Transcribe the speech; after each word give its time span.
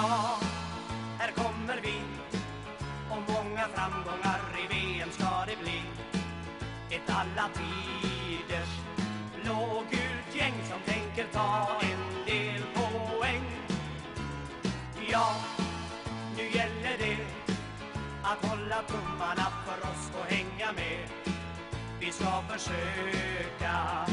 Ja, 0.00 0.38
här 1.18 1.30
kommer 1.32 1.80
vi 1.82 2.00
och 3.10 3.22
många 3.34 3.68
framgångar 3.74 4.40
i 4.64 4.74
VM 4.74 5.10
ska 5.10 5.44
det 5.46 5.56
bli. 5.62 5.82
Ett 6.90 7.10
alla 7.10 7.48
tiders 7.54 8.68
blågult 9.42 10.34
gäng 10.34 10.54
som 10.70 10.94
tänker 10.94 11.26
ta 11.32 11.80
en 11.80 12.24
del 12.26 12.62
poäng. 12.74 13.44
Ja, 15.10 15.36
nu 16.36 16.42
gäller 16.42 16.98
det 16.98 17.18
att 18.22 18.46
hålla 18.50 18.82
tummarna 18.82 19.46
för 19.66 19.90
oss 19.90 20.10
och 20.20 20.32
hänga 20.32 20.72
med. 20.72 21.08
Vi 22.00 22.12
ska 22.12 22.42
försöka 22.48 24.06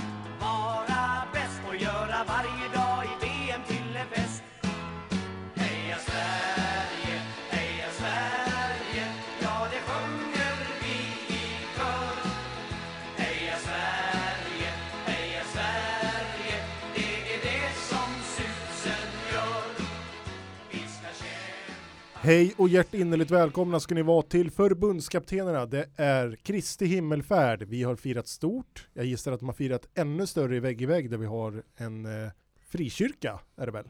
Hej 22.26 22.54
och 22.58 22.70
hjärtinnerligt 22.70 23.32
välkomna 23.32 23.80
ska 23.80 23.96
ni 23.96 24.02
vara 24.02 24.22
till 24.22 24.52
förbundskaptenerna. 24.52 25.66
Det 25.66 25.90
är 25.96 26.36
Kristi 26.36 26.86
himmelfärd. 26.86 27.64
Vi 27.64 27.84
har 27.84 27.96
firat 27.96 28.28
stort. 28.28 28.88
Jag 28.94 29.06
gissar 29.06 29.32
att 29.32 29.40
de 29.40 29.46
har 29.50 29.54
firat 29.54 29.88
ännu 29.96 30.28
större 30.28 30.56
i 30.56 30.60
vägg 30.60 30.82
i 30.82 30.86
vägg 30.86 31.10
där 31.10 31.18
vi 31.18 31.26
har 31.26 31.64
en 31.76 32.06
eh, 32.06 32.32
frikyrka, 32.68 33.40
är 33.56 33.66
det 33.66 33.72
väl? 33.72 33.86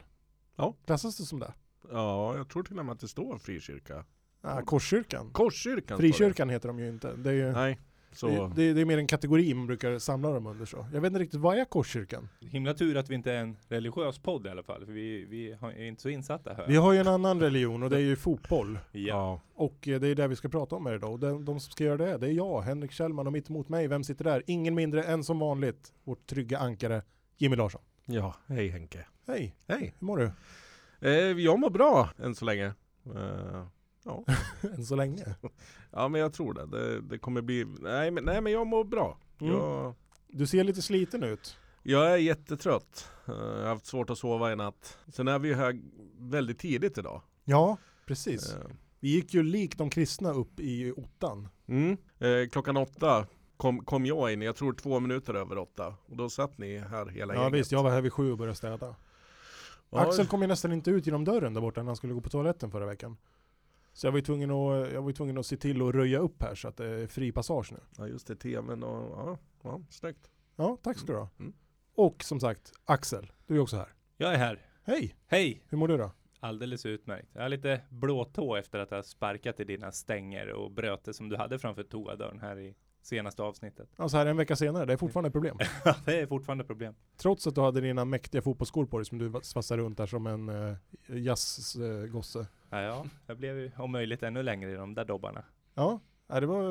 Ja. 0.56 0.76
Klassas 0.86 1.18
det 1.18 1.24
som 1.24 1.40
det? 1.40 1.54
Ja, 1.92 2.38
jag 2.38 2.50
tror 2.50 2.64
till 2.64 2.80
och 2.80 2.86
med 2.86 2.94
att 2.94 3.00
det 3.00 3.08
står 3.08 3.38
frikyrka. 3.38 4.06
Ah, 4.42 4.62
Korskyrkan. 4.62 5.30
Korskyrkan 5.32 5.98
Frikyrkan 5.98 6.50
heter 6.50 6.68
de 6.68 6.80
ju 6.80 6.90
inte. 6.90 7.16
Det 7.16 7.30
är, 7.30 7.34
ju. 7.34 7.52
Nej, 7.52 7.80
så. 8.18 8.52
det, 8.56 8.74
det, 8.74 8.82
är 8.82 8.86
mer 8.86 8.98
en 8.98 9.08
kategori 9.08 9.54
man 9.54 9.68
brukar 9.68 10.00
samla 10.00 10.30
dem 10.30 10.48
under 10.48 10.66
så. 10.66 10.86
Jag 10.94 11.02
vet 11.02 11.08
inte 11.10 11.20
riktigt, 11.20 11.40
vad 11.40 11.58
är 11.58 11.66
Korskyrkan? 11.66 12.30
Himla 12.40 12.74
tur 12.74 12.98
att 12.98 13.10
vi 13.10 13.16
inte 13.16 13.32
är 13.32 13.38
en 13.38 13.58
religiös 13.68 14.20
podd 14.20 14.48
i 14.48 14.50
alla 14.50 14.64
fall, 14.64 14.86
för 14.86 14.94
vi, 14.94 15.26
vi 15.26 15.54
har- 15.60 15.72
är 15.72 15.86
inte 15.86 16.02
så 16.02 16.10
insatta 16.10 16.54
här. 16.54 16.66
Vi 16.68 16.76
har 16.76 16.94
ju 16.94 17.00
en 17.00 17.08
annan 17.08 17.40
religion 17.40 17.84
och 17.84 17.90
det 17.90 17.96
är 17.98 18.02
ju 18.02 18.16
fotboll. 18.16 18.80
Ja. 18.92 19.00
Ja. 19.02 19.42
Och 19.56 19.88
eh, 19.88 20.00
det 20.00 20.08
är 20.08 20.16
det 20.16 20.28
vi 20.28 20.36
ska 20.36 20.50
prata 20.50 20.76
om 20.76 20.86
här 20.86 20.96
idag. 20.96 21.12
Och 21.12 21.20
de, 21.20 21.46
de 21.46 21.60
som 21.60 21.72
ska 21.72 21.84
göra 21.84 21.98
det, 21.98 22.18
det 22.18 22.28
är 22.28 22.32
jag, 22.32 22.62
Henrik 22.62 22.92
Kjellman 22.92 23.28
och 23.28 23.34
mitt 23.34 23.50
emot 23.50 23.70
mig, 23.70 23.88
vem 23.88 24.04
sitter 24.04 24.24
där? 24.24 24.44
Ingen 24.48 24.76
mindre 24.76 25.04
än 25.04 25.24
som 25.24 25.40
vanligt, 25.40 25.94
vårt 26.04 26.26
trygga 26.28 26.58
ankare, 26.60 27.02
Jimmy 27.38 27.56
Larsson. 27.56 27.82
ja, 28.06 28.36
hej 28.48 28.68
Henke. 28.68 29.06
Hej, 29.28 29.56
Hej. 29.68 29.94
hur 30.00 30.06
mår 30.06 30.18
du? 30.18 30.32
Eh, 31.10 31.12
jag 31.40 31.60
mår 31.60 31.70
bra 31.70 32.10
än 32.24 32.36
så 32.36 32.46
länge. 32.46 32.66
Eh, 33.16 33.66
ja. 34.06 34.24
Än 34.78 34.86
så 34.86 34.96
länge. 34.96 35.36
ja, 35.92 36.08
men 36.08 36.22
jag 36.22 36.34
tror 36.34 36.54
det. 36.54 36.66
Det, 36.66 37.02
det 37.02 37.18
kommer 37.18 37.42
bli... 37.42 37.66
Nej 37.82 38.12
men, 38.12 38.24
nej, 38.24 38.42
men 38.42 38.52
jag 38.54 38.68
mår 38.68 38.84
bra. 38.84 39.18
Mm. 39.42 39.54
Jag, 39.54 39.94
Du 40.28 40.48
ser 40.48 40.64
lite 40.64 40.82
sliten 40.82 41.24
ut. 41.24 41.58
jag 41.84 42.12
är 42.14 42.18
jättetrött. 42.18 43.10
Eh, 43.28 43.34
jag 43.34 43.62
har 43.62 43.68
haft 43.68 43.86
svårt 43.86 44.10
att 44.10 44.18
sova 44.18 44.52
i 44.52 44.56
natt. 44.56 44.98
Sen 45.14 45.28
är 45.28 45.40
vi 45.40 45.48
ju 45.48 45.54
här 45.56 45.80
väldigt 46.20 46.60
tidigt 46.60 46.98
idag. 46.98 47.22
Ja, 47.44 47.78
precis. 48.06 48.54
Eh, 48.54 48.60
Vi 49.00 49.10
gick 49.10 49.34
ju 49.34 49.44
likt 49.44 49.78
de 49.78 49.90
kristna 49.90 50.32
upp 50.34 50.60
i 50.60 50.92
ottan. 50.98 51.48
mm. 51.68 51.98
eh, 52.20 52.50
klockan 52.52 52.78
åtta 52.78 53.26
kom, 53.58 53.86
kom 53.86 54.06
jag 54.06 54.34
in, 54.34 54.42
jag 54.42 54.56
tror 54.56 54.74
två 54.74 55.00
minuter 55.00 55.34
över 55.34 55.58
åtta. 55.58 55.96
Och 56.06 56.18
då 56.18 56.30
satt 56.30 56.58
ni 56.58 56.78
här 56.78 57.06
hela 57.06 57.34
Ja 57.34 57.42
gänget. 57.44 57.60
visst, 57.60 57.72
jag 57.72 57.84
var 57.84 57.92
här 57.92 58.02
vid 58.02 58.14
sju 58.14 58.32
och 58.32 58.38
började 58.38 58.56
städa. 58.56 58.96
Ja, 59.90 60.00
Axel 60.00 60.28
kom 60.28 60.42
ju 60.42 60.48
nästan 60.48 60.72
inte 60.72 60.92
ut 60.92 61.06
genom 61.06 61.24
dörren 61.26 61.54
där 61.54 61.62
borta 61.62 61.82
när 61.82 61.88
han 61.88 61.96
skulle 61.96 62.14
gå 62.14 62.22
på 62.22 62.30
toaletten 62.30 62.72
förra 62.72 62.86
veckan. 62.86 63.18
Så 63.96 64.08
jag 64.08 64.12
var 64.12 64.18
ju 64.18 64.26
tvungen 64.26 64.52
att, 64.52 64.92
jag 64.94 65.02
var 65.02 65.10
ju 65.10 65.14
tvungen 65.14 65.38
att 65.38 65.46
se 65.46 65.58
till 65.58 65.82
att 65.82 65.96
röja 65.96 66.20
upp 66.20 66.42
här 66.42 66.56
så 66.56 66.68
att 66.68 66.78
det 66.78 66.86
är 66.86 67.08
fri 67.08 67.32
passage 67.32 67.72
nu. 67.72 67.80
Ja 67.98 68.08
just 68.08 68.28
det, 68.28 68.36
tvn 68.36 68.84
och 68.84 69.18
ja, 69.18 69.38
ja 69.64 69.82
snyggt. 69.90 70.30
Ja, 70.56 70.78
tack 70.84 70.98
ska 70.98 71.08
du 71.08 71.18
ha. 71.18 71.30
Mm. 71.40 71.54
Och 71.96 72.24
som 72.24 72.40
sagt, 72.40 72.74
Axel, 72.86 73.32
du 73.48 73.56
är 73.56 73.60
också 73.60 73.78
här. 73.78 73.94
Jag 74.18 74.34
är 74.34 74.38
här. 74.38 74.60
Hej, 74.84 75.16
Hej! 75.28 75.64
hur 75.70 75.78
mår 75.78 75.88
du 75.88 75.98
då? 75.98 76.12
Alldeles 76.40 76.86
utmärkt. 76.86 77.30
Jag 77.34 77.42
har 77.42 77.50
lite 77.50 77.82
blåtå 77.90 78.56
efter 78.56 78.80
att 78.80 78.92
ha 78.92 79.04
sparkat 79.04 79.60
i 79.60 79.64
dina 79.64 79.92
stänger 79.92 80.50
och 80.50 80.72
bröt 80.72 81.04
det 81.04 81.14
som 81.14 81.30
du 81.30 81.36
hade 81.36 81.60
framför 81.60 81.84
toadörren 81.84 82.40
här 82.40 82.60
i 82.60 82.76
senaste 83.06 83.44
avsnittet. 83.44 83.90
Ja, 83.98 84.10
så 84.10 84.18
här 84.18 84.26
en 84.26 84.38
vecka 84.38 84.56
senare, 84.56 84.86
det 84.86 84.94
är 84.94 84.98
fortfarande 84.98 85.28
ett 85.28 85.34
problem. 85.34 85.58
Det 86.06 86.22
är 86.22 86.28
fortfarande 86.28 86.64
problem. 86.64 86.96
Trots 87.18 87.48
att 87.48 87.56
du 87.56 87.62
hade 87.62 87.82
dina 87.82 88.06
mäktiga 88.06 88.42
fotbollsskor 88.42 88.86
på 88.86 88.98
dig 88.98 89.06
som 89.06 89.18
du 89.18 89.34
svassade 89.44 89.82
runt 89.82 89.98
där 89.98 90.06
som 90.06 90.28
en 90.28 90.50
uh, 90.50 90.76
jazzgosse. 91.08 92.48
Ja, 92.70 92.82
ja, 92.82 93.06
jag 93.28 93.38
blev 93.38 93.58
ju 93.58 93.72
om 93.78 93.92
möjligt 93.92 94.24
ännu 94.24 94.44
längre 94.44 94.72
i 94.72 94.76
de 94.76 94.94
där 94.94 95.06
dobbarna. 95.06 95.44
Ja, 95.74 96.00
det 96.28 96.46
var, 96.46 96.64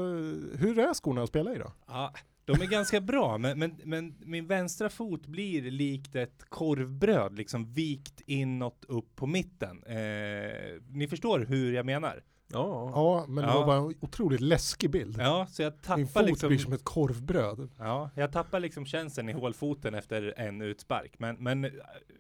hur 0.59 0.79
är 0.79 0.95
skorna 0.95 1.23
att 1.23 1.29
spela 1.29 1.55
i 1.55 1.59
då? 1.59 1.73
Ja, 1.87 2.15
de 2.45 2.53
är 2.53 2.67
ganska 2.67 3.01
bra, 3.11 3.39
men, 3.39 3.59
men, 3.59 3.77
men 3.85 4.15
min 4.21 4.47
vänstra 4.47 4.89
fot 4.89 5.27
blir 5.27 5.71
likt 5.71 6.17
ett 6.17 6.45
korvbröd, 6.49 7.37
liksom 7.37 7.73
vikt 7.73 8.21
inåt 8.27 8.85
upp 8.89 9.17
på 9.17 9.27
mitten. 9.27 9.83
Eh, 9.83 10.81
ni 10.89 11.09
förstår 11.11 11.41
hur 11.41 11.73
jag 11.73 11.87
menar? 11.87 12.23
Ja, 12.55 12.91
Ja, 12.95 13.25
men 13.29 13.45
det 13.45 13.51
Ja. 13.51 13.59
var 13.59 13.67
bara 13.67 13.77
en 13.77 13.95
otroligt 14.01 14.41
läskig 14.41 14.91
bild. 14.91 15.17
Ja, 15.21 15.47
så 15.51 15.63
jag 15.63 15.83
tappar 15.83 16.05
fot 16.05 16.25
liksom... 16.27 16.49
blir 16.49 16.59
som 16.59 16.73
ett 16.73 16.85
korvbröd. 16.85 17.69
Ja, 17.79 18.11
jag 18.15 18.33
tappar 18.33 18.61
liksom 18.61 18.87
känslan 18.87 19.29
i 19.29 19.33
hålfoten 19.33 19.95
efter 19.95 20.35
en 20.37 20.63
utspark. 20.63 21.19
Men, 21.19 21.37
men 21.37 21.71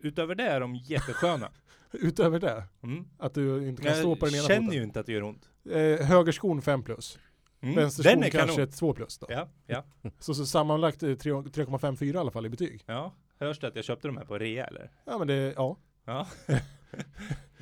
utöver 0.00 0.34
det 0.34 0.44
är 0.44 0.60
de 0.60 0.74
jättesköna. 0.76 1.48
Utöver 1.92 2.38
det, 2.38 2.64
Mm. 2.82 3.04
att 3.18 3.34
du 3.34 3.68
inte 3.68 3.82
kan 3.82 3.94
stå 3.96 4.16
på 4.16 4.24
den 4.26 4.34
ena 4.34 4.42
Jag 4.42 4.46
känner 4.50 4.60
foten. 4.66 4.76
ju 4.78 4.82
inte 4.84 5.00
att 5.00 5.06
det 5.06 5.12
gör 5.12 5.22
ont. 5.22 5.48
Eh, 5.70 6.06
högerskon 6.06 6.62
5 6.62 6.82
plus. 6.82 7.18
Mm. 7.60 7.74
Vänsterskon 7.74 8.12
kanske 8.22 8.38
kanon. 8.38 8.60
ett 8.60 8.76
2 8.76 8.92
plus 8.94 9.18
då. 9.18 9.26
Ja, 9.30 9.48
ja, 9.66 9.84
Så, 10.18 10.34
så 10.34 10.46
sammanlagt 10.46 11.02
eh, 11.02 11.14
tre- 11.14 11.32
3,54 11.32 12.14
i 12.14 12.16
alla 12.16 12.30
fall 12.30 12.46
i 12.46 12.48
betyg. 12.48 12.82
ja. 12.86 13.12
Hörs 13.38 13.58
det 13.60 13.66
att 13.68 13.76
jag 13.76 13.84
köpte 13.84 14.08
de 14.08 14.16
här 14.16 14.24
på 14.24 14.38
rea 14.38 14.66
eller? 14.66 14.90
Ja 15.04 15.18
men 15.18 15.26
det, 15.26 15.34
ja. 15.56 15.76
Ja. 16.04 16.26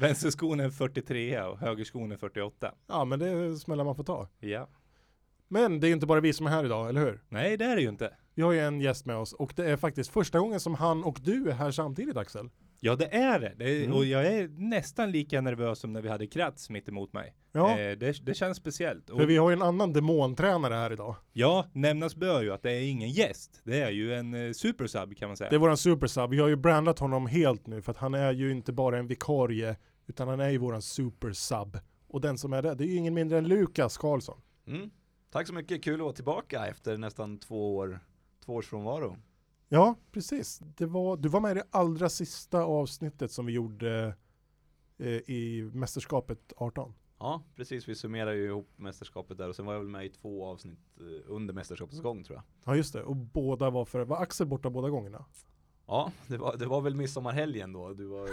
Vänsterskon 0.03 0.61
är 0.61 0.71
43 0.71 1.41
och 1.43 1.59
högerskon 1.59 2.13
är 2.13 2.17
48. 2.17 2.75
Ja 2.87 3.05
men 3.05 3.19
det 3.19 3.29
är 3.29 3.55
smällar 3.55 3.85
man 3.85 3.97
får 3.97 4.05
ta. 4.05 4.29
Ja. 4.41 4.69
Men 5.49 5.81
det 5.81 5.89
är 5.89 5.93
inte 5.93 6.07
bara 6.07 6.21
vi 6.21 6.33
som 6.33 6.47
är 6.47 6.51
här 6.51 6.65
idag, 6.65 6.89
eller 6.89 7.01
hur? 7.01 7.23
Nej, 7.29 7.57
det 7.57 7.65
är 7.65 7.77
det 7.77 7.83
ju 7.83 7.89
inte. 7.89 8.15
Vi 8.35 8.43
har 8.43 8.53
ju 8.53 8.61
en 8.61 8.81
gäst 8.81 9.07
med 9.07 9.17
oss 9.17 9.33
och 9.33 9.53
det 9.57 9.71
är 9.71 9.77
faktiskt 9.77 10.11
första 10.13 10.39
gången 10.39 10.61
som 10.61 10.75
han 10.75 11.05
och 11.05 11.19
du 11.23 11.49
är 11.51 11.55
här 11.55 11.71
samtidigt 11.71 12.17
Axel. 12.17 12.49
Ja, 12.85 12.97
det 12.97 13.15
är 13.15 13.41
det. 13.41 13.53
det 13.57 13.65
är, 13.65 13.85
Mm. 13.85 13.97
Och 13.97 14.05
jag 14.05 14.27
är 14.27 14.49
nästan 14.49 15.11
lika 15.11 15.41
nervös 15.41 15.79
som 15.79 15.93
när 15.93 16.03
vi 16.03 16.09
hade 16.09 16.27
Kratz 16.27 16.71
mitt 16.71 16.89
emot 16.89 17.13
mig. 17.13 17.35
Ja, 17.53 17.79
Eh, 17.79 17.99
det, 17.99 18.25
det 18.27 18.35
känns 18.35 18.57
speciellt. 18.57 19.11
Och, 19.11 19.19
för 19.19 19.27
vi 19.27 19.37
har 19.37 19.51
ju 19.51 19.53
en 19.53 19.63
annan 19.63 19.93
demontränare 19.93 20.75
här 20.75 20.93
idag. 20.93 21.15
Ja, 21.33 21.67
nämnas 21.73 22.17
bör 22.17 22.43
ju 22.43 22.53
att 22.53 22.63
det 22.63 22.73
är 22.73 22.81
ingen 22.91 23.11
gäst. 23.11 23.61
Det 23.65 23.81
är 23.83 23.91
ju 23.91 24.15
en 24.15 24.35
eh, 24.35 24.53
supersub 24.53 25.17
kan 25.17 25.29
man 25.29 25.37
säga. 25.37 25.51
Det 25.51 25.57
är 25.57 25.61
våran 25.61 25.77
supersub. 25.77 26.31
Vi 26.31 26.39
har 26.39 26.49
ju 26.49 26.57
brandat 26.57 26.99
honom 26.99 27.27
helt 27.27 27.67
nu 27.67 27.83
för 27.83 27.91
att 27.93 27.99
han 27.99 28.15
är 28.15 28.33
ju 28.33 28.51
inte 28.51 28.73
bara 28.73 28.99
en 28.99 29.07
vikarie 29.07 29.77
utan 30.13 30.29
han 30.29 30.41
är 30.41 30.49
ju 30.49 30.59
våran 30.59 30.83
supersub. 30.83 31.79
Och 32.09 32.21
den 32.21 32.39
som 32.39 32.53
är 32.53 32.63
det, 32.63 32.75
det 32.75 32.85
är 32.85 32.89
ju 32.89 32.97
ingen 32.97 33.15
mindre 33.15 33.39
än 33.39 33.49
Lukas 33.49 33.99
Karlsson. 33.99 34.41
Mm. 34.67 34.91
Tack 35.31 35.47
så 35.47 35.55
mycket, 35.55 35.85
kul 35.85 35.95
att 35.95 36.01
vara 36.01 36.13
tillbaka 36.13 36.67
efter 36.67 36.99
nästan 36.99 37.39
två 37.39 37.77
år, 37.77 38.01
två 38.45 38.55
års 38.55 38.67
frånvaro. 38.67 39.17
Ja, 39.69 39.95
precis. 40.11 40.61
Var, 40.79 41.17
du 41.17 41.29
var 41.29 41.41
med 41.41 41.51
i 41.51 41.55
det 41.55 41.67
allra 41.71 42.09
sista 42.09 42.63
avsnittet 42.63 43.33
som 43.33 43.47
vi 43.47 43.53
gjorde 43.53 44.15
eh, 44.99 45.07
i 45.09 45.71
mästerskapet 45.73 46.53
18. 46.57 46.95
Ja, 47.19 47.43
precis, 47.57 47.89
vi 47.89 47.95
summerar 47.95 48.33
ju 48.33 48.47
ihop 48.47 48.71
mästerskapet 48.77 49.39
där 49.39 49.49
och 49.49 49.57
sen 49.57 49.67
var 49.67 49.73
jag 49.73 49.81
väl 49.81 49.89
med 49.89 50.07
i 50.07 50.09
två 50.09 50.47
avsnitt 50.47 50.79
eh, 51.01 51.31
under 51.31 51.55
mästerskapets 51.55 52.01
gång 52.01 52.25
tror 52.25 52.37
jag. 52.37 52.45
Ja 52.65 52.77
just 52.77 52.93
det, 52.93 53.03
och 53.03 53.17
båda 53.17 53.71
var 53.71 53.85
för, 53.85 54.05
var 54.05 54.17
Axel 54.17 54.47
borta 54.47 54.71
båda 54.71 54.91
gångerna? 54.91 55.25
Ja, 55.93 56.13
det 56.29 56.37
var, 56.37 56.57
det 56.57 56.67
var 56.67 56.81
väl 56.81 56.95
midsommarhelgen 56.95 57.73
då, 57.73 57.93
du 57.93 58.07
var 58.07 58.29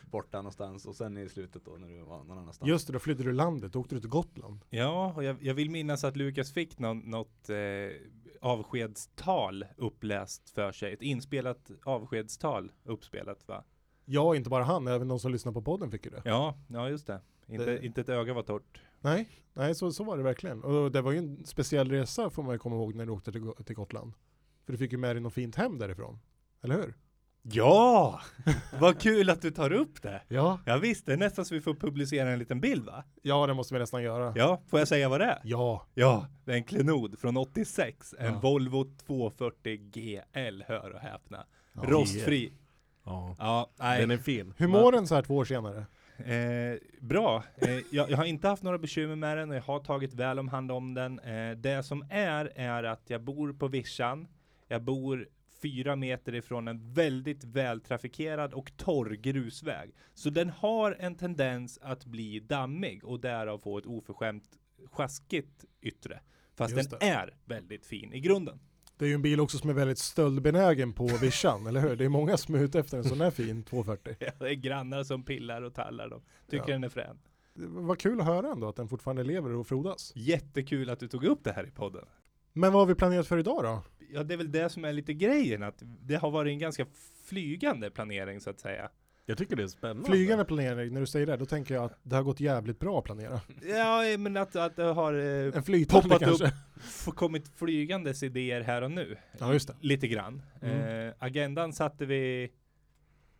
borta 0.10 0.36
någonstans 0.38 0.86
och 0.86 0.96
sen 0.96 1.18
i 1.18 1.28
slutet 1.28 1.64
då 1.64 1.70
när 1.70 1.88
du 1.88 2.02
var 2.02 2.24
någon 2.24 2.38
annanstans. 2.38 2.68
Just 2.68 2.86
det, 2.86 2.92
då 2.92 2.98
flydde 2.98 3.22
du 3.22 3.32
landet, 3.32 3.72
då 3.72 3.80
åkte 3.80 3.94
du 3.94 4.00
till 4.00 4.10
Gotland. 4.10 4.58
Ja, 4.70 5.12
och 5.16 5.24
jag, 5.24 5.36
jag 5.42 5.54
vill 5.54 5.70
minnas 5.70 6.04
att 6.04 6.16
Lukas 6.16 6.52
fick 6.52 6.78
någon, 6.78 6.98
något 6.98 7.50
eh, 7.50 7.56
avskedstal 8.40 9.64
uppläst 9.76 10.50
för 10.50 10.72
sig. 10.72 10.92
Ett 10.92 11.02
inspelat 11.02 11.70
avskedstal 11.84 12.72
uppspelat 12.84 13.48
va? 13.48 13.64
Ja, 14.04 14.36
inte 14.36 14.50
bara 14.50 14.64
han, 14.64 14.86
även 14.88 15.08
de 15.08 15.18
som 15.18 15.32
lyssnar 15.32 15.52
på 15.52 15.62
podden 15.62 15.90
fick 15.90 16.04
ju 16.04 16.10
det. 16.10 16.22
Ja, 16.24 16.54
ja 16.68 16.88
just 16.88 17.06
det. 17.06 17.20
Inte, 17.46 17.64
Det- 17.64 17.84
inte 17.86 18.00
ett 18.00 18.08
öga 18.08 18.34
var 18.34 18.42
torrt. 18.42 18.80
Nej, 19.00 19.28
nej 19.52 19.74
så, 19.74 19.92
så 19.92 20.04
var 20.04 20.16
det 20.16 20.22
verkligen. 20.22 20.64
Och 20.64 20.92
det 20.92 21.00
var 21.02 21.12
ju 21.12 21.18
en 21.18 21.44
speciell 21.44 21.90
resa 21.90 22.30
får 22.30 22.42
man 22.42 22.54
ju 22.54 22.58
komma 22.58 22.76
ihåg 22.76 22.94
när 22.94 23.06
du 23.06 23.12
åkte 23.12 23.32
till, 23.32 23.52
till 23.64 23.76
Gotland. 23.76 24.12
För 24.64 24.72
du 24.72 24.78
fick 24.78 24.92
ju 24.92 24.98
med 24.98 25.16
dig 25.16 25.20
något 25.22 25.34
fint 25.34 25.56
hem 25.56 25.78
därifrån. 25.78 26.18
Eller 26.64 26.74
hur? 26.74 26.94
Ja! 27.42 28.20
Vad 28.80 29.00
kul 29.00 29.30
att 29.30 29.42
du 29.42 29.50
tar 29.50 29.72
upp 29.72 30.02
det! 30.02 30.22
Ja. 30.28 30.60
Ja 30.66 30.76
visst, 30.76 31.06
det 31.06 31.12
är 31.12 31.16
nästan 31.16 31.44
så 31.44 31.54
vi 31.54 31.60
får 31.60 31.74
publicera 31.74 32.30
en 32.30 32.38
liten 32.38 32.60
bild 32.60 32.84
va? 32.86 33.04
Ja, 33.22 33.46
det 33.46 33.54
måste 33.54 33.74
vi 33.74 33.80
nästan 33.80 34.02
göra. 34.02 34.32
Ja, 34.36 34.62
får 34.68 34.78
jag 34.78 34.88
säga 34.88 35.08
vad 35.08 35.20
det 35.20 35.24
är? 35.24 35.40
Ja. 35.44 35.86
Ja, 35.94 36.26
det 36.44 36.52
är 36.52 36.56
en 36.56 36.64
klenod 36.64 37.18
från 37.18 37.36
86. 37.36 38.14
En 38.18 38.32
Ja. 38.32 38.40
Volvo 38.40 38.84
240 39.06 39.76
GL, 39.90 40.62
hör 40.66 40.90
och 40.94 41.00
häpna. 41.00 41.46
Ja. 41.72 41.82
Rostfri. 41.86 42.52
ja. 43.04 43.36
Ja, 43.38 43.70
nej. 43.78 44.00
Den 44.00 44.10
är 44.10 44.16
fin. 44.18 44.54
Hur 44.56 44.68
mår 44.68 44.92
den 44.92 45.06
så 45.06 45.14
här 45.14 45.22
två 45.22 45.36
år 45.36 45.44
senare? 45.44 45.86
Eh, 46.18 46.78
bra. 47.00 47.44
Eh, 47.56 47.70
jag, 47.90 48.10
jag 48.10 48.16
har 48.16 48.24
inte 48.24 48.48
haft 48.48 48.62
några 48.62 48.78
bekymmer 48.78 49.16
med 49.16 49.38
den 49.38 49.50
och 49.50 49.56
jag 49.56 49.62
har 49.62 49.80
tagit 49.80 50.14
väl 50.14 50.38
om 50.38 50.48
hand 50.48 50.72
om 50.72 50.94
den. 50.94 51.18
Eh, 51.18 51.50
det 51.56 51.82
som 51.82 52.04
är, 52.10 52.52
är 52.56 52.82
att 52.84 53.02
jag 53.06 53.22
bor 53.22 53.52
på 53.52 53.68
vischan. 53.68 54.28
Jag 54.68 54.82
bor 54.82 55.28
fyra 55.64 55.96
meter 55.96 56.34
ifrån 56.34 56.68
en 56.68 56.92
väldigt 56.92 57.44
vältrafikerad 57.44 58.54
och 58.54 58.76
torr 58.76 59.10
grusväg. 59.14 59.90
Så 60.14 60.30
den 60.30 60.50
har 60.50 60.96
en 61.00 61.14
tendens 61.14 61.78
att 61.82 62.04
bli 62.06 62.40
dammig 62.40 63.04
och 63.04 63.20
därav 63.20 63.58
få 63.58 63.78
ett 63.78 63.86
oförskämt 63.86 64.44
sjaskigt 64.86 65.64
yttre. 65.80 66.20
Fast 66.54 66.76
Just 66.76 66.90
den 66.90 66.98
det. 67.00 67.06
är 67.08 67.36
väldigt 67.44 67.86
fin 67.86 68.12
i 68.12 68.20
grunden. 68.20 68.58
Det 68.96 69.04
är 69.04 69.08
ju 69.08 69.14
en 69.14 69.22
bil 69.22 69.40
också 69.40 69.58
som 69.58 69.70
är 69.70 69.74
väldigt 69.74 69.98
stöldbenägen 69.98 70.92
på 70.92 71.06
vischan, 71.06 71.66
eller 71.66 71.80
hur? 71.80 71.96
Det 71.96 72.04
är 72.04 72.08
många 72.08 72.36
som 72.36 72.54
är 72.54 72.58
ute 72.58 72.78
efter 72.78 72.98
en 72.98 73.04
sån 73.04 73.20
här 73.20 73.30
fin 73.30 73.62
240. 73.62 74.14
Ja, 74.20 74.32
det 74.38 74.48
är 74.50 74.54
grannar 74.54 75.04
som 75.04 75.22
pillar 75.24 75.62
och 75.62 75.74
tallar 75.74 76.08
dem. 76.08 76.22
Tycker 76.50 76.64
Ja. 76.68 76.72
den 76.72 76.84
är 76.84 76.88
frän. 76.88 77.18
Vad 77.56 77.98
kul 77.98 78.20
att 78.20 78.26
höra 78.26 78.52
ändå 78.52 78.68
att 78.68 78.76
den 78.76 78.88
fortfarande 78.88 79.24
lever 79.24 79.50
och 79.50 79.66
frodas. 79.66 80.12
Jättekul 80.14 80.90
att 80.90 81.00
du 81.00 81.08
tog 81.08 81.24
upp 81.24 81.44
det 81.44 81.52
här 81.52 81.66
i 81.66 81.70
podden. 81.70 82.04
Men 82.52 82.72
vad 82.72 82.82
har 82.82 82.86
vi 82.86 82.94
planerat 82.94 83.26
för 83.26 83.38
idag 83.38 83.62
då? 83.64 83.82
Ja, 84.12 84.22
det 84.22 84.34
är 84.34 84.38
väl 84.38 84.52
det 84.52 84.68
som 84.68 84.84
är 84.84 84.92
lite 84.92 85.14
grejen, 85.14 85.62
att 85.62 85.82
det 86.02 86.14
har 86.14 86.30
varit 86.30 86.50
en 86.50 86.58
ganska 86.58 86.86
flygande 87.24 87.90
planering 87.90 88.40
så 88.40 88.50
att 88.50 88.60
säga. 88.60 88.90
Jag 89.26 89.38
tycker 89.38 89.56
det 89.56 89.62
är 89.62 89.66
spännande. 89.66 90.04
Flygande 90.04 90.44
planering, 90.44 90.94
när 90.94 91.00
du 91.00 91.06
säger 91.06 91.26
det, 91.26 91.36
då 91.36 91.46
tänker 91.46 91.74
jag 91.74 91.84
att 91.84 91.98
det 92.02 92.16
har 92.16 92.22
gått 92.22 92.40
jävligt 92.40 92.78
bra 92.78 92.98
att 92.98 93.04
planera. 93.04 93.40
Ja, 93.62 94.02
men 94.18 94.36
att, 94.36 94.56
att 94.56 94.76
det 94.76 94.82
har 94.82 95.14
eh, 95.14 95.56
En 95.56 95.62
flytande 95.62 96.08
poppat 96.08 96.22
kanske? 96.22 96.52
upp, 97.06 97.14
kommit 97.16 97.48
flygandes 97.48 98.22
idéer 98.22 98.60
här 98.60 98.82
och 98.82 98.90
nu. 98.90 99.16
Ja, 99.38 99.52
just 99.52 99.68
det. 99.68 99.74
Lite 99.80 100.08
grann. 100.08 100.42
Mm. 100.62 101.08
Eh, 101.08 101.14
agendan 101.18 101.72
satte 101.72 102.06
vi, 102.06 102.52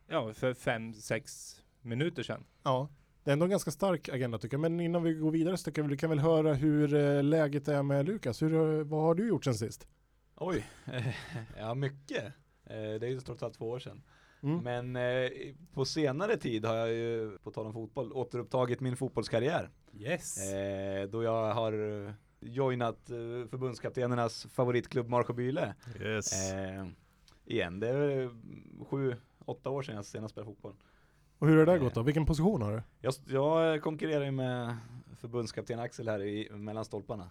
ja, 0.08 0.32
för 0.32 0.54
fem, 0.54 0.92
sex 0.94 1.56
minuter 1.82 2.22
sedan. 2.22 2.44
Ja, 2.62 2.88
det 3.24 3.30
är 3.30 3.32
ändå 3.32 3.44
en 3.44 3.50
ganska 3.50 3.70
stark 3.70 4.08
agenda 4.08 4.38
tycker 4.38 4.54
jag. 4.54 4.60
Men 4.60 4.80
innan 4.80 5.02
vi 5.02 5.14
går 5.14 5.30
vidare 5.30 5.56
så 5.56 5.64
tycker 5.64 5.82
jag 5.82 5.88
vi 5.88 5.96
kan 5.96 6.10
väl 6.10 6.18
höra 6.18 6.54
hur 6.54 6.94
eh, 6.94 7.22
läget 7.22 7.68
är 7.68 7.82
med 7.82 8.06
Lukas. 8.06 8.42
Hur, 8.42 8.54
eh, 8.54 8.84
vad 8.84 9.02
har 9.02 9.14
du 9.14 9.28
gjort 9.28 9.44
sen 9.44 9.54
sist? 9.54 9.86
Oj, 10.36 10.66
ja 11.58 11.74
mycket. 11.74 12.24
Eh, 12.64 12.74
Det 13.00 13.06
är 13.06 13.10
ju 13.10 13.20
trots 13.20 13.42
allt 13.42 13.54
två 13.54 13.68
år 13.68 13.78
sedan. 13.78 14.02
Mm. 14.42 14.58
Men 14.92 14.96
eh, 14.96 15.30
på 15.72 15.84
senare 15.84 16.36
tid 16.36 16.64
har 16.64 16.74
jag 16.74 16.88
ju, 16.92 17.38
på 17.38 17.50
tal 17.50 17.66
om 17.66 17.72
fotboll, 17.72 18.12
återupptagit 18.12 18.80
min 18.80 18.96
fotbollskarriär. 18.96 19.70
Yes. 19.92 20.52
Eh, 20.52 21.08
Då 21.08 21.22
jag 21.22 21.54
har 21.54 21.72
joinat 22.40 23.10
eh, 23.10 23.16
förbundskaptenernas 23.50 24.46
favoritklubb 24.52 25.08
Marco 25.08 25.32
Byle. 25.32 25.74
Yes. 26.00 26.52
Eh, 26.52 26.86
igen, 27.44 27.80
det 27.80 27.88
är 27.88 28.30
sju, 28.84 29.16
åtta 29.44 29.70
år 29.70 29.82
sedan 29.82 29.94
jag 29.94 30.04
senast 30.04 30.32
spelade 30.32 30.50
fotboll. 30.52 30.74
Och 31.38 31.48
hur 31.48 31.56
har 31.58 31.66
det 31.66 31.72
där 31.72 31.78
gått 31.78 31.94
då? 31.94 32.02
Vilken 32.02 32.26
position 32.26 32.62
har 32.62 32.72
du? 32.72 32.82
Jag, 33.00 33.14
jag 33.28 33.82
konkurrerar 33.82 34.24
ju 34.24 34.30
med 34.30 34.76
förbundskapten 35.20 35.78
Axel 35.78 36.08
här 36.08 36.22
i, 36.22 36.50
mellan 36.50 36.84
stolparna. 36.84 37.30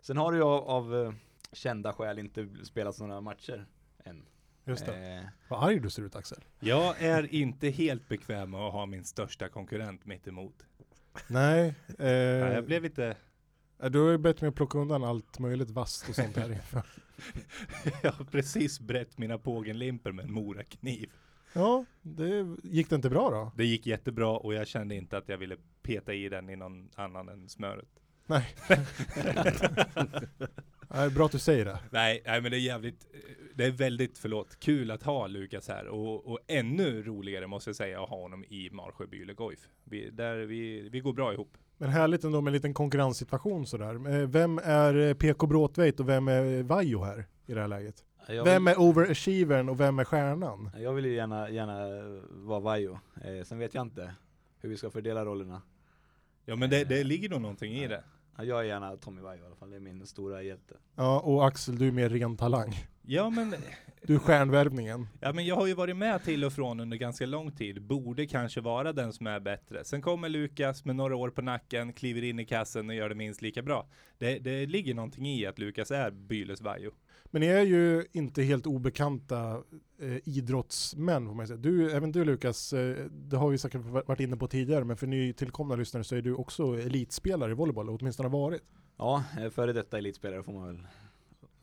Sen 0.00 0.16
har 0.16 0.32
ju 0.32 0.42
av, 0.42 1.14
kända 1.52 1.92
skäl 1.92 2.18
inte 2.18 2.48
spelats 2.64 3.00
några 3.00 3.20
matcher 3.20 3.66
än. 4.04 4.26
Just 4.64 4.86
det. 4.86 5.14
Eh, 5.16 5.24
Vad 5.48 5.64
arg 5.64 5.80
du 5.80 5.90
ser 5.90 6.02
ut 6.02 6.16
Axel. 6.16 6.44
Jag 6.60 7.02
är 7.02 7.34
inte 7.34 7.68
helt 7.68 8.08
bekväm 8.08 8.50
med 8.50 8.60
att 8.60 8.72
ha 8.72 8.86
min 8.86 9.04
största 9.04 9.48
konkurrent 9.48 10.04
mitt 10.06 10.26
emot. 10.26 10.66
Nej, 11.28 11.74
Ja, 11.98 12.04
eh, 12.04 12.10
jag 12.54 12.64
blev 12.66 12.82
lite, 12.82 13.16
du 13.90 13.98
har 14.00 14.10
ju 14.10 14.18
bett 14.18 14.40
mig 14.40 14.48
att 14.48 14.54
plocka 14.54 14.78
undan 14.78 15.04
allt 15.04 15.38
möjligt 15.38 15.70
vasst 15.70 16.08
och 16.08 16.14
sånt 16.14 16.36
här 16.36 16.52
inför. 16.52 16.82
jag 18.02 18.12
har 18.12 18.24
precis 18.24 18.80
brett 18.80 19.18
mina 19.18 19.38
pågenlimper 19.38 20.12
med 20.12 20.24
en 20.24 20.32
morakniv. 20.32 21.10
Ja, 21.52 21.84
det 22.02 22.46
gick 22.62 22.90
det 22.90 22.96
inte 22.96 23.10
bra 23.10 23.30
då? 23.30 23.52
Det 23.56 23.64
gick 23.64 23.86
jättebra 23.86 24.28
och 24.38 24.54
jag 24.54 24.66
kände 24.66 24.94
inte 24.94 25.18
att 25.18 25.28
jag 25.28 25.38
ville 25.38 25.56
peta 25.82 26.14
i 26.14 26.28
den 26.28 26.50
i 26.50 26.56
någon 26.56 26.90
annan 26.94 27.28
än 27.28 27.48
smöret. 27.48 27.88
Nej. 28.26 28.54
Nej, 30.88 31.10
bra 31.10 31.26
att 31.26 31.32
du 31.32 31.38
säger 31.38 31.64
det. 31.64 31.78
Nej, 31.90 32.22
nej 32.26 32.40
men 32.40 32.50
det 32.50 32.56
är 32.56 32.60
jävligt, 32.60 33.06
det 33.54 33.64
är 33.64 33.70
väldigt, 33.70 34.18
förlåt, 34.18 34.60
kul 34.60 34.90
att 34.90 35.02
ha 35.02 35.26
Lukas 35.26 35.68
här 35.68 35.86
och, 35.86 36.26
och 36.26 36.38
ännu 36.46 37.02
roligare 37.02 37.46
måste 37.46 37.70
jag 37.70 37.76
säga 37.76 38.02
att 38.02 38.08
ha 38.08 38.20
honom 38.22 38.44
i 38.44 38.70
Marsjö 38.70 39.06
Byle 39.06 39.32
Goif. 39.34 39.68
Vi, 39.84 40.10
där 40.10 40.36
vi, 40.36 40.88
vi 40.88 41.00
går 41.00 41.12
bra 41.12 41.32
ihop. 41.32 41.56
Men 41.78 41.88
härligt 41.88 42.24
ändå 42.24 42.40
med 42.40 42.50
en 42.50 42.54
liten 42.54 42.74
konkurrenssituation 42.74 43.66
sådär. 43.66 44.20
Eh, 44.20 44.28
Vem 44.28 44.58
är 44.64 44.94
eh, 44.96 45.14
PK 45.14 45.46
Bråtveit 45.46 46.00
och 46.00 46.08
vem 46.08 46.28
är 46.28 46.62
Vajo 46.62 47.04
här 47.04 47.26
i 47.46 47.54
det 47.54 47.60
här 47.60 47.68
läget? 47.68 48.04
jag, 48.28 48.44
Vem 48.44 48.64
vill, 48.64 48.74
är 48.74 48.80
overachievern 48.80 49.68
och 49.68 49.80
vem 49.80 49.98
är 49.98 50.04
stjärnan? 50.04 50.70
jag 50.76 50.92
vill 50.92 51.04
ju 51.04 51.14
gärna, 51.14 51.50
gärna 51.50 51.78
vara 52.30 52.60
Vajo. 52.60 52.98
Eh, 53.24 53.44
sen 53.44 53.58
vet 53.58 53.74
jag 53.74 53.82
inte 53.82 54.14
hur 54.60 54.68
vi 54.68 54.76
ska 54.76 54.90
fördela 54.90 55.24
rollerna. 55.24 55.62
Ja 56.44 56.56
men 56.56 56.70
det, 56.70 56.84
det 56.84 57.04
ligger 57.04 57.28
nog 57.28 57.40
någonting 57.40 57.74
i 57.74 57.88
det. 57.88 58.04
Jag 58.42 58.60
är 58.60 58.64
gärna 58.64 58.96
Tommy 58.96 59.20
Vaiho 59.20 59.42
i 59.42 59.46
alla 59.46 59.56
fall, 59.56 59.70
det 59.70 59.76
är 59.76 59.80
min 59.80 60.06
stora 60.06 60.42
hjälte. 60.42 60.74
Ja, 60.94 61.20
och 61.20 61.46
Axel, 61.46 61.78
du 61.78 61.88
är 61.88 61.92
mer 61.92 62.08
ren 62.08 62.36
talang. 62.36 62.74
Ja 63.10 63.30
men, 63.30 63.54
Du 64.02 64.14
är 64.14 64.18
stjärnvärvningen. 64.18 65.06
ja 65.20 65.32
men 65.32 65.46
jag 65.46 65.56
har 65.56 65.66
ju 65.66 65.74
varit 65.74 65.96
med 65.96 66.24
till 66.24 66.44
och 66.44 66.52
från 66.52 66.80
under 66.80 66.96
ganska 66.96 67.26
lång 67.26 67.52
tid. 67.52 67.82
Borde 67.82 68.26
kanske 68.26 68.60
vara 68.60 68.92
den 68.92 69.12
som 69.12 69.26
är 69.26 69.40
bättre. 69.40 69.84
Sen 69.84 70.02
kommer 70.02 70.28
Lukas 70.28 70.84
med 70.84 70.96
några 70.96 71.16
år 71.16 71.30
på 71.30 71.42
nacken, 71.42 71.92
kliver 71.92 72.24
in 72.24 72.38
i 72.38 72.44
kassen 72.44 72.88
och 72.88 72.94
gör 72.94 73.08
det 73.08 73.14
minst 73.14 73.42
lika 73.42 73.62
bra. 73.62 73.88
Det, 74.18 74.38
det 74.38 74.66
ligger 74.66 74.94
någonting 74.94 75.26
i 75.26 75.46
att 75.46 75.58
Lukas 75.58 75.90
är 75.90 76.10
Byles 76.10 76.60
Vajo. 76.60 76.90
Men 77.24 77.40
ni 77.40 77.46
är 77.46 77.62
ju 77.62 78.04
inte 78.12 78.42
helt 78.42 78.66
obekanta 78.66 79.62
eh, 80.02 80.28
idrottsmän 80.28 81.26
får 81.26 81.34
man 81.34 81.46
säga. 81.46 81.56
Du, 81.56 81.90
även 81.92 82.12
du 82.12 82.24
Lukas, 82.24 82.72
eh, 82.72 82.96
det 83.10 83.36
har 83.36 83.50
vi 83.50 83.58
säkert 83.58 83.80
varit 83.80 84.20
inne 84.20 84.36
på 84.36 84.48
tidigare, 84.48 84.84
men 84.84 84.96
för 84.96 85.06
nytillkomna 85.06 85.76
lyssnare 85.76 86.04
så 86.04 86.16
är 86.16 86.22
du 86.22 86.34
också 86.34 86.80
elitspelare 86.80 87.50
i 87.50 87.54
volleyboll, 87.54 87.88
åtminstone 87.90 88.28
har 88.28 88.38
varit. 88.38 88.62
Ja, 88.98 89.24
eh, 89.40 89.50
före 89.50 89.72
detta 89.72 89.98
elitspelare 89.98 90.42
får 90.42 90.52
man 90.52 90.66
väl 90.66 90.86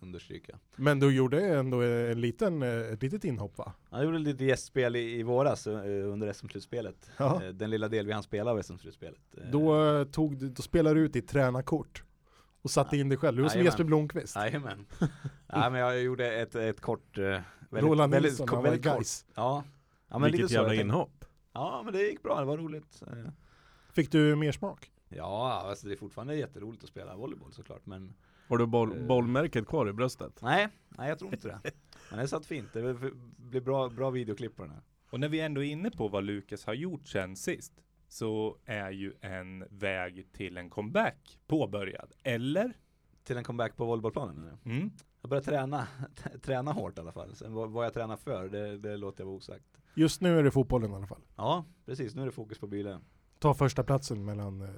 understryka. 0.05 0.59
Men 0.75 0.99
du 0.99 1.15
gjorde 1.15 1.41
ändå 1.45 1.81
en 1.81 2.21
liten, 2.21 2.63
eh, 2.63 2.69
ett 2.69 3.01
litet 3.03 3.23
inhopp 3.25 3.57
va? 3.57 3.73
Han 3.89 4.03
gjorde 4.05 4.19
lite 4.19 4.45
gästspel 4.45 4.95
i, 4.95 5.19
i 5.19 5.23
våras 5.23 5.67
eh, 5.67 5.73
under 6.11 6.33
SM-slutspelet. 6.33 7.09
Ja. 7.17 7.43
Eh, 7.43 7.49
Den 7.49 7.69
lilla 7.69 7.87
del 7.87 8.05
vi 8.07 8.13
hann 8.13 8.23
spela 8.23 8.51
av 8.51 8.61
SM-slutspelet. 8.61 9.19
Eh, 9.37 9.49
Då, 9.51 9.85
eh, 9.85 10.03
tog, 10.03 10.37
då 10.51 10.61
spelade 10.61 10.95
du 10.99 11.05
ut 11.05 11.13
ditt 11.13 11.27
tränarkort 11.27 12.03
och 12.61 12.71
satte 12.71 12.95
Ja. 12.95 13.01
in 13.01 13.09
dig 13.09 13.17
själv. 13.17 13.37
Du 13.37 13.43
var 13.43 13.49
som. 13.49 13.61
Jesper 13.61 13.83
Blomqvist. 13.83 14.35
Jajamän. 14.35 14.85
Nej 15.53 15.71
men 15.71 15.73
jag 15.75 16.01
gjorde 16.01 16.31
ett, 16.41 16.55
ett 16.55 16.81
kort, 16.81 17.17
eh, 17.17 17.23
väldigt, 17.23 17.43
Roland 17.89 18.13
väldigt, 18.13 18.31
Nilsson, 18.31 18.47
var 18.51 18.61
väldigt 18.61 18.83
kort. 18.85 18.93
guys. 18.95 19.25
Ja. 19.35 19.63
ja 20.09 20.19
men 20.19 20.23
Vilket 20.31 20.41
lite 20.41 20.53
jävla 20.53 20.73
Jag 20.73 20.81
inhopp. 20.81 21.25
Ja 21.53 21.81
men 21.85 21.93
det 21.93 22.01
gick 22.01 22.23
bra, 22.23 22.39
det 22.39 22.45
var 22.45 22.57
roligt. 22.57 23.03
Eh, 23.07 23.13
Fick 23.93 24.11
du 24.11 24.35
mer 24.35 24.51
smak? 24.51 24.91
Ja, 25.09 25.61
alltså 25.65 25.87
det 25.87 25.93
är 25.93 25.97
fortfarande 25.97 26.35
jätteroligt 26.35 26.83
att 26.83 26.89
spela 26.89 27.15
volleyboll 27.15 27.53
såklart 27.53 27.85
men 27.85 28.13
Har 28.47 28.57
du 28.57 28.65
boll, 28.65 28.97
Eh. 29.01 29.07
bollmärket 29.07 29.67
kvar 29.67 29.89
i 29.89 29.93
bröstet? 29.93 30.39
Nej, 30.41 30.67
nej 30.89 31.09
jag 31.09 31.19
tror 31.19 31.33
inte 31.33 31.47
det. 31.47 31.71
Men 32.09 32.19
det 32.19 32.27
satt 32.27 32.45
fint, 32.45 32.73
det 32.73 32.93
blev 33.37 33.63
bra, 33.63 33.89
bra 33.89 34.09
videoklipp 34.09 34.55
på 34.55 34.61
den 34.63 34.71
här. 34.71 34.81
Och 35.09 35.19
när 35.19 35.29
vi 35.29 35.39
ändå 35.39 35.63
är 35.63 35.67
inne 35.71 35.91
på 35.91 36.07
vad 36.07 36.23
Lukas 36.23 36.65
har 36.65 36.73
gjort 36.73 37.07
sen 37.07 37.35
sist 37.35 37.73
så 38.07 38.57
är 38.65 38.91
ju 38.91 39.13
en 39.21 39.65
väg 39.69 40.27
till 40.31 40.57
en 40.57 40.69
comeback 40.69 41.39
påbörjad. 41.47 42.11
Eller? 42.23 42.73
Till 43.23 43.37
en 43.37 43.43
comeback 43.43 43.77
på 43.77 43.85
volleybollplanen? 43.85 44.57
Mm. 44.65 44.91
Jag 45.21 45.29
började 45.29 45.45
träna, 45.45 45.87
träna 46.41 46.71
hårt 46.71 46.97
i 46.97 47.01
alla 47.01 47.11
fall. 47.11 47.35
Sen 47.35 47.53
vad, 47.53 47.69
vad 47.71 47.85
jag 47.85 47.93
tränar 47.93 48.17
för, 48.17 48.49
det, 48.49 48.77
det 48.77 48.97
låter 48.97 49.21
jag 49.21 49.25
vara 49.25 49.35
osagt. 49.37 49.65
Just 49.93 50.21
nu 50.21 50.39
är 50.39 50.43
det 50.43 50.51
fotbollen 50.51 50.91
i 50.91 50.95
alla 50.95 51.07
fall. 51.07 51.21
Ja, 51.35 51.65
precis. 51.85 52.15
Nu 52.15 52.21
är 52.21 52.25
det 52.25 52.31
fokus 52.31 52.59
på 52.59 52.67
bilen. 52.67 53.01
Ta 53.39 53.53
första 53.53 53.83
platsen 53.83 54.25
mellan 54.25 54.61
eh, 54.61 54.69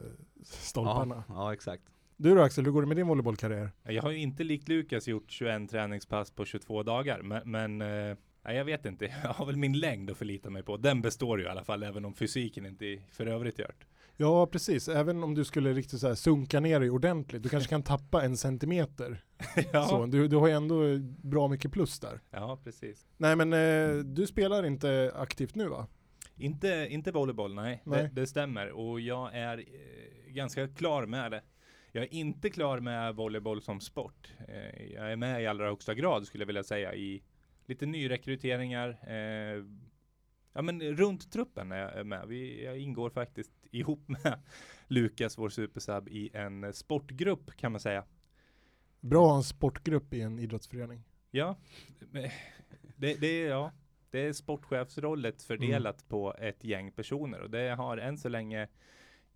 stolparna. 0.44 1.24
Ja, 1.28 1.34
ja, 1.36 1.54
exakt. 1.54 1.84
Du 2.20 2.36
då 2.36 2.42
Axel, 2.42 2.66
hur 2.66 2.72
går 2.72 2.82
det 2.82 2.88
med 2.88 2.98
din 2.98 3.08
volleybollkarriär? 3.08 3.72
Jag 3.84 4.04
har 4.04 4.12
ju 4.12 4.18
inte 4.18 4.44
likt 4.44 4.68
Lukas 4.68 5.08
gjort 5.08 5.32
21 5.32 5.70
träningspass 5.70 6.32
på 6.32 6.46
22 6.46 6.84
dagar, 6.84 7.22
men, 7.22 7.52
men 7.52 7.82
eh, 7.82 8.56
jag 8.56 8.66
vet 8.66 8.86
inte. 8.86 9.06
Jag 9.24 9.30
har 9.30 9.46
väl 9.46 9.56
min 9.56 9.80
längd 9.80 10.12
att 10.12 10.18
förlita 10.18 10.50
mig 10.50 10.64
på. 10.64 10.78
Den 10.78 11.02
består 11.02 11.40
ju 11.40 11.46
i 11.46 11.48
alla 11.48 11.64
fall, 11.64 11.84
även 11.84 12.06
om 12.06 12.14
fysiken 12.14 12.66
inte 12.66 13.02
för 13.12 13.26
övrigt 13.26 13.60
gör. 13.60 13.76
Ja 14.16 14.48
precis, 14.48 14.88
även 14.88 15.24
om 15.24 15.36
du 15.36 15.46
skulle 15.46 15.74
riktigt 15.74 16.00
så 16.00 16.08
här 16.08 16.16
sunka 16.16 16.60
ner 16.60 16.80
dig 16.80 16.90
ordentligt, 16.90 17.44
du 17.44 17.50
kanske 17.50 17.70
kan 17.70 17.84
tappa 17.84 18.24
en 18.24 18.38
centimeter. 18.38 19.24
Så, 19.90 20.06
du, 20.06 20.28
du 20.28 20.36
har 20.36 20.48
ju 20.48 20.54
ändå 20.54 20.98
bra 21.24 21.48
mycket 21.48 21.72
plus 21.72 22.00
där. 22.00 22.20
ja, 22.32 22.60
precis. 22.64 23.06
Nej 23.18 23.36
men 23.36 23.54
eh, 23.54 24.04
du 24.04 24.28
spelar 24.28 24.66
inte 24.66 25.12
aktivt 25.16 25.56
nu 25.56 25.68
va? 25.68 25.88
Inte, 26.36 26.88
inte 26.90 27.12
volleyboll, 27.12 27.54
nej. 27.54 27.82
Nej. 27.86 28.04
Det, 28.04 28.22
det 28.22 28.28
stämmer. 28.28 28.72
Och 28.72 29.00
jag 29.00 29.36
är 29.36 29.58
eh, 29.58 30.34
ganska 30.34 30.68
klar 30.68 31.06
med 31.06 31.32
det. 31.32 31.42
Jag 31.92 32.04
är 32.04 32.14
inte 32.14 32.50
klar 32.50 32.80
med 32.80 33.16
volleyboll 33.16 33.62
som 33.62 33.82
sport. 33.82 34.34
Eh, 34.48 34.86
jag 34.94 35.12
är 35.12 35.16
med 35.16 35.44
i 35.44 35.48
allra 35.48 35.66
högsta 35.66 35.94
grad 35.94 36.26
skulle 36.26 36.42
jag 36.42 36.48
vilja 36.48 36.64
säga 36.64 36.96
i 36.96 37.24
lite 37.66 37.86
nyrekryteringar. 37.86 38.98
Eh, 39.08 39.64
ja 40.54 40.62
men 40.62 40.82
runt 40.82 41.32
truppen 41.32 41.72
är 41.72 41.98
jag 41.98 42.06
med. 42.06 42.28
Vi, 42.28 42.66
jag 42.66 42.78
ingår 42.78 43.10
faktiskt 43.10 43.52
ihop 43.72 44.08
med 44.08 44.40
Lukas, 44.88 45.38
vår 45.38 45.50
supersub, 45.50 46.08
i 46.08 46.30
en 46.34 46.74
sportgrupp 46.74 47.58
kan 47.58 47.72
man 47.72 47.82
säga. 47.82 48.04
Bra 49.00 49.26
att 49.26 49.30
ha 49.30 49.38
en 49.38 49.44
sportgrupp 49.44 50.14
i 50.14 50.22
en 50.22 50.40
idrottsförening. 50.40 51.04
Ja, 51.32 51.56
det, 52.96 53.14
det, 53.14 53.42
ja. 53.42 53.72
det 54.10 54.20
är 54.20 54.34
sportchefsrollet 54.34 55.44
fördelat 55.44 56.08
på 56.08 56.36
ett 56.40 56.64
gäng 56.64 56.92
personer 56.92 57.42
och 57.42 57.50
det 57.50 57.76
har 57.76 57.98
än 57.98 58.18
så 58.18 58.30
länge 58.30 58.68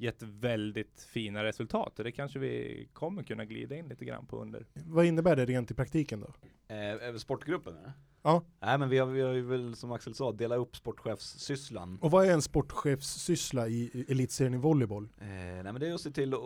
gett 0.02 0.22
väldigt 0.22 1.02
fina 1.02 1.44
resultat 1.44 2.00
och 2.00 2.06
det 2.06 2.12
kanske 2.12 2.40
vi 2.40 2.88
kommer 2.94 3.24
kunna 3.24 3.46
glida 3.46 3.76
in 3.76 3.88
lite 3.88 4.06
grann 4.06 4.26
på 4.26 4.42
under. 4.42 4.66
Vad 4.74 5.06
innebär 5.06 5.36
det 5.36 5.46
rent 5.46 5.72
i 5.72 5.74
praktiken 5.74 6.20
då? 6.20 6.34
Eh, 6.76 7.16
sportgruppen 7.16 7.78
eller? 7.78 7.94
Ja. 8.24 8.44
Nej 8.60 8.78
men 8.78 8.90
vi 8.90 8.98
har, 8.98 9.08
vi 9.08 9.22
har 9.22 9.34
ju 9.34 9.42
väl 9.42 9.76
som 9.76 9.92
Axel 9.92 10.14
sa 10.14 10.32
delat 10.32 10.60
upp 10.60 10.76
sportchefssysslan. 10.76 11.98
Och 12.02 12.12
vad 12.12 12.26
är 12.26 12.34
en 12.34 12.42
sportchefssyssla 12.42 13.68
i 13.68 13.92
i 13.94 14.06
elitserien 14.12 14.54
i 14.54 14.58
volleyboll? 14.58 15.10
Eh, 15.22 15.28
nej 15.28 15.64
men 15.64 15.80
det 15.80 15.88
är 15.88 15.94
att 15.94 16.02
se 16.02 16.12
till 16.12 16.34
att 16.34 16.40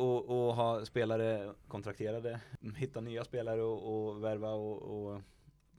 ha 0.56 0.86
spelare 0.86 1.54
kontrakterade, 1.68 2.40
hitta 2.76 3.02
nya 3.02 3.24
spelare 3.24 3.62
och, 3.64 4.08
och 4.10 4.24
värva 4.24 4.50
och, 4.50 4.82
och 5.14 5.22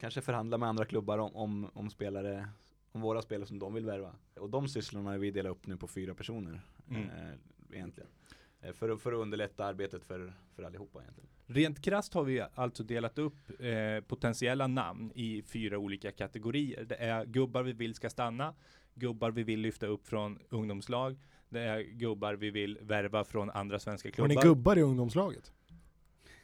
kanske 0.01 0.21
förhandla 0.21 0.59
med 0.59 0.69
andra 0.69 0.85
klubbar 0.85 1.19
om, 1.19 1.37
om, 1.37 1.71
om 1.75 1.91
spelare, 1.91 2.49
om 2.93 3.01
våra 3.01 3.23
spelare 3.23 3.47
som 3.49 3.59
de 3.59 3.75
vill 3.75 3.87
värva. 3.87 4.15
Och 4.41 4.51
de 4.51 4.69
sysslorna 4.69 5.11
har 5.11 5.19
vi 5.19 5.31
delat 5.31 5.51
upp 5.53 5.67
nu 5.67 5.77
på 5.77 5.89
fyra 5.89 6.15
personer 6.15 6.61
Mm. 6.91 7.03
eh, 7.03 7.35
egentligen. 7.73 8.11
Eh, 8.61 8.73
för, 8.73 8.89
att- 8.89 9.01
för 9.01 9.13
att 9.13 9.19
underlätta 9.19 9.65
arbetet 9.65 10.05
för, 10.05 10.33
för 10.57 10.63
allihopa 10.63 11.01
egentligen. 11.03 11.31
Rent 11.47 11.83
krasst 11.83 12.15
har 12.15 12.25
vi 12.25 12.45
alltså 12.55 12.83
delat 12.83 13.19
upp 13.19 13.37
eh, 13.61 14.01
potentiella 14.07 14.67
namn 14.67 15.13
i 15.15 15.43
fyra 15.43 15.79
olika 15.79 16.13
kategorier. 16.13 16.85
Det 16.85 16.95
är 16.97 17.25
gubbar 17.25 17.63
vi 17.63 17.73
vill 17.73 17.95
ska 17.95 18.11
stanna, 18.11 18.55
gubbar 18.95 19.31
vi 19.31 19.43
vill 19.43 19.61
lyfta 19.61 19.87
upp 19.87 20.07
från 20.07 20.39
ungdomslag, 20.49 21.17
det 21.49 21.61
är 21.61 21.81
gubbar 21.83 22.35
vi 22.35 22.51
vill 22.51 22.79
värva 22.83 23.25
från 23.25 23.51
andra 23.51 23.79
svenska 23.79 24.09
Har 24.09 24.13
klubbar. 24.13 24.29
ni 24.35 24.41
gubbar 24.43 24.79
i 24.79 24.83
ungdomslaget? 24.83 25.53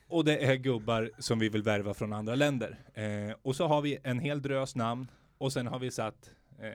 Och 0.07 0.25
det 0.25 0.45
är 0.45 0.55
gubbar 0.57 1.11
som 1.19 1.39
vi 1.39 1.49
vill 1.49 1.63
värva 1.63 1.95
från 1.95 2.13
andra 2.13 2.35
länder. 2.35 2.79
Eh, 2.95 3.37
och 3.43 3.57
så 3.57 3.67
har 3.67 3.83
vi 3.83 3.99
en 4.05 4.19
hel 4.19 4.43
drös 4.43 4.77
namn 4.77 5.07
och 5.39 5.53
sen 5.53 5.67
har 5.67 5.79
vi 5.79 5.91
satt 5.91 6.31
eh, 6.59 6.69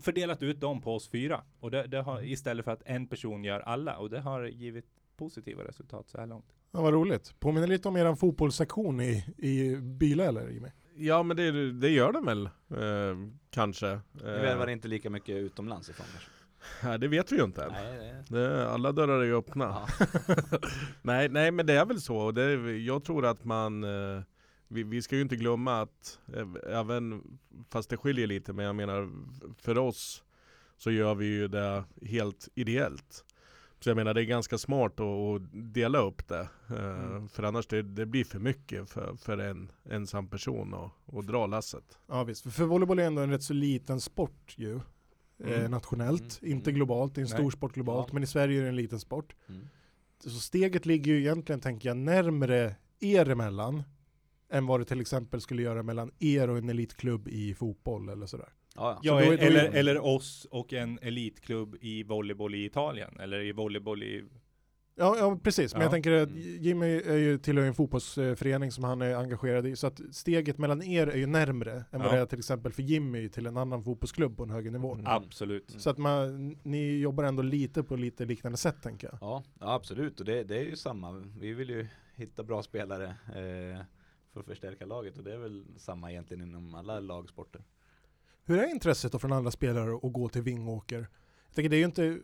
fördelat 0.00 0.42
ut 0.42 0.60
dem 0.60 0.80
på 0.80 0.94
oss 0.94 1.08
fyra. 1.08 1.42
Och 1.60 1.70
det, 1.70 1.86
det 1.86 2.02
har, 2.02 2.22
istället 2.22 2.64
för 2.64 2.72
att 2.72 2.82
en 2.84 3.06
person 3.06 3.44
gör 3.44 3.60
alla 3.60 3.96
och 3.96 4.10
det 4.10 4.20
har 4.20 4.44
givit 4.44 4.84
positiva 5.16 5.64
resultat 5.64 6.08
så 6.08 6.18
här 6.18 6.26
långt. 6.26 6.46
Ja, 6.72 6.82
vad 6.82 6.92
roligt. 6.92 7.40
Påminner 7.40 7.66
lite 7.66 7.88
om 7.88 7.96
eran 7.96 8.16
fotbollssektion 8.16 9.00
i, 9.00 9.24
i 9.38 9.76
Byle 9.76 10.24
eller 10.24 10.48
Jimmy? 10.48 10.68
Ja 10.96 11.22
men 11.22 11.36
det, 11.36 11.72
det 11.72 11.88
gör 11.88 12.12
den 12.12 12.24
väl, 12.24 12.46
eh, 12.46 13.16
kanske. 13.50 13.88
Eh, 13.88 14.00
värvar 14.24 14.66
inte 14.70 14.88
lika 14.88 15.10
mycket 15.10 15.36
utomlands 15.36 15.90
ifrån 15.90 16.06
kanske. 16.12 16.30
nej, 16.88 16.98
det 16.98 17.08
vet 17.08 17.32
vi 17.32 17.36
ju 17.36 17.44
inte 17.44 17.64
än. 17.64 17.72
Nej, 17.72 18.14
det, 18.28 18.40
Det, 18.40 18.70
alla 18.70 18.92
dörrar 18.92 19.20
är 19.20 19.24
ju 19.24 19.36
öppna. 19.36 19.64
ja. 19.98 20.06
nej, 21.02 21.28
nej 21.28 21.50
men 21.50 21.66
det 21.66 21.72
är 21.72 21.86
väl 21.86 22.00
så. 22.00 22.30
Det, 22.30 22.72
jag 22.78 23.04
tror 23.04 23.26
att 23.26 23.44
man 23.44 23.84
eh, 23.84 24.22
vi, 24.68 24.82
vi 24.82 25.02
ska 25.02 25.16
ju 25.16 25.22
inte 25.22 25.36
glömma 25.36 25.80
att 25.80 26.18
eh, 26.34 26.46
även 26.78 27.22
fast 27.70 27.90
det 27.90 27.96
skiljer 27.96 28.26
lite 28.26 28.52
men 28.52 28.64
jag 28.66 28.74
menar 28.76 29.10
för 29.58 29.78
oss 29.78 30.24
så 30.76 30.90
gör 30.90 31.14
vi 31.14 31.26
ju 31.26 31.48
det 31.48 31.84
helt 32.02 32.48
ideellt. 32.54 33.24
Så 33.80 33.90
jag 33.90 33.96
menar 33.96 34.14
det 34.14 34.22
är 34.22 34.24
ganska 34.24 34.58
smart 34.58 35.00
att, 35.00 35.06
att 35.06 35.42
dela 35.74 35.98
upp 35.98 36.28
det. 36.28 36.48
Eh, 36.68 37.04
Mm. 37.04 37.28
För 37.28 37.42
annars 37.42 37.66
det, 37.66 37.82
det 37.82 38.06
blir 38.06 38.24
för 38.24 38.38
mycket 38.38 38.90
för, 38.90 39.16
för 39.16 39.38
en 39.38 39.72
ensam 39.90 40.28
person 40.28 40.74
att, 40.74 41.14
att 41.18 41.26
dra 41.26 41.46
lasset. 41.46 41.98
Ja 42.06 42.24
visst, 42.24 42.42
för, 42.42 42.50
för 42.50 42.64
volleyboll 42.64 42.98
är 42.98 43.06
ändå 43.06 43.22
en 43.22 43.30
rätt 43.30 43.42
så 43.42 43.52
liten 43.54 44.00
sport 44.00 44.54
ju. 44.56 44.74
Eh, 44.74 44.80
Mm. 45.58 45.70
nationellt, 45.70 46.38
Mm. 46.42 46.56
inte 46.56 46.70
Mm. 46.70 46.76
globalt. 46.76 47.14
Det 47.14 47.20
är 47.20 47.22
en 47.22 47.28
Nej. 47.30 47.38
stor 47.38 47.50
sport 47.50 47.74
globalt, 47.74 48.06
Ja. 48.08 48.14
men 48.14 48.22
i 48.22 48.26
Sverige 48.26 48.58
är 48.58 48.62
det 48.62 48.68
en 48.68 48.76
liten 48.76 49.00
sport. 49.00 49.34
Mm. 49.48 49.68
Så 50.20 50.30
steget 50.30 50.86
ligger 50.86 51.12
ju 51.12 51.18
egentligen, 51.20 51.60
tänker 51.60 51.88
jag, 51.88 51.96
närmre 51.96 52.74
er 53.00 53.30
emellan 53.30 53.82
än 54.54 54.66
vad 54.66 54.80
det 54.80 54.84
till 54.84 55.00
exempel 55.00 55.40
skulle 55.40 55.62
göra 55.62 55.82
mellan 55.82 56.10
er 56.18 56.50
och 56.50 56.58
en 56.58 56.68
elitklubb 56.68 57.28
i 57.28 57.54
fotboll 57.54 58.08
eller 58.08 58.26
sådär. 58.26 58.48
Ja, 58.76 59.00
ja. 59.02 59.20
Ja, 59.20 59.26
då 59.26 59.32
är- 59.32 59.36
då 59.36 59.42
är- 59.42 59.46
eller, 59.46 59.70
eller 59.70 60.04
oss 60.04 60.46
och 60.50 60.72
en 60.72 60.98
elitklubb 61.02 61.76
i 61.80 62.02
volleyboll 62.02 62.54
i 62.54 62.64
Italien 62.64 63.20
eller 63.20 63.40
i 63.40 63.52
volleyboll 63.52 64.02
i 64.02 64.24
Ja, 64.96 65.16
ja 65.18 65.40
precis, 65.42 65.72
men 65.74 65.80
Ja. 65.80 65.84
jag 65.84 65.90
tänker 65.92 66.12
att 66.12 66.28
Mm. 66.28 66.42
Jimmy 66.62 66.86
är 66.86 67.16
ju 67.16 67.38
tillhör 67.38 67.66
en 67.66 67.74
fotbollsförening 67.74 68.72
som 68.72 68.84
han 68.84 69.02
är 69.02 69.14
engagerad 69.14 69.66
i, 69.66 69.76
så 69.76 69.86
att 69.86 70.00
steget 70.12 70.58
mellan 70.58 70.82
er 70.82 71.06
är 71.06 71.16
ju 71.16 71.26
närmre 71.26 71.72
än 71.90 72.00
vad 72.00 72.08
Ja. 72.08 72.12
det 72.12 72.18
är 72.18 72.26
till 72.26 72.38
exempel 72.38 72.72
för 72.72 72.82
Jimmy 72.82 73.28
till 73.28 73.46
en 73.46 73.56
annan 73.56 73.84
fotbollsklubb 73.84 74.36
på 74.36 74.42
en 74.42 74.50
högre 74.50 74.70
nivå. 74.70 74.92
Mm. 74.94 75.06
Absolut. 75.06 75.74
Så 75.78 75.90
att 75.90 75.98
man, 75.98 76.56
ni 76.62 76.98
jobbar 76.98 77.24
ändå 77.24 77.42
lite 77.42 77.82
på 77.82 77.96
lite 77.96 78.24
liknande 78.24 78.58
sätt 78.58 78.82
tänker 78.82 79.06
jag. 79.08 79.18
Ja, 79.20 79.44
ja 79.60 79.74
absolut 79.74 80.20
och 80.20 80.26
det, 80.26 80.44
det 80.44 80.56
är 80.56 80.64
ju 80.64 80.76
samma. 80.76 81.12
Vi 81.38 81.52
vill 81.54 81.68
ju 81.70 81.86
hitta 82.14 82.42
bra 82.42 82.62
spelare 82.62 83.04
eh, 83.34 83.80
för 84.34 84.40
att 84.40 84.46
förstärka 84.46 84.86
laget 84.86 85.18
och 85.18 85.24
det 85.24 85.34
är 85.34 85.38
väl 85.38 85.64
samma 85.76 86.10
egentligen 86.10 86.42
inom 86.42 86.74
alla 86.74 87.00
lagsporter. 87.00 87.64
Hur 88.44 88.58
är 88.58 88.70
intresset 88.70 89.12
då 89.12 89.18
från 89.18 89.32
andra 89.32 89.50
spelare 89.50 89.96
att 90.02 90.12
gå 90.12 90.28
till 90.28 90.42
Vingåker? 90.42 91.08
Jag 91.46 91.54
tänker 91.54 91.68
det 91.68 91.76
är 91.76 91.78
ju 91.78 91.84
inte, 91.84 92.18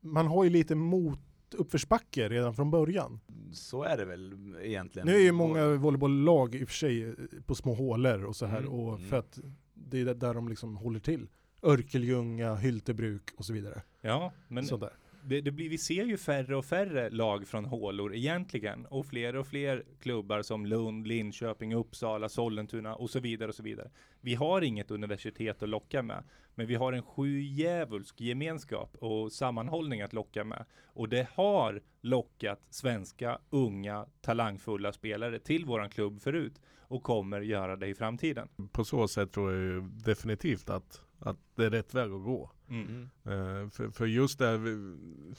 man 0.00 0.26
har 0.26 0.44
ju 0.44 0.50
lite 0.50 0.74
mot 0.74 1.20
uppförsbacke 1.54 2.28
redan 2.28 2.54
från 2.54 2.70
början. 2.70 3.20
Så 3.52 3.82
är 3.82 3.96
det 3.96 4.04
väl 4.04 4.56
egentligen. 4.62 5.08
Nu 5.08 5.14
är 5.14 5.20
ju 5.20 5.32
många 5.32 5.74
volleybolllag 5.74 6.54
i 6.54 6.64
och 6.64 6.68
för 6.68 6.74
sig 6.74 7.04
eh, 7.04 7.14
på 7.46 7.54
små 7.54 7.74
hålor 7.74 8.24
och 8.24 8.36
så 8.36 8.46
här 8.46 8.58
Mm, 8.58 8.72
och 8.72 8.96
mm. 8.96 9.08
för 9.08 9.16
att 9.16 9.38
det 9.74 10.00
är 10.00 10.14
där 10.14 10.34
de 10.34 10.48
liksom 10.48 10.76
håller 10.76 11.00
till. 11.00 11.28
Örkelljunga, 11.62 12.54
Hyltebruk 12.54 13.30
och 13.36 13.44
så 13.44 13.52
vidare. 13.52 13.82
Ja, 14.00 14.32
men 14.48 14.66
Sånt 14.66 14.80
där 14.80 14.92
det, 15.28 15.40
det 15.40 15.50
blir, 15.50 15.68
vi 15.68 15.78
ser 15.78 16.04
ju 16.04 16.16
färre 16.16 16.56
och 16.56 16.64
färre 16.64 17.10
lag 17.10 17.48
från 17.48 17.64
hålor 17.64 18.14
egentligen 18.14 18.86
och 18.86 19.06
fler 19.06 19.36
och 19.36 19.46
fler 19.46 19.84
klubbar 20.00 20.42
som 20.42 20.66
Lund, 20.66 21.06
Linköping, 21.06 21.74
Uppsala, 21.74 22.28
Sollentuna 22.28 22.94
och 22.94 23.10
så 23.10 23.20
vidare 23.20 23.48
och 23.48 23.54
så 23.54 23.62
vidare. 23.62 23.90
Vi 24.20 24.34
har 24.34 24.62
inget 24.62 24.90
universitet 24.90 25.62
att 25.62 25.68
locka 25.68 26.02
med, 26.02 26.24
men 26.54 26.66
vi 26.66 26.74
har 26.74 26.92
en 26.92 27.02
sjujävulsk 27.02 28.20
gemenskap 28.20 28.96
och 29.00 29.32
sammanhållning 29.32 30.02
att 30.02 30.12
locka 30.12 30.44
med. 30.44 30.64
Och 30.86 31.08
det 31.08 31.28
har 31.34 31.82
lockat 32.00 32.60
svenska 32.70 33.38
unga 33.50 34.06
talangfulla 34.20 34.92
spelare 34.92 35.38
till 35.38 35.64
våran 35.64 35.90
klubb 35.90 36.20
förut 36.20 36.60
och 36.80 37.02
kommer 37.02 37.40
göra 37.40 37.76
det 37.76 37.86
i 37.86 37.94
framtiden. 37.94 38.48
På 38.72 38.84
så 38.84 39.08
sätt 39.08 39.32
tror 39.32 39.52
jag 39.52 39.84
definitivt 39.84 40.70
att, 40.70 41.02
att 41.18 41.38
det 41.54 41.64
är 41.64 41.70
rätt 41.70 41.94
väg 41.94 42.12
att 42.12 42.24
gå. 42.24 42.50
Mm. 42.68 43.08
Mm. 43.24 43.62
Eh, 43.64 43.68
för, 43.70 43.90
för 43.90 44.06
just 44.06 44.38
det, 44.38 44.58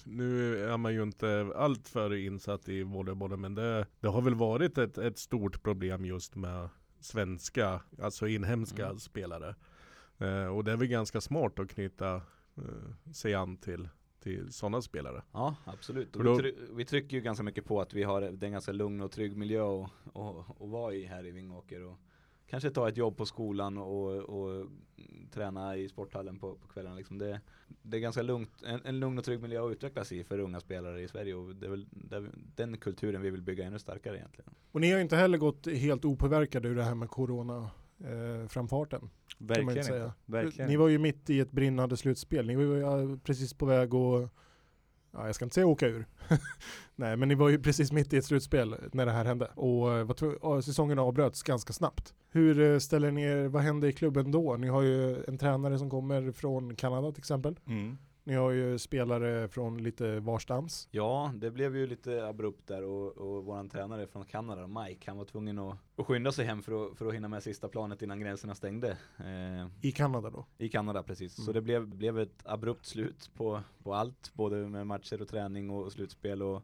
nu 0.06 0.58
är 0.70 0.78
man 0.78 0.94
ju 0.94 1.04
inte 1.04 1.52
allt 1.56 1.88
för 1.88 2.14
insatt 2.16 2.70
i 2.70 2.84
volleybollen 2.84 3.42
men 3.42 3.56
det, 3.56 3.86
det 4.00 4.08
har 4.08 4.22
väl 4.22 4.36
varit 4.36 4.78
ett, 4.78 4.98
ett 4.98 5.18
stort 5.18 5.64
problem 5.64 6.06
just 6.06 6.36
med 6.36 6.70
svenska, 7.00 7.82
alltså 8.02 8.28
inhemska 8.28 8.86
Mm. 8.86 9.00
spelare. 9.00 9.56
Eh, 10.18 10.46
och 10.48 10.64
det 10.64 10.72
är 10.72 10.78
väl 10.78 10.88
ganska 10.88 11.22
smart 11.22 11.60
att 11.60 11.70
knyta 11.70 12.16
eh, 12.58 13.12
sig 13.14 13.34
an 13.34 13.58
till, 13.58 13.90
till 14.24 14.54
sådana 14.54 14.82
spelare. 14.82 15.24
Ja, 15.32 15.56
absolut. 15.66 16.14
Då- 16.14 16.20
vi, 16.36 16.42
try- 16.44 16.56
vi 16.76 16.86
trycker 16.86 17.18
ju 17.18 17.24
ganska 17.24 17.44
mycket 17.44 17.66
på 17.66 17.82
att 17.82 17.94
vi 17.94 18.04
har 18.04 18.22
en 18.22 18.52
ganska 18.52 18.72
lugn 18.72 19.02
och 19.02 19.12
trygg 19.12 19.38
miljö 19.38 19.62
att 20.14 20.46
vara 20.60 20.94
i 20.94 21.06
här 21.06 21.26
i 21.26 21.32
Vingåker. 21.32 21.82
Och 21.84 22.00
kanske 22.50 22.70
ta 22.70 22.90
ett 22.90 22.98
jobb 22.98 23.18
på 23.18 23.26
skolan 23.26 23.78
och, 23.78 24.16
och 24.16 24.68
träna 25.32 25.78
i 25.78 25.90
sporthallen 25.90 26.40
på, 26.40 26.56
på 26.56 26.68
kvällarna. 26.68 26.96
Liksom 26.96 27.18
det, 27.18 27.42
det 27.82 27.98
är 27.98 28.02
ganska 28.02 28.22
lugnt, 28.22 28.64
en, 28.66 28.82
en 28.86 29.00
lugn 29.00 29.18
och 29.18 29.24
trygg 29.24 29.42
miljö 29.42 29.66
att 29.66 29.72
utvecklas 29.72 30.12
i 30.12 30.24
för 30.24 30.40
unga 30.40 30.60
spelare 30.60 31.02
i 31.02 31.08
Sverige. 31.08 31.36
Och 31.36 31.56
det 31.56 31.66
är 31.66 31.70
väl 31.70 31.88
det, 31.92 32.30
den 32.56 32.78
kulturen 32.78 33.22
vi 33.22 33.30
vill 33.30 33.42
bygga 33.42 33.66
ännu 33.66 33.80
starkare 33.80 34.18
egentligen. 34.18 34.52
Och 34.72 34.82
ni 34.82 34.92
har 34.92 35.00
inte 35.00 35.16
heller 35.16 35.38
gått 35.38 35.68
helt 35.68 36.06
opåverkade 36.06 36.68
ur 36.68 36.76
det 36.76 36.84
här 36.84 36.96
med 36.96 37.10
corona 37.10 37.70
eh, 38.00 38.48
framfarten. 38.48 39.10
Verkligen 39.38 39.78
inte. 39.78 40.14
Verkligen. 40.26 40.70
Ni 40.70 40.76
var 40.76 40.88
ju 40.88 40.98
mitt 40.98 41.30
i 41.30 41.40
ett 41.40 41.52
brinnande 41.52 41.98
slutspel. 41.98 42.48
Ni 42.48 42.56
var 42.56 43.00
ju 43.00 43.18
precis 43.20 43.54
på 43.54 43.66
väg 43.66 43.96
att, 43.96 44.32
ja, 45.18 45.26
jag 45.26 45.36
ska 45.36 45.46
inte 45.46 45.56
säga 45.56 45.68
åka 45.68 45.88
ur. 45.88 46.06
Nej, 46.96 47.18
men 47.18 47.30
ni 47.30 47.36
var 47.36 47.50
ju 47.50 47.60
precis 47.60 47.92
mitt 47.92 48.14
i 48.14 48.18
ett 48.18 48.26
slutspel 48.26 48.76
när 48.94 49.06
det 49.06 49.12
här 49.12 49.26
hände. 49.26 49.52
Och 49.56 49.94
eh, 49.94 50.36
och 50.42 50.64
säsongen 50.64 51.00
avbröts 51.00 51.44
ganska 51.44 51.74
snabbt. 51.74 52.14
Hur 52.30 52.60
eh, 52.60 52.80
ställer 52.80 53.12
ni 53.12 53.22
er, 53.22 53.48
vad 53.48 53.62
händer 53.62 53.88
i 53.88 53.94
klubben 53.94 54.32
då? 54.32 54.58
Ni 54.58 54.68
har 54.68 54.82
ju 54.82 55.24
en 55.28 55.38
tränare 55.38 55.80
som 55.80 55.90
kommer 55.90 56.32
från 56.32 56.76
Kanada 56.76 57.12
till 57.12 57.22
exempel. 57.22 57.60
Mm. 57.68 57.98
Ni 58.28 58.36
har 58.36 58.52
ju 58.52 58.78
spelare 58.78 59.48
från 59.48 59.84
lite 59.84 60.20
varstans. 60.20 60.88
Ja, 60.92 61.32
det 61.36 61.52
blev 61.52 61.76
ju 61.76 61.88
lite 61.88 62.28
abrupt 62.28 62.68
där 62.68 62.84
och, 62.84 63.18
och 63.18 63.46
våran 63.46 63.70
tränare 63.70 64.08
från 64.08 64.26
Kanada, 64.26 64.68
Mike, 64.68 65.12
han 65.12 65.18
var 65.18 65.26
tvungen 65.26 65.60
att, 65.60 65.78
att 65.96 66.06
skynda 66.06 66.32
sig 66.32 66.46
hem 66.46 66.62
för 66.62 66.86
att, 66.92 66.98
för 66.98 67.06
att 67.08 67.14
hinna 67.14 67.28
med 67.28 67.44
sista 67.44 67.68
planet 67.68 68.02
innan 68.02 68.20
gränserna 68.20 68.56
stängde. 68.56 68.98
Eh, 69.18 69.68
I 69.82 69.92
Kanada 69.92 70.30
då. 70.30 70.46
I 70.58 70.70
Kanada 70.70 71.04
precis, 71.04 71.38
Mm. 71.38 71.46
så 71.46 71.52
det 71.52 71.62
blev, 71.62 71.88
blev 71.88 72.20
ett 72.20 72.42
abrupt 72.46 72.86
slut 72.86 73.32
på, 73.36 73.62
på 73.84 73.94
allt, 73.94 74.32
både 74.34 74.56
med 74.56 74.88
matcher 74.88 75.22
och 75.22 75.28
träning 75.28 75.70
och, 75.70 75.92
slutspel 75.92 76.44
och, 76.44 76.64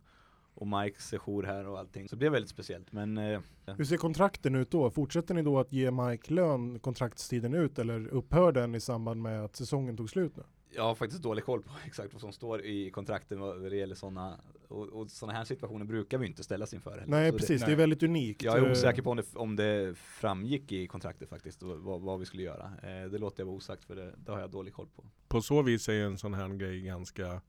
och 0.53 0.67
Mikes 0.67 1.07
sejour 1.07 1.43
här 1.43 1.67
och 1.67 1.79
allting. 1.79 2.09
Så 2.09 2.15
det 2.15 2.19
blev 2.19 2.31
väldigt 2.31 2.49
speciellt, 2.51 2.91
men 2.91 3.17
eh, 3.17 3.39
Hur 3.65 3.85
ser 3.85 3.97
kontrakten 3.97 4.55
ut 4.55 4.71
då? 4.71 4.89
Fortsätter 4.91 5.33
ni 5.33 5.41
då 5.41 5.59
att 5.59 5.71
ge 5.73 5.91
Mike 5.91 6.33
lön 6.33 6.79
kontraktstiden 6.79 7.53
ut 7.53 7.79
eller 7.79 8.07
upphör 8.07 8.51
den 8.51 8.75
i 8.75 8.79
samband 8.79 9.21
med 9.21 9.43
att 9.45 9.55
säsongen 9.55 9.97
tog 9.97 10.09
slut 10.09 10.35
nu? 10.37 10.43
Jag 10.75 10.83
har 10.83 10.95
faktiskt 10.95 11.23
dålig 11.23 11.45
koll 11.45 11.61
på 11.61 11.71
exakt 11.85 12.13
vad 12.13 12.21
som 12.21 12.33
står 12.33 12.65
i 12.65 12.91
kontrakten 12.91 13.39
vad 13.39 13.61
det 13.61 13.77
gäller 13.77 13.95
sådana 13.95 14.39
och, 14.67 14.87
och 14.87 15.11
sådana 15.11 15.37
här 15.37 15.45
situationer 15.45 15.85
brukar 15.85 16.17
vi 16.17 16.27
inte 16.27 16.43
ställas 16.43 16.73
inför 16.73 16.91
heller. 16.91 17.05
Nej 17.07 17.31
Så 17.31 17.37
precis, 17.37 17.61
det, 17.61 17.67
nej. 17.67 17.73
är 17.73 17.77
väldigt 17.77 18.03
unikt. 18.03 18.43
Jag 18.43 18.57
är 18.57 18.65
Eh, 18.65 18.71
osäker 18.71 19.01
på 19.01 19.09
om 19.09 19.17
det, 19.17 19.35
om 19.35 19.55
det 19.55 19.97
framgick 19.97 20.71
i 20.71 20.87
kontraktet 20.87 21.29
faktiskt 21.29 21.63
och 21.63 21.79
vad, 21.79 22.01
vad 22.01 22.19
vi 22.19 22.25
skulle 22.25 22.43
göra. 22.43 22.65
Eh, 22.83 23.09
det 23.09 23.17
låter 23.17 23.41
jag 23.41 23.45
vara 23.45 23.55
osagt 23.55 23.83
för 23.83 23.95
det, 23.95 24.13
det 24.17 24.31
har 24.31 24.39
jag 24.39 24.51
dålig 24.51 24.73
koll 24.73 24.87
på. 24.95 25.03
På 25.27 25.41
så 25.41 25.61
vis 25.61 25.89
är 25.89 25.93
en 25.93 26.17
sån 26.17 26.33
här 26.33 26.49
grej 26.49 26.81
ganska 26.81 27.41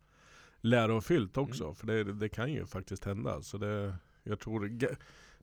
lärofyllt 0.61 1.37
också. 1.37 1.75
För 1.75 1.87
det, 1.87 2.05
det 2.05 2.29
kan 2.29 2.53
ju 2.53 2.67
faktiskt 2.67 3.05
hända. 3.05 3.43
Så 3.43 3.59
det, 3.59 3.95
jag 4.23 4.41
tror, 4.41 4.79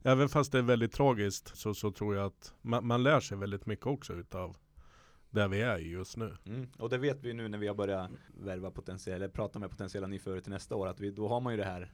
även 0.04 0.30
fast 0.30 0.52
det 0.52 0.58
är 0.58 0.62
väldigt 0.62 0.92
tragiskt 0.92 1.58
så, 1.58 1.74
så 1.74 1.92
tror 1.92 2.16
jag 2.16 2.26
att 2.26 2.54
man, 2.62 2.88
man 2.88 3.04
lär 3.04 3.20
sig 3.20 3.38
väldigt 3.38 3.66
mycket 3.66 3.86
också 3.86 4.14
utav 4.14 4.58
där 5.32 5.48
vi 5.48 5.62
är 5.62 5.78
just 5.78 6.18
nu. 6.18 6.38
Mm. 6.46 6.68
Och 6.78 6.90
det 6.90 6.98
vet 6.98 7.24
vi 7.24 7.34
nu 7.34 7.48
när 7.48 7.58
vi 7.58 7.68
har 7.68 7.76
börjat 7.76 8.12
värva 8.28 8.72
potentiella, 8.72 9.16
eller 9.16 9.28
prata 9.28 9.60
med 9.60 9.70
potentiella 9.70 10.08
nyförare 10.08 10.42
till 10.42 10.52
nästa 10.52 10.76
år, 10.76 10.88
att 10.88 11.00
vi, 11.00 11.12
då 11.12 11.28
har 11.28 11.42
man 11.42 11.54
ju 11.54 11.58
det 11.58 11.66
här 11.66 11.94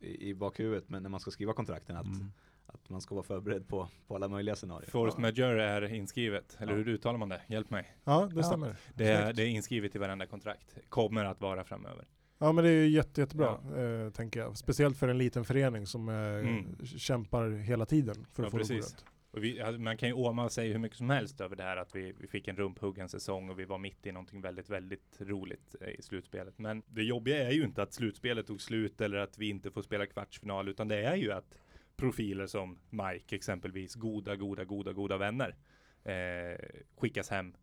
i, 0.00 0.28
i 0.28 0.34
bakhuvudet, 0.34 0.88
men 0.88 1.02
när 1.02 1.10
man 1.10 1.20
ska 1.20 1.30
skriva 1.30 1.52
kontrakten, 1.52 1.96
att, 1.96 2.06
Mm. 2.06 2.32
att 2.66 2.90
man 2.90 3.00
ska 3.00 3.14
vara 3.14 3.24
förberedd 3.24 3.68
på, 3.68 3.88
på 4.06 4.14
alla 4.14 4.28
möjliga 4.28 4.56
scenarier. 4.56 4.90
Force 4.90 5.20
majeure 5.20 5.64
är 5.64 5.94
inskrivet, 5.94 6.56
eller 6.60 6.72
Ja. 6.72 6.78
hur 6.78 6.88
uttalar 6.88 7.18
man 7.18 7.28
det? 7.28 7.40
Hjälp 7.48 7.70
mig. 7.70 7.96
Ja, 8.04 8.28
det 8.32 8.36
Ja. 8.36 8.42
stämmer. 8.42 8.76
Det 8.94 9.08
är, 9.08 9.32
det 9.32 9.42
är 9.42 9.46
inskrivet 9.46 9.94
i 9.96 9.98
varenda 9.98 10.26
kontrakt. 10.26 10.76
Kommer 10.88 11.24
att 11.24 11.40
vara 11.40 11.64
framöver. 11.64 12.04
Ja 12.38 12.52
men 12.52 12.64
det 12.64 12.70
är 12.70 12.84
ju 12.84 12.88
jätte, 12.88 13.20
jättebra, 13.20 13.48
eh, 13.76 14.10
tänker 14.10 14.40
jag. 14.40 14.56
Speciellt 14.56 14.96
för 14.96 15.08
en 15.08 15.18
liten 15.18 15.44
förening 15.44 15.86
som 15.86 16.08
eh, 16.08 16.14
Mm. 16.14 16.76
kämpar 16.86 17.50
hela 17.50 17.86
tiden 17.86 18.14
för 18.32 18.42
att 18.42 18.46
Ja, 18.46 18.50
få 18.50 18.56
det 18.58 18.64
precis. 18.74 18.92
rätt. 18.94 19.04
Och 19.36 19.44
vi, 19.44 19.60
alltså, 19.60 19.80
man 19.80 19.96
kan 19.96 20.08
ju 20.08 20.14
åma 20.14 20.48
sig 20.48 20.72
hur 20.72 20.78
mycket 20.78 20.98
som 20.98 21.10
helst 21.10 21.40
över 21.40 21.56
det 21.56 21.62
här 21.62 21.76
att 21.76 21.94
vi, 21.94 22.14
vi 22.18 22.26
fick 22.26 22.48
en 22.48 22.56
rumphuggen 22.56 23.08
säsong 23.08 23.50
och 23.50 23.58
vi 23.58 23.64
var 23.64 23.78
mitt 23.78 24.06
i 24.06 24.12
någonting 24.12 24.40
väldigt, 24.40 24.70
väldigt 24.70 25.20
roligt 25.20 25.74
eh, 25.80 25.88
i 25.88 26.02
slutspelet. 26.02 26.58
Men 26.58 26.82
det 26.86 27.02
jobbiga 27.02 27.48
är 27.48 27.50
ju 27.50 27.64
inte 27.64 27.82
att 27.82 27.92
slutspelet 27.92 28.46
tog 28.46 28.60
slut 28.60 29.00
eller 29.00 29.16
att 29.16 29.38
vi 29.38 29.48
inte 29.48 29.70
får 29.70 29.82
spela 29.82 30.06
kvartsfinal, 30.06 30.68
utan 30.68 30.88
det 30.88 30.96
är 30.96 31.16
ju 31.16 31.32
att 31.32 31.54
profiler 31.96 32.46
som 32.46 32.78
Mike 32.90 33.36
exempelvis, 33.36 33.94
goda, 33.94 34.36
goda, 34.36 34.64
goda, 34.64 34.92
goda 34.92 35.16
vänner, 35.16 35.56
eh, 36.04 36.58
skickas 36.96 37.30
hem 37.30 37.54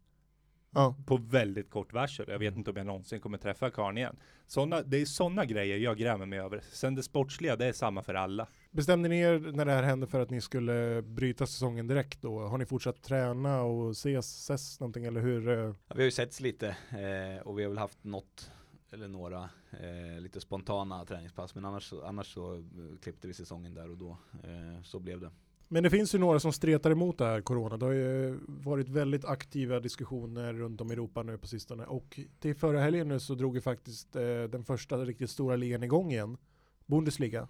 Ja. 0.73 0.95
på 1.05 1.17
väldigt 1.17 1.69
kort 1.69 1.93
varsel. 1.93 2.25
Jag 2.29 2.39
vet 2.39 2.55
inte 2.57 2.69
om 2.71 2.77
jag 2.77 2.85
någonsin 2.85 3.19
kommer 3.19 3.37
träffa 3.37 3.69
karln 3.69 3.97
igen. 3.97 4.15
Såna, 4.47 4.81
det 4.81 5.01
är 5.01 5.05
sådana 5.05 5.45
grejer 5.45 5.77
jag 5.77 5.97
grämer 5.97 6.25
mig 6.25 6.39
över. 6.39 6.61
Sen 6.71 6.95
det 6.95 7.03
sportsliga, 7.03 7.55
det 7.55 7.65
är 7.65 7.73
samma 7.73 8.03
för 8.03 8.13
alla. 8.13 8.47
Bestämde 8.71 9.09
ni 9.09 9.19
er 9.19 9.39
när 9.39 9.65
det 9.65 9.71
här 9.71 9.83
hände 9.83 10.07
för 10.07 10.19
att 10.21 10.29
ni 10.29 10.41
skulle 10.41 11.01
bryta 11.01 11.45
säsongen 11.47 11.87
direkt 11.87 12.21
då? 12.21 12.39
Har 12.39 12.57
ni 12.57 12.65
fortsatt 12.65 13.01
träna 13.03 13.61
och 13.61 13.91
ses, 13.91 14.39
ses 14.49 14.79
någonting 14.79 15.05
eller 15.05 15.21
hur? 15.21 15.47
eh? 15.49 15.55
Ja, 15.87 15.95
vi 15.95 16.01
har 16.01 16.05
ju 16.05 16.11
setts 16.11 16.39
lite 16.39 16.67
eh, 16.89 17.47
och 17.47 17.59
vi 17.59 17.63
har 17.63 17.69
väl 17.69 17.77
haft 17.77 18.03
något 18.03 18.51
eller 18.91 19.07
några 19.07 19.49
eh, 19.71 20.19
lite 20.21 20.41
spontana 20.41 21.05
träningspass 21.05 21.55
men 21.55 21.65
annars, 21.65 21.83
så- 21.83 22.03
annars 22.03 22.33
så 22.33 22.53
eh, 22.55 22.61
klippte 23.03 23.27
vi 23.27 23.33
säsongen 23.33 23.73
där 23.73 23.89
och 23.91 23.97
då. 23.97 24.17
Eh, 24.43 24.81
så 24.83 24.99
blev 24.99 25.19
det. 25.19 25.31
Men 25.67 25.83
det 25.83 25.89
finns 25.89 26.15
ju 26.15 26.19
några 26.19 26.39
som 26.39 26.53
stretar 26.53 26.91
emot 26.91 27.17
det 27.17 27.25
här 27.25 27.41
corona. 27.41 27.77
Det 27.77 27.85
har 27.85 27.91
ju 27.93 28.39
varit 28.47 28.89
väldigt 28.89 29.25
aktiva 29.25 29.79
diskussioner 29.79 30.53
runt 30.53 30.81
om 30.81 30.91
i 30.91 30.93
Europa 30.93 31.23
nu 31.23 31.37
på 31.37 31.47
sistone. 31.47 31.85
Och 31.85 32.19
till 32.39 32.55
förra 32.55 32.79
helgen 32.79 33.07
nu 33.07 33.19
så 33.19 33.35
drog 33.35 33.55
ju 33.55 33.61
faktiskt 33.61 34.15
eh, 34.15 34.43
den 34.49 34.63
första 34.63 34.97
riktigt 34.97 35.29
stora 35.29 35.55
ligan 35.55 35.83
igång 35.83 36.11
igen. 36.11 36.37
Bundesliga. 36.85 37.47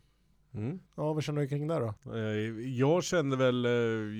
Mm. 0.54 0.80
Ja, 0.96 1.14
vad 1.14 1.24
känner 1.24 1.42
du 1.42 1.48
kring 1.48 1.68
det 1.68 1.80
då? 1.80 2.14
Eh, 2.16 2.20
Jag 2.80 3.04
kände 3.04 3.36
väl, 3.38 3.66
eh, 3.66 3.72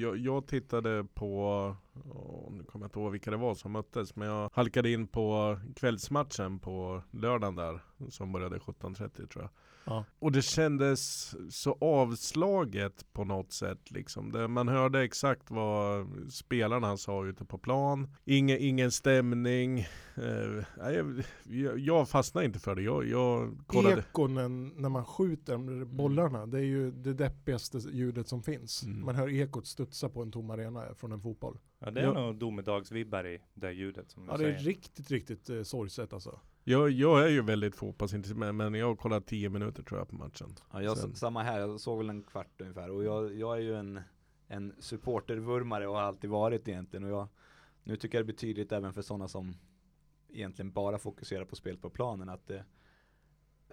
jag, 0.02 0.18
jag 0.18 0.48
tittade 0.48 1.06
på, 1.14 1.76
åh, 1.94 2.52
nu 2.52 2.64
kommer 2.64 2.84
jag 2.84 2.88
inte 2.88 3.00
ihåg 3.00 3.12
vilka 3.12 3.32
det 3.32 3.38
var 3.38 3.56
som 3.56 3.72
möttes, 3.72 4.16
men 4.16 4.28
jag 4.28 4.50
halkade 4.54 4.92
in 4.92 5.08
på 5.08 5.58
kvällsmatchen 5.76 6.60
på 6.60 7.04
lördagen 7.12 7.56
där, 7.56 7.80
som 8.10 8.32
började 8.32 8.58
17.30 8.58 9.28
tror 9.28 9.44
jag. 9.44 9.50
Ja. 9.86 10.06
Och 10.20 10.32
det 10.32 10.42
kändes 10.42 11.34
så 11.56 11.78
avslaget 11.82 13.14
på 13.14 13.24
något 13.24 13.52
sätt 13.52 13.92
liksom. 13.92 14.32
Det, 14.32 14.48
man 14.48 14.68
hörde 14.68 15.04
exakt 15.04 15.52
vad 15.52 16.08
spelarna 16.32 16.98
sa 16.98 17.26
ute 17.26 17.46
på 17.46 17.58
plan. 17.58 18.08
Inge, 18.26 18.58
ingen 18.58 18.92
stämning. 18.92 19.80
Eh, 20.16 20.66
jag, 21.44 21.80
jag, 21.80 22.10
fastnade 22.10 22.46
inte 22.46 22.60
för 22.60 22.76
det. 22.76 22.82
Jag, 22.82 23.08
jag 23.08 23.58
kollade. 23.68 24.02
Ekon 24.02 24.34
när 24.76 24.90
man 24.90 25.06
skjuter 25.06 25.86
bollarna, 25.86 26.46
det 26.46 26.58
är 26.58 26.64
ju 26.64 26.92
det 26.92 27.14
deppigaste 27.14 27.78
ljudet 27.78 28.28
som 28.28 28.44
finns. 28.44 28.84
Mm. 28.84 29.06
Man 29.06 29.16
hör 29.16 29.30
ekot 29.30 29.68
studsa 29.68 30.10
på 30.10 30.22
en 30.22 30.32
tom 30.32 30.50
arena 30.50 30.84
från 30.96 31.12
en 31.12 31.22
fotboll. 31.22 31.58
Ja, 31.86 31.92
det 31.92 32.02
är 32.02 32.06
Ja. 32.06 32.14
nog 32.14 32.36
domedagsvibbar 32.36 33.28
i 33.28 33.42
det 33.54 33.72
ljudet 33.72 34.10
som 34.10 34.26
du 34.26 34.32
Ja, 34.32 34.38
det 34.38 34.44
är 34.44 34.52
säger. 34.54 34.66
riktigt, 34.66 35.12
riktigt 35.12 35.50
eh, 35.50 35.64
sorgset 35.64 36.14
alltså. 36.14 36.40
Jag, 36.64 36.90
jag 36.92 37.24
är 37.24 37.30
ju 37.30 37.42
väldigt 37.42 37.76
fotbollsintresserad 37.76 38.56
men 38.56 38.74
jag 38.74 38.88
har 38.88 38.96
kollat 38.96 39.26
10 39.28 39.50
minuter 39.50 39.84
tror 39.84 40.00
jag 40.00 40.10
på 40.10 40.16
matchen. 40.16 40.56
Ja, 40.72 40.82
jag, 40.82 40.98
Sen- 40.98 41.16
Samma 41.16 41.44
här, 41.44 41.60
jag 41.60 41.80
såg 41.80 41.98
väl 41.98 42.10
en 42.10 42.24
kvart 42.24 42.62
ungefär 42.62 42.90
och 42.90 43.04
jag, 43.04 43.34
jag 43.36 43.56
är 43.58 43.62
ju 43.62 43.76
en, 43.76 44.02
en 44.48 44.74
supportervurmare 44.80 45.88
och 45.88 45.96
har 45.96 46.02
alltid 46.02 46.30
varit 46.30 46.68
egentligen 46.68 47.04
och 47.04 47.10
jag, 47.10 47.28
nu 47.84 47.96
tycker 47.96 48.18
jag 48.18 48.22
det 48.22 48.26
blir 48.26 48.36
tydligt 48.36 48.72
även 48.72 48.94
för 48.94 49.02
sådana 49.02 49.28
som 49.28 49.56
egentligen 50.30 50.72
bara 50.72 50.98
fokuserar 50.98 51.46
på 51.46 51.56
spel 51.56 51.78
på 51.78 51.90
planen 51.90 52.30
att 52.30 52.50
eh, 52.52 52.60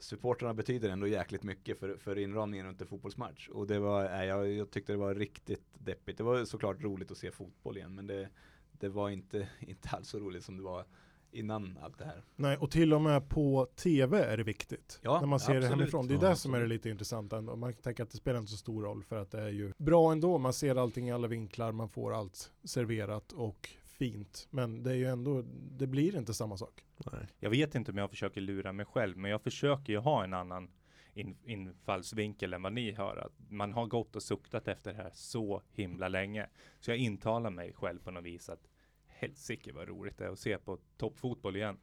supporterna 0.00 0.54
betyder 0.54 0.88
ändå 0.88 1.06
jäkligt 1.06 1.42
mycket 1.42 1.78
för, 1.78 1.96
för 1.96 2.18
inramningen 2.18 2.66
runt 2.66 2.80
en 2.80 2.86
fotbollsmatch 2.86 3.48
och 3.48 3.66
det 3.66 3.78
var, 3.78 4.04
nej, 4.04 4.28
jag, 4.28 4.52
jag 4.52 4.70
tyckte 4.70 4.92
det 4.92 4.98
var 4.98 5.14
riktigt 5.14 5.64
deppigt. 5.78 6.18
Det 6.18 6.24
var 6.24 6.44
såklart 6.44 6.82
roligt 6.82 7.10
att 7.10 7.18
se 7.18 7.30
fotboll 7.30 7.76
igen 7.76 7.94
men 7.94 8.06
det, 8.06 8.28
det 8.72 8.88
var 8.88 9.10
inte, 9.10 9.48
inte 9.60 9.88
alls 9.88 10.08
så 10.08 10.18
roligt 10.18 10.44
som 10.44 10.56
det 10.56 10.62
var 10.62 10.84
innan 11.32 11.78
allt 11.82 11.98
det 11.98 12.04
här. 12.04 12.22
Nej, 12.36 12.56
och 12.56 12.70
till 12.70 12.94
och 12.94 13.02
med 13.02 13.28
på 13.28 13.68
tv 13.76 14.24
är 14.24 14.36
det 14.36 14.42
viktigt. 14.42 15.00
Ja, 15.02 15.20
när 15.20 15.26
man 15.26 15.40
ser 15.40 15.52
det 15.52 15.58
absolut. 15.58 15.78
hemifrån. 15.78 16.06
Det 16.06 16.14
är 16.14 16.22
Ja, 16.22 16.28
det 16.28 16.36
som 16.36 16.54
är 16.54 16.60
det 16.60 16.66
lite 16.66 16.90
intressanta 16.90 17.38
ändå. 17.38 17.56
Man 17.56 17.72
tänker 17.72 18.02
att 18.02 18.10
det 18.10 18.16
spelar 18.16 18.38
inte 18.38 18.50
så 18.50 18.56
stor 18.56 18.82
roll 18.82 19.04
för 19.04 19.16
att 19.16 19.30
det 19.30 19.40
är 19.40 19.48
ju 19.48 19.72
bra 19.76 20.12
ändå. 20.12 20.38
Man 20.38 20.52
ser 20.52 20.76
allting 20.76 21.08
i 21.08 21.12
alla 21.12 21.28
vinklar, 21.28 21.72
man 21.72 21.88
får 21.88 22.14
allt 22.14 22.52
serverat 22.64 23.32
och 23.32 23.70
fint. 24.00 24.48
Men 24.50 24.82
det 24.82 24.90
är 24.90 24.94
ju 24.94 25.06
ändå, 25.06 25.42
det 25.78 25.86
blir 25.86 26.16
inte 26.16 26.34
samma 26.34 26.56
sak. 26.56 26.84
Nej. 27.12 27.26
Jag 27.38 27.50
vet 27.50 27.74
inte 27.74 27.90
om 27.90 27.98
jag 27.98 28.10
försöker 28.10 28.40
lura 28.40 28.72
mig 28.72 28.86
själv, 28.86 29.16
men 29.16 29.30
jag 29.30 29.42
försöker 29.42 29.92
ju 29.92 29.98
ha 29.98 30.24
en 30.24 30.34
annan 30.34 30.70
in, 31.14 31.36
infallsvinkel 31.44 32.54
än 32.54 32.62
vad 32.62 32.72
ni 32.72 32.92
har. 32.92 33.16
Att 33.16 33.32
man 33.48 33.72
har 33.72 33.86
gått 33.86 34.16
och 34.16 34.22
suktat 34.22 34.68
efter 34.68 34.92
det 34.92 35.02
här 35.02 35.10
så 35.14 35.62
himla 35.72 36.08
länge. 36.08 36.46
Så 36.80 36.90
jag 36.90 36.98
intalar 36.98 37.50
mig 37.50 37.72
själv 37.72 37.98
på 37.98 38.10
något 38.10 38.24
vis 38.24 38.48
att 38.48 38.68
helsike 39.06 39.72
vad 39.72 39.88
roligt 39.88 40.18
det 40.18 40.24
är 40.24 40.30
att 40.30 40.38
se 40.38 40.58
på 40.58 40.78
toppfotboll 40.96 41.56
igen. 41.56 41.78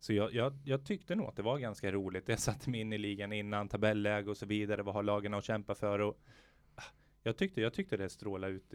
Så 0.00 0.12
jag, 0.12 0.34
jag, 0.34 0.58
jag 0.64 0.84
tyckte 0.84 1.14
nog 1.14 1.28
att 1.28 1.36
det 1.36 1.42
var 1.42 1.58
ganska 1.58 1.92
roligt. 1.92 2.28
Jag 2.28 2.40
satte 2.40 2.70
mig 2.70 2.80
in 2.80 2.92
i 2.92 2.98
ligan 2.98 3.32
innan, 3.32 3.68
tabelläge 3.68 4.30
och 4.30 4.36
så 4.36 4.46
vidare. 4.46 4.82
Vad 4.82 4.94
har 4.94 5.02
lagen 5.02 5.34
att 5.34 5.44
kämpa 5.44 5.74
för? 5.74 5.98
Och, 5.98 6.18
jag, 7.26 7.36
tyckte, 7.36 7.60
jag 7.60 7.72
tyckte 7.72 7.96
det 7.96 8.08
strålade 8.08 8.52
ut. 8.52 8.74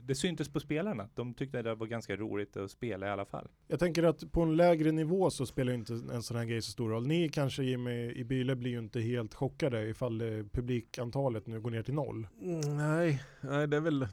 Det 0.00 0.14
syntes 0.14 0.48
på 0.48 0.60
spelarna. 0.60 1.08
De 1.14 1.34
tyckte 1.34 1.62
det 1.62 1.74
var 1.74 1.86
ganska 1.86 2.16
roligt 2.16 2.56
att 2.56 2.70
spela 2.70 3.06
i 3.06 3.10
alla 3.10 3.24
fall. 3.24 3.48
Jag 3.66 3.78
tänker 3.78 4.02
att 4.02 4.32
på 4.32 4.42
en 4.42 4.56
lägre 4.56 4.92
nivå 4.92 5.30
så 5.30 5.46
spelar 5.46 5.72
ju 5.72 5.78
inte 5.78 5.92
en 5.92 6.22
sån 6.22 6.36
här 6.36 6.44
grej 6.44 6.62
så 6.62 6.70
stor 6.70 6.90
roll. 6.90 7.06
Ni 7.06 7.28
kanske 7.28 7.64
Jimmy 7.64 8.10
i 8.10 8.24
Byle 8.24 8.56
blir 8.56 8.70
ju 8.70 8.78
inte 8.78 9.00
helt 9.00 9.34
chockade 9.34 9.88
ifall 9.88 10.20
eh, 10.20 10.44
publikantalet 10.52 11.46
nu 11.46 11.60
går 11.60 11.70
ner 11.70 11.82
till 11.82 11.94
noll. 11.94 12.26
Nej, 12.76 13.22
nej, 13.40 13.68
det 13.68 13.76
är 13.76 13.80
väl 13.80 14.08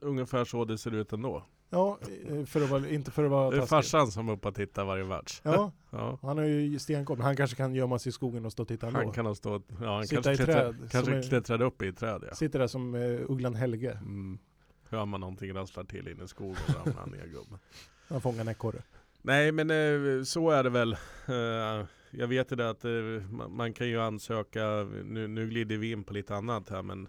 ungefär 0.00 0.44
så 0.44 0.64
det 0.64 0.78
ser 0.78 0.94
ut 0.94 1.12
ändå. 1.12 1.42
Ja, 1.70 1.98
eh, 2.28 2.44
för 2.44 2.62
att 2.62 2.70
vara, 2.70 2.88
inte 2.88 3.10
för 3.10 3.24
att 3.24 3.30
vara 3.30 3.50
Det 3.50 3.56
är 3.56 3.60
taskig. 3.60 3.68
farsan 3.70 4.10
som 4.10 4.28
är 4.28 4.32
uppe 4.32 4.48
och 4.48 4.54
tittar 4.54 4.84
varje 4.84 5.04
match. 5.04 5.40
Ja, 5.42 5.72
Ja. 5.90 6.18
han 6.22 6.38
har 6.38 6.44
ju 6.44 6.78
stenkoll. 6.78 7.20
Han 7.20 7.36
kanske 7.36 7.56
kan 7.56 7.74
gömma 7.74 7.98
sig 7.98 8.10
i 8.10 8.12
skogen 8.12 8.44
och 8.46 8.52
stå 8.52 8.62
och 8.62 8.68
titta 8.68 8.86
ändå. 8.86 8.98
Han 8.98 9.12
kan 9.12 9.26
ha 9.26 9.34
stått, 9.34 9.66
ja 9.80 9.94
han 9.94 10.06
Sitta 10.06 10.22
kanske, 10.22 10.44
klättra, 10.44 10.62
träd, 10.72 10.90
kanske 10.90 11.22
klättrade 11.22 11.64
upp 11.64 11.82
i 11.82 11.92
träd 11.92 12.24
ja. 12.28 12.34
Sitter 12.34 12.58
där 12.58 12.66
som 12.66 12.94
uh, 12.94 13.30
Ugglan 13.30 13.54
Helge. 13.54 13.92
Mm. 13.92 14.38
Hör 14.88 15.04
man 15.04 15.20
någonting 15.20 15.54
rasslar 15.54 15.84
till 15.84 16.08
inne 16.08 16.24
i 16.24 16.28
skogen 16.28 16.56
så 16.66 16.72
ramlar 16.72 17.00
han 17.00 17.10
ner 17.10 17.26
gubben. 17.32 17.58
Han 18.08 18.20
fångar 18.20 18.40
en 18.40 18.48
ekorre. 18.48 18.82
Nej 19.22 19.52
men 19.52 19.70
eh, 19.70 20.22
så 20.24 20.50
är 20.50 20.64
det 20.64 20.70
väl. 20.70 20.92
Eh, 21.26 21.86
jag 22.10 22.26
vet 22.28 22.52
ju 22.52 22.56
det 22.56 22.70
att 22.70 22.84
man, 23.30 23.56
man 23.56 23.72
kan 23.72 23.88
ju 23.88 24.00
ansöka, 24.00 24.66
nu, 25.04 25.28
nu 25.28 25.48
glider 25.48 25.76
vi 25.76 25.90
in 25.90 26.04
på 26.04 26.12
lite 26.12 26.34
annat 26.34 26.68
här 26.68 26.82
men 26.82 27.08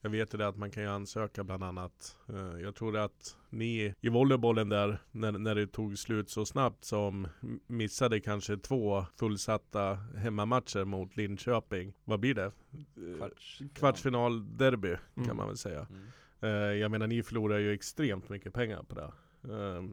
jag 0.00 0.10
vet 0.10 0.34
ju 0.34 0.38
det 0.38 0.48
att 0.48 0.56
man 0.56 0.70
kan 0.70 0.82
ju 0.82 0.88
ansöka 0.88 1.44
bland 1.44 1.64
annat. 1.64 2.16
Eh, 2.28 2.60
jag 2.62 2.74
tror 2.74 2.96
att 2.96 3.36
ni 3.50 3.94
i 4.00 4.08
volleybollen 4.08 4.68
där, 4.68 4.98
när, 5.10 5.32
när 5.32 5.54
det 5.54 5.66
tog 5.66 5.98
slut 5.98 6.30
så 6.30 6.46
snabbt 6.46 6.84
som 6.84 7.28
missade 7.66 8.20
kanske 8.20 8.56
två 8.56 9.04
fullsatta 9.18 9.94
hemmamatcher 10.16 10.84
mot 10.84 11.16
Linköping. 11.16 11.92
Vad 12.04 12.20
blir 12.20 12.34
det? 12.34 12.44
Eh, 12.44 13.16
Kvarts, 13.18 13.62
Kvartsfinalderby 13.74 14.88
Mm. 15.16 15.28
kan 15.28 15.36
man 15.36 15.46
väl 15.46 15.56
säga. 15.56 15.86
Mm. 15.90 16.06
Eh, 16.40 16.50
jag 16.80 16.90
menar 16.90 17.06
ni 17.06 17.22
förlorar 17.22 17.58
ju 17.58 17.72
extremt 17.72 18.28
mycket 18.28 18.54
pengar 18.54 18.82
på 18.82 18.94
det. 18.94 19.12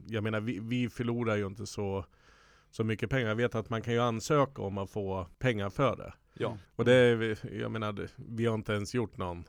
Jag 0.07 0.23
menar 0.23 0.39
vi, 0.39 0.59
vi 0.59 0.89
förlorar 0.89 1.35
ju 1.35 1.45
inte 1.45 1.65
så, 1.65 2.05
så 2.71 2.83
mycket 2.83 3.09
pengar. 3.09 3.27
Jag 3.27 3.35
vet 3.35 3.55
att 3.55 3.69
man 3.69 3.81
kan 3.81 3.93
ju 3.93 3.99
ansöka 3.99 4.61
om 4.61 4.77
att 4.77 4.89
få 4.89 5.27
pengar 5.39 5.69
för 5.69 5.95
det. 5.95 6.13
Ja, 6.33 6.57
Och 6.75 6.85
det, 6.85 7.37
jag 7.51 7.71
menar 7.71 8.07
vi 8.15 8.45
har 8.45 8.55
inte 8.55 8.73
ens 8.73 8.93
gjort 8.95 9.17
någon 9.17 9.43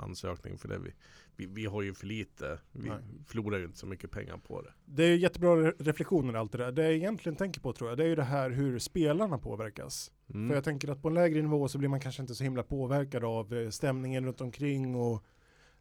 ansökning 0.00 0.58
för 0.58 0.68
det. 0.68 0.78
Vi, 0.78 0.94
vi, 1.36 1.46
vi 1.46 1.66
har 1.66 1.82
ju 1.82 1.94
för 1.94 2.06
lite. 2.06 2.58
Vi 2.72 2.88
Nej. 2.88 2.98
förlorar 3.26 3.58
ju 3.58 3.64
inte 3.64 3.78
så 3.78 3.86
mycket 3.86 4.10
pengar 4.10 4.36
på 4.36 4.62
det. 4.62 4.72
Det 4.84 5.04
är 5.04 5.16
jättebra 5.16 5.50
re- 5.56 5.74
reflektioner 5.78 6.34
allt 6.34 6.52
det 6.52 6.58
där. 6.58 6.72
Det 6.72 6.82
jag 6.82 6.92
egentligen 6.92 7.36
tänker 7.36 7.60
på 7.60 7.72
tror 7.72 7.90
jag, 7.90 7.98
det 7.98 8.04
är 8.04 8.08
ju 8.08 8.14
det 8.14 8.22
här 8.22 8.50
hur 8.50 8.78
spelarna 8.78 9.38
påverkas. 9.38 10.12
Mm. 10.34 10.48
För 10.48 10.54
jag 10.54 10.64
tänker 10.64 10.88
att 10.88 11.02
på 11.02 11.08
en 11.08 11.14
lägre 11.14 11.42
nivå 11.42 11.68
så 11.68 11.78
blir 11.78 11.88
man 11.88 12.00
kanske 12.00 12.22
inte 12.22 12.34
så 12.34 12.44
himla 12.44 12.62
påverkad 12.62 13.24
av 13.24 13.54
eh, 13.54 13.70
stämningen 13.70 14.24
runt 14.24 14.40
omkring 14.40 14.94
och 14.94 15.24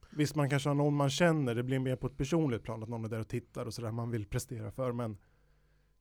visst 0.10 0.36
man 0.36 0.50
kanske 0.50 0.70
har 0.70 0.76
någon 0.76 0.96
man 0.96 1.10
känner, 1.10 1.56
det 1.56 1.64
blir 1.64 1.80
mer 1.80 1.96
på 1.96 2.08
ett 2.08 2.18
personligt 2.18 2.64
plan 2.64 2.84
att 2.84 2.90
någon 2.90 3.06
är 3.06 3.10
där 3.10 3.20
och 3.20 3.28
tittar 3.28 3.66
och 3.66 3.74
sådär 3.74 3.92
man 3.92 4.12
vill 4.12 4.26
prestera 4.26 4.72
för 4.72 4.92
men 4.92 5.18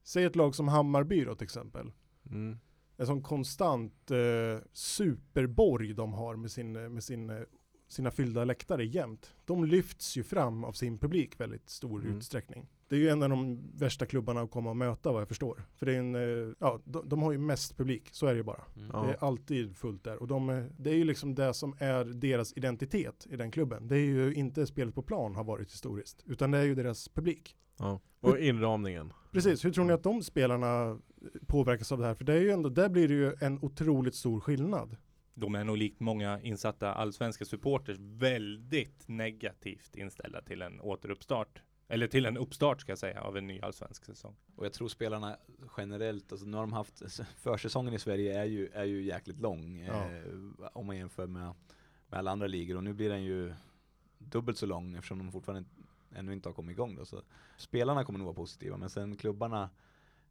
säg 0.03 0.25
ett 0.25 0.37
lag 0.37 0.55
som 0.55 0.69
Hammarby 0.69 1.25
då 1.25 1.35
till 1.35 1.45
exempel. 1.45 1.93
Mm. 2.31 2.59
En 2.97 3.07
sån 3.07 3.23
konstant 3.23 4.11
eh, 4.11 4.65
superborg 4.73 5.95
de 5.95 6.13
har 6.13 6.37
med, 6.37 6.51
sin, 6.51 6.77
eh, 6.77 6.89
med 6.89 7.05
sin, 7.05 7.31
eh, 7.31 7.43
sina 7.93 8.11
fyllda 8.11 8.45
läktare 8.45 8.85
jämt. 8.85 9.35
De 9.45 9.65
lyfts 9.65 10.17
ju 10.17 10.23
fram 10.23 10.65
av 10.65 10.73
sin 10.73 10.99
publik 10.99 11.41
väldigt 11.41 11.71
stor 11.71 12.01
Mm. 12.01 12.17
utsträckning. 12.17 12.69
Det 12.89 12.97
är 12.97 13.01
ju 13.01 13.09
en 13.09 13.23
av 13.23 13.29
de 13.29 13.71
värsta 13.75 14.07
klubbarna 14.07 14.41
att 14.41 14.51
komma 14.51 14.71
och 14.71 14.77
möta 14.77 15.13
vad 15.13 15.21
jag 15.21 15.29
förstår. 15.29 15.63
För 15.77 15.87
det 15.87 15.95
är 15.95 15.99
en, 15.99 16.15
eh, 16.15 16.55
ja, 16.59 16.81
de, 16.85 17.09
de 17.09 17.23
har 17.23 17.33
ju 17.33 17.39
mest 17.39 17.77
publik, 17.77 18.09
så 18.13 18.27
är 18.27 18.31
det 18.31 18.37
ju 18.37 18.43
bara. 18.43 18.63
Mm. 18.77 18.89
Det 19.07 19.13
är 19.13 19.25
alltid 19.25 19.77
fullt 19.77 20.05
där. 20.05 20.17
Och 20.17 20.27
de, 20.29 20.49
är- 20.49 20.71
det 20.79 20.91
är 20.91 20.95
ju 20.95 21.05
liksom 21.05 21.35
det 21.35 21.55
som 21.55 21.75
är 21.79 22.05
deras 22.05 22.53
identitet 22.57 23.27
i 23.31 23.37
den 23.37 23.51
klubben. 23.51 23.89
Det 23.89 23.97
är 23.97 24.07
ju 24.07 24.35
inte 24.35 24.67
spelet 24.67 24.95
på 24.95 25.03
plan 25.03 25.35
har 25.35 25.45
varit 25.45 25.73
historiskt, 25.73 26.23
utan 26.27 26.51
det 26.51 26.59
är 26.59 26.65
ju 26.65 26.75
deras 26.75 27.09
publik. 27.09 27.57
Ja. 27.79 28.01
Och 28.21 28.39
inramningen. 28.39 29.13
Precis, 29.33 29.65
hur 29.65 29.73
tror 29.73 29.85
ni 29.85 29.93
att 29.93 30.03
de 30.03 30.23
spelarna 30.23 30.99
påverkas 31.47 31.93
av 31.93 31.99
det 31.99 32.07
här? 32.07 32.15
För 32.15 32.25
det 32.25 32.33
är 32.35 32.41
ju 32.41 32.51
ändå, 32.51 32.69
där 32.69 32.89
blir 32.89 33.09
det 33.09 33.15
ju 33.15 33.35
en 33.41 33.59
otroligt 33.63 34.15
stor 34.15 34.41
skillnad. 34.41 34.97
De 35.35 35.55
är 35.55 35.65
nog 35.65 35.77
likt 35.77 36.01
många 36.01 36.41
insatta 36.41 36.95
allsvenska 36.95 37.45
supporters 37.45 37.97
väldigt 37.99 39.09
negativt 39.09 39.97
inställda 39.97 40.43
till 40.43 40.63
en 40.63 40.81
återuppstart. 40.81 41.63
Eller 41.89 42.07
till 42.07 42.27
en 42.27 42.37
uppstart 42.37 42.81
ska 42.81 42.93
jag 42.93 42.99
säga 42.99 43.21
av 43.21 43.37
en 43.37 43.47
ny 43.47 43.61
allsvensk 43.61 44.05
säsong. 44.05 44.37
Och 44.57 44.65
jag 44.65 44.73
tror 44.73 44.89
spelarna 44.89 45.37
generellt, 45.77 46.33
alltså 46.33 46.47
nu 46.47 46.57
har 46.57 46.63
de 46.63 46.73
haft, 46.73 47.03
försäsongen 47.37 47.95
i 47.95 47.99
Sverige 47.99 48.41
är 48.41 48.45
ju, 48.45 48.69
är 48.69 48.85
ju 48.85 49.03
jäkligt 49.03 49.41
lång 49.41 49.81
Ja. 49.81 50.11
eh, 50.11 50.23
om 50.73 50.87
man 50.87 50.97
jämför 50.97 51.27
med, 51.27 51.55
med 52.09 52.19
alla 52.19 52.31
andra 52.31 52.47
ligor 52.47 52.77
och 52.77 52.85
nu 52.85 52.93
blir 52.93 53.09
den 53.11 53.25
ju 53.25 53.55
dubbelt 54.19 54.59
så 54.59 54.67
lång 54.67 54.95
eftersom 54.95 55.19
de 55.19 55.33
fortfarande 55.33 55.69
ännu 56.15 56.33
inte 56.33 56.49
har 56.49 56.55
kommit 56.55 56.75
igång 56.75 56.95
då. 56.95 57.05
Så 57.05 57.23
spelarna 57.57 58.05
kommer 58.05 58.19
nog 58.19 58.27
vara 58.27 58.37
positiva 58.37 58.77
men 58.77 58.91
sen 58.91 59.17
klubbarna 59.17 59.71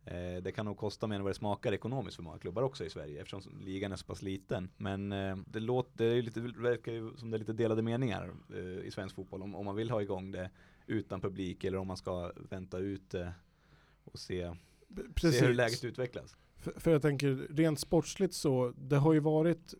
eh, 0.05 0.43
det 0.43 0.51
kan 0.51 0.65
nog 0.65 0.77
kosta 0.77 1.07
mer 1.07 1.15
än 1.15 1.23
vad 1.23 1.29
det 1.29 1.37
smakar 1.37 1.73
ekonomiskt 1.73 2.15
för 2.15 2.23
många 2.23 2.39
klubbar 2.39 2.63
också 2.63 2.85
i 2.85 2.89
Sverige 2.89 3.21
eftersom 3.21 3.61
ligan 3.61 3.91
är 3.91 3.95
så 3.95 4.05
pass 4.05 4.21
liten. 4.21 4.69
Men 4.77 5.11
eh, 5.11 5.37
det, 5.45 5.59
låter, 5.59 6.05
det, 6.05 6.21
lite, 6.21 6.39
det 6.39 6.59
verkar 6.59 6.91
ju 6.91 7.17
som 7.17 7.31
det 7.31 7.37
är 7.37 7.39
lite 7.39 7.53
delade 7.53 7.81
meningar 7.81 8.31
eh, 8.53 8.87
i 8.87 8.91
svensk 8.91 9.15
fotboll 9.15 9.41
om, 9.41 9.55
om 9.55 9.65
man 9.65 9.75
vill 9.75 9.91
ha 9.91 10.01
igång 10.01 10.31
det 10.31 10.49
utan 10.87 11.21
publik 11.21 11.63
eller 11.63 11.77
om 11.77 11.87
man 11.87 11.97
ska 11.97 12.31
vänta 12.49 12.77
ut 12.77 13.09
det 13.09 13.33
och 14.03 14.19
se, 14.19 14.55
Precis. 15.15 15.39
se 15.39 15.45
hur 15.45 15.53
läget 15.53 15.83
utvecklas. 15.83 16.35
För, 16.55 16.71
för 16.79 16.91
jag 16.91 17.01
tänker, 17.01 17.47
rent 17.49 17.79
sportsligt 17.79 18.33
så, 18.33 18.73
det 18.77 18.97
har 18.97 19.13
ju 19.13 19.19
varit 19.19 19.73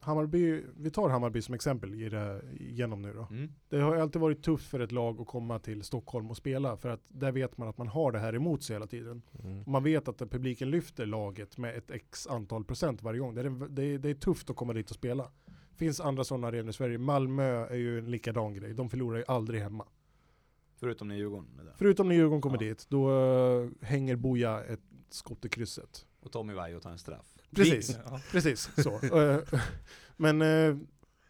Hammarby, 0.00 0.62
vi 0.76 0.90
tar 0.90 1.08
Hammarby 1.08 1.42
som 1.42 1.54
exempel 1.54 1.94
i 1.94 2.08
det, 2.08 2.42
igenom 2.60 3.02
nu 3.02 3.12
då. 3.12 3.26
Mm. 3.30 3.52
Det 3.68 3.80
har 3.80 3.96
alltid 3.96 4.20
varit 4.20 4.42
tufft 4.42 4.66
för 4.70 4.80
ett 4.80 4.92
lag 4.92 5.20
att 5.20 5.26
komma 5.26 5.58
till 5.58 5.82
Stockholm 5.82 6.30
och 6.30 6.36
spela 6.36 6.76
för 6.76 6.88
att 6.88 7.00
där 7.08 7.32
vet 7.32 7.58
man 7.58 7.68
att 7.68 7.78
man 7.78 7.88
har 7.88 8.12
det 8.12 8.18
här 8.18 8.34
emot 8.34 8.62
sig 8.62 8.74
hela 8.74 8.86
tiden. 8.86 9.22
Mm. 9.44 9.64
Man 9.66 9.82
vet 9.84 10.08
att 10.08 10.18
publiken 10.18 10.70
lyfter 10.70 11.06
laget 11.06 11.58
med 11.58 11.76
ett 11.76 11.90
x 11.90 12.26
antal 12.26 12.64
procent 12.64 13.02
varje 13.02 13.20
gång. 13.20 13.34
Det 13.34 13.40
är, 13.40 13.68
det 13.68 13.82
är, 13.82 13.98
det 13.98 14.10
är 14.10 14.14
tufft 14.14 14.50
att 14.50 14.56
komma 14.56 14.72
dit 14.72 14.90
och 14.90 14.96
spela. 14.96 15.30
Det 15.70 15.76
finns 15.76 16.00
andra 16.00 16.24
sådana 16.24 16.46
arenor 16.46 16.70
i 16.70 16.72
Sverige. 16.72 16.98
Malmö 16.98 17.66
är 17.66 17.76
ju 17.76 17.98
en 17.98 18.10
likadan 18.10 18.54
grej. 18.54 18.74
De 18.74 18.88
förlorar 18.88 19.18
ju 19.18 19.24
aldrig 19.28 19.60
hemma. 19.60 19.86
Förutom 20.76 21.08
när 21.08 21.16
Djurgården 21.16 21.46
där. 21.56 21.74
Förutom 21.78 22.08
när 22.08 22.14
Djurgården 22.14 22.40
kommer 22.40 22.62
Ja. 22.62 22.68
dit, 22.68 22.86
då 22.88 23.10
uh, 23.10 23.70
hänger 23.80 24.16
Boja 24.16 24.64
ett 24.64 24.80
skott 25.10 25.44
i 25.44 25.48
krysset. 25.48 26.06
Och 26.20 26.32
Tommy 26.32 26.52
Vaiho 26.54 26.80
tar 26.80 26.90
en 26.90 26.98
straff. 26.98 27.35
Precis, 27.50 27.98
Ja. 28.04 28.20
precis 28.32 28.70
så. 28.76 29.20
Eh, 29.20 29.40
Men 30.16 30.42
eh, 30.42 30.76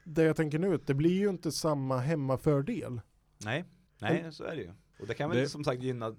det 0.05 0.22
jag 0.22 0.37
tänker 0.37 0.59
nu, 0.59 0.76
det 0.87 0.94
blir 0.94 1.14
ju 1.18 1.29
inte 1.29 1.52
samma 1.52 1.98
hemmafördel. 1.98 3.00
Nej, 3.44 3.64
nej 4.00 4.26
så 4.33 4.44
är 4.44 4.57
det 4.57 4.62
ju. 4.62 4.70
Och 5.00 5.07
det 5.07 5.14
kan 5.14 5.31
väl 5.31 5.38
Det- 5.38 5.48
som 5.48 5.64
sagt 5.64 5.83
gynna 5.83 6.16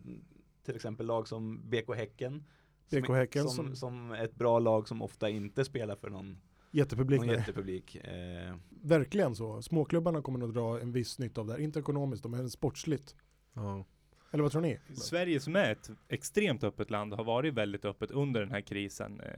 till 0.66 0.76
exempel 0.76 1.06
lag 1.06 1.28
som 1.28 1.70
BK 1.70 1.94
Häcken. 1.96 2.44
som- 2.90 3.02
BK 3.02 3.10
Häcken 3.14 3.44
som, 3.50 3.66
som- 3.66 3.76
som 3.76 4.12
ett 4.12 4.36
bra 4.36 4.60
lag 4.60 4.88
som 4.88 5.02
ofta 5.02 5.30
inte 5.30 5.66
spelar 5.66 5.96
för 5.96 6.10
någon, 6.10 6.38
Jättepublik. 6.72 7.20
någon 7.22 7.30
jättepublik. 7.30 7.96
Eh, 7.96 8.56
Verkligen 8.70 9.36
så. 9.36 9.62
Småklubbarna 9.62 10.22
kommer 10.22 10.40
nog 10.40 10.54
dra 10.54 10.80
en 10.82 10.92
viss 10.92 11.20
nytta 11.20 11.42
av 11.42 11.48
det 11.48 11.54
här. 11.54 11.60
Inte 11.60 11.80
ekonomiskt, 11.80 12.26
men 12.26 12.50
sportsligt. 12.50 13.16
Ja. 13.54 13.86
Eller 14.32 14.44
vad 14.44 14.52
tror 14.52 14.62
ni? 14.62 14.80
Sverige 14.94 15.40
som 15.40 15.56
är 15.56 15.72
ett 15.72 15.90
extremt 16.10 16.64
öppet 16.64 16.90
land 16.90 17.14
har 17.14 17.24
varit 17.24 17.54
väldigt 17.54 17.86
öppet 17.86 18.12
under 18.12 18.40
den 18.40 18.52
här 18.52 18.62
krisen. 18.62 19.22
Eh, 19.22 19.30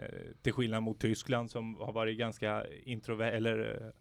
till 0.41 0.53
skillnad 0.53 0.83
mot 0.83 0.99
Tyskland 0.99 1.51
som 1.51 1.75
har 1.75 1.93
varit 1.93 2.17
ganska 2.17 2.65
introvert, 2.83 3.31
eller 3.31 3.83
eh, 3.85 3.91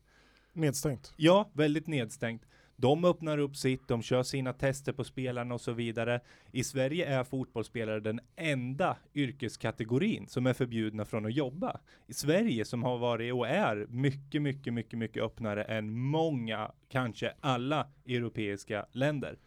Nedstängt. 0.53 1.15
ja, 1.17 1.51
väldigt 1.53 1.87
nedstängt. 1.87 2.43
De 2.77 3.05
öppnar 3.05 3.39
upp 3.39 3.57
sitt, 3.57 3.89
de 3.89 4.03
kör 4.03 4.23
sina 4.23 4.53
tester 4.53 4.93
på 4.93 5.05
spelarna 5.05 5.55
och 5.55 5.61
så 5.61 5.73
vidare. 5.73 6.21
I 6.53 6.65
Sverige 6.65 7.07
är 7.07 7.25
fotbollsspelare 7.25 8.01
den 8.01 8.21
enda 8.37 8.97
yrkeskategorin 9.15 10.29
som 10.29 10.47
är 10.47 10.53
förbjudna 10.53 11.05
från 11.05 11.27
att 11.27 11.35
jobba. 11.35 11.81
I 12.07 12.15
Sverige 12.15 12.65
som 12.65 12.83
har 12.83 12.99
varit 12.99 13.35
och 13.35 13.49
är 13.49 13.87
mycket, 13.89 14.43
mycket, 14.43 14.73
mycket, 14.73 14.99
mycket 14.99 15.23
öppnare 15.23 15.65
än 15.65 15.91
många, 15.99 16.73
kanske 16.89 17.35
alla 17.41 17.89
europeiska 18.07 18.87
länder. 18.93 19.39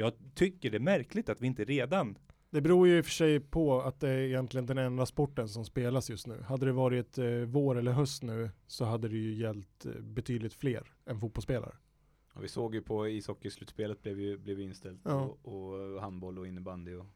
Jag 0.00 0.12
tycker 0.34 0.70
det 0.70 0.76
är 0.76 0.80
märkligt 0.80 1.28
att 1.28 1.40
vi 1.40 1.46
inte 1.46 1.64
redan 1.64 2.18
Det 2.50 2.60
beror 2.60 2.88
ju 2.88 2.98
i 2.98 3.00
och 3.00 3.04
för 3.04 3.12
sig 3.12 3.40
på 3.40 3.80
att 3.82 4.00
det 4.00 4.08
är 4.08 4.18
egentligen 4.18 4.66
den 4.66 4.78
enda 4.78 5.06
sporten 5.06 5.48
som 5.48 5.64
spelas 5.64 6.10
just 6.10 6.26
nu. 6.26 6.42
Hade 6.42 6.66
det 6.66 6.72
varit 6.72 7.18
eh, 7.18 7.26
vår 7.26 7.78
eller 7.78 7.92
höst 7.92 8.22
nu 8.22 8.50
så 8.66 8.84
hade 8.84 9.08
det 9.08 9.16
ju 9.16 9.34
gällt 9.34 9.86
eh, 9.86 9.92
betydligt 10.02 10.54
fler 10.54 10.82
än 11.06 11.20
fotbollsspelare. 11.20 11.74
och 12.34 12.44
vi 12.44 12.48
såg 12.48 12.74
ju 12.74 12.82
på 12.82 13.08
ishockeyslutspelet 13.08 14.02
blev 14.02 14.20
ju, 14.20 14.38
blev 14.38 14.60
inställt. 14.60 15.00
Ja. 15.04 15.36
Och, 15.42 15.92
och 15.94 16.00
handboll 16.02 16.38
och 16.38 16.46
innebandy 16.46 16.94
och 16.94 17.06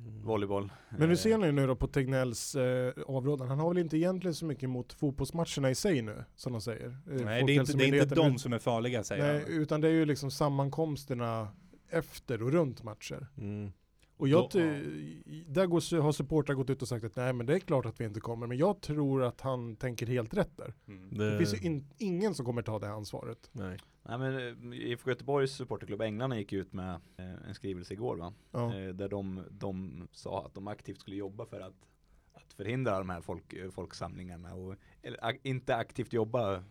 Mm. 0.00 0.22
volleyboll. 0.22 0.72
Men 0.90 1.00
hur 1.00 1.10
Eh, 1.10 1.16
ser 1.16 1.38
ni 1.38 1.52
nu 1.52 1.66
då 1.66 1.76
på 1.76 1.86
Tegnells 1.86 2.54
eh, 2.54 2.92
avrådan? 3.06 3.48
Han 3.48 3.58
har 3.58 3.68
väl 3.68 3.78
inte 3.78 3.96
egentligen 3.96 4.34
så 4.34 4.44
mycket 4.46 4.70
mot 4.70 4.92
fotbollsmatcherna 4.92 5.70
i 5.70 5.74
sig 5.74 6.02
nu, 6.02 6.24
som 6.36 6.52
de 6.52 6.60
säger. 6.60 6.86
Eh, 6.86 7.24
Nej, 7.24 7.44
det 7.46 7.52
är 7.56 7.60
inte, 7.60 7.72
det 7.72 7.84
är 7.88 8.02
inte 8.02 8.14
de 8.14 8.38
som 8.38 8.52
är 8.52 8.58
farliga 8.58 9.04
säger 9.04 9.32
Nej, 9.32 9.42
han. 9.42 9.52
utan 9.62 9.80
det 9.80 9.88
är 9.88 9.92
ju 9.92 10.04
liksom 10.04 10.30
sammankomsterna 10.30 11.48
efter 11.90 12.42
och 12.42 12.52
runt 12.52 12.82
matcher. 12.82 13.26
Mm. 13.36 13.72
Och 14.16 14.28
jag 14.28 14.42
Då- 14.44 14.48
ty- 14.50 15.44
där 15.46 15.66
går, 15.66 16.00
har 16.00 16.12
supportrar 16.12 16.54
gått 16.54 16.70
ut 16.70 16.82
och 16.82 16.88
sagt 16.88 17.04
att 17.04 17.16
nej 17.16 17.32
men 17.32 17.46
det 17.46 17.54
är 17.54 17.58
klart 17.58 17.86
att 17.86 18.00
vi 18.00 18.04
inte 18.04 18.20
kommer. 18.20 18.46
Men 18.46 18.56
jag 18.58 18.80
tror 18.80 19.22
att 19.22 19.40
han 19.40 19.76
tänker 19.76 20.06
helt 20.06 20.34
rätt 20.34 20.56
där. 20.56 20.74
Mm. 20.88 21.18
Det 21.18 21.30
Det, 21.30 21.38
finns 21.38 21.54
ju 21.54 21.66
in, 21.66 21.88
ingen 21.98 22.34
som 22.34 22.46
kommer 22.46 22.62
ta 22.62 22.78
det 22.78 22.90
ansvaret. 22.90 23.50
nej. 23.52 23.78
Nej 24.02 24.18
men 24.18 24.36
eh, 24.72 24.78
IFK 24.78 25.10
Göteborgs 25.10 25.52
supporterklubb 25.52 26.00
Änglarna 26.00 26.38
gick 26.38 26.52
ut 26.52 26.72
med 26.72 27.00
eh, 27.16 27.48
en 27.48 27.54
skrivelse 27.54 27.92
igår 27.94 28.16
va? 28.16 28.32
Ja. 28.52 28.74
Eh, 28.78 28.88
där 28.88 29.08
de, 29.08 29.42
de 29.50 30.08
sa 30.12 30.46
att 30.46 30.54
de 30.54 30.68
aktivt 30.68 30.98
skulle 31.00 31.16
jobba 31.16 31.46
för 31.46 31.60
att, 31.60 31.74
att 32.32 32.52
förhindra 32.52 32.98
de 32.98 33.10
här 33.10 33.20
folk, 33.20 33.54
folksamlingarna 33.72 34.54
och 34.54 34.74
eller, 35.02 35.38
inte 35.42 35.76
aktivt 35.76 36.12
jobba 36.12 36.64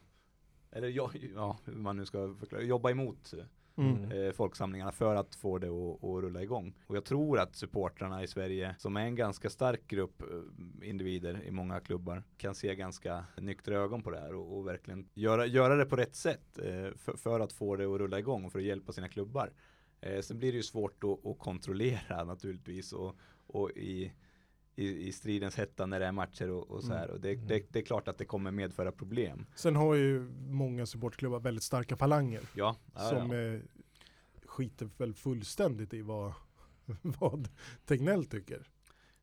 eller 0.72 0.88
ja, 0.88 1.12
ja, 1.36 1.58
hur 1.66 1.74
man 1.76 1.98
nu 1.98 2.06
ska 2.06 2.36
förklara, 2.40 2.64
jobba 2.64 2.90
emot 2.92 3.34
Mm. 3.78 4.12
eh, 4.12 4.32
folksamlingarna 4.32 4.92
för 4.92 5.16
att 5.16 5.36
få 5.36 5.58
det 5.58 5.68
att, 5.68 6.04
att 6.04 6.24
rulla 6.24 6.42
igång. 6.44 6.74
Och 6.88 6.96
jag 6.96 7.06
tror 7.06 7.40
att 7.40 7.56
supportrarna 7.56 8.24
i 8.24 8.28
Sverige, 8.28 8.76
som 8.78 8.98
är 8.98 9.02
en 9.02 9.16
ganska 9.16 9.50
stark 9.50 9.88
grupp 9.88 10.22
eh, 10.22 10.90
individer 10.90 11.44
i 11.44 11.52
många 11.52 11.80
klubbar, 11.80 12.24
kan 12.38 12.56
se 12.56 12.76
ganska 12.76 13.26
nyktra 13.38 13.76
ögon 13.76 14.04
på 14.04 14.12
det 14.12 14.20
här 14.20 14.36
och, 14.36 14.58
och 14.58 14.68
verkligen 14.68 15.10
göra, 15.14 15.46
göra 15.46 15.76
det 15.76 15.86
på 15.86 15.96
rätt 15.96 16.16
sätt 16.16 16.58
eh, 16.58 16.98
för, 16.98 17.18
för 17.18 17.40
att 17.40 17.54
få 17.54 17.76
det 17.76 17.86
att 17.86 18.00
rulla 18.00 18.20
igång 18.20 18.46
och 18.46 18.52
för 18.52 18.60
att 18.60 18.66
hjälpa 18.66 18.92
sina 18.92 19.10
klubbar. 19.10 19.52
Eh, 20.02 20.22
sen 20.22 20.38
blir 20.38 20.52
det 20.52 20.58
ju 20.58 20.64
svårt 20.64 21.04
att, 21.04 21.26
att 21.26 21.40
kontrollera 21.40 22.24
naturligtvis 22.26 22.94
och, 22.94 23.16
och 23.48 23.72
i, 23.72 24.14
i, 24.78 25.08
i 25.08 25.12
stridens 25.12 25.56
hetta 25.56 25.86
när 25.86 26.00
det 26.00 26.06
är 26.06 26.12
matcher 26.12 26.50
och, 26.50 26.72
och 26.72 26.84
så 26.84 26.94
här. 26.94 27.10
Och 27.10 27.20
det, 27.20 27.36
det, 27.36 27.64
det 27.70 27.80
är 27.80 27.84
klart 27.84 28.08
att 28.08 28.18
det 28.18 28.26
kommer 28.26 28.52
medföra 28.52 28.92
problem. 28.92 29.46
Sen 29.56 29.76
har 29.76 29.96
ju 29.96 30.30
många 30.48 30.86
supportklubbar 30.86 31.40
väldigt 31.40 31.64
starka 31.64 31.98
falanger. 31.98 32.42
Ja, 32.56 32.76
ja, 32.94 33.00
som 33.00 33.32
ja. 33.32 33.40
eh, 33.40 33.60
skiter 34.46 34.90
väl 34.98 35.14
fullständigt 35.14 35.94
i 35.94 36.02
vad, 36.02 36.34
vad 37.02 37.50
Tegnell 37.86 38.26
tycker. 38.26 38.68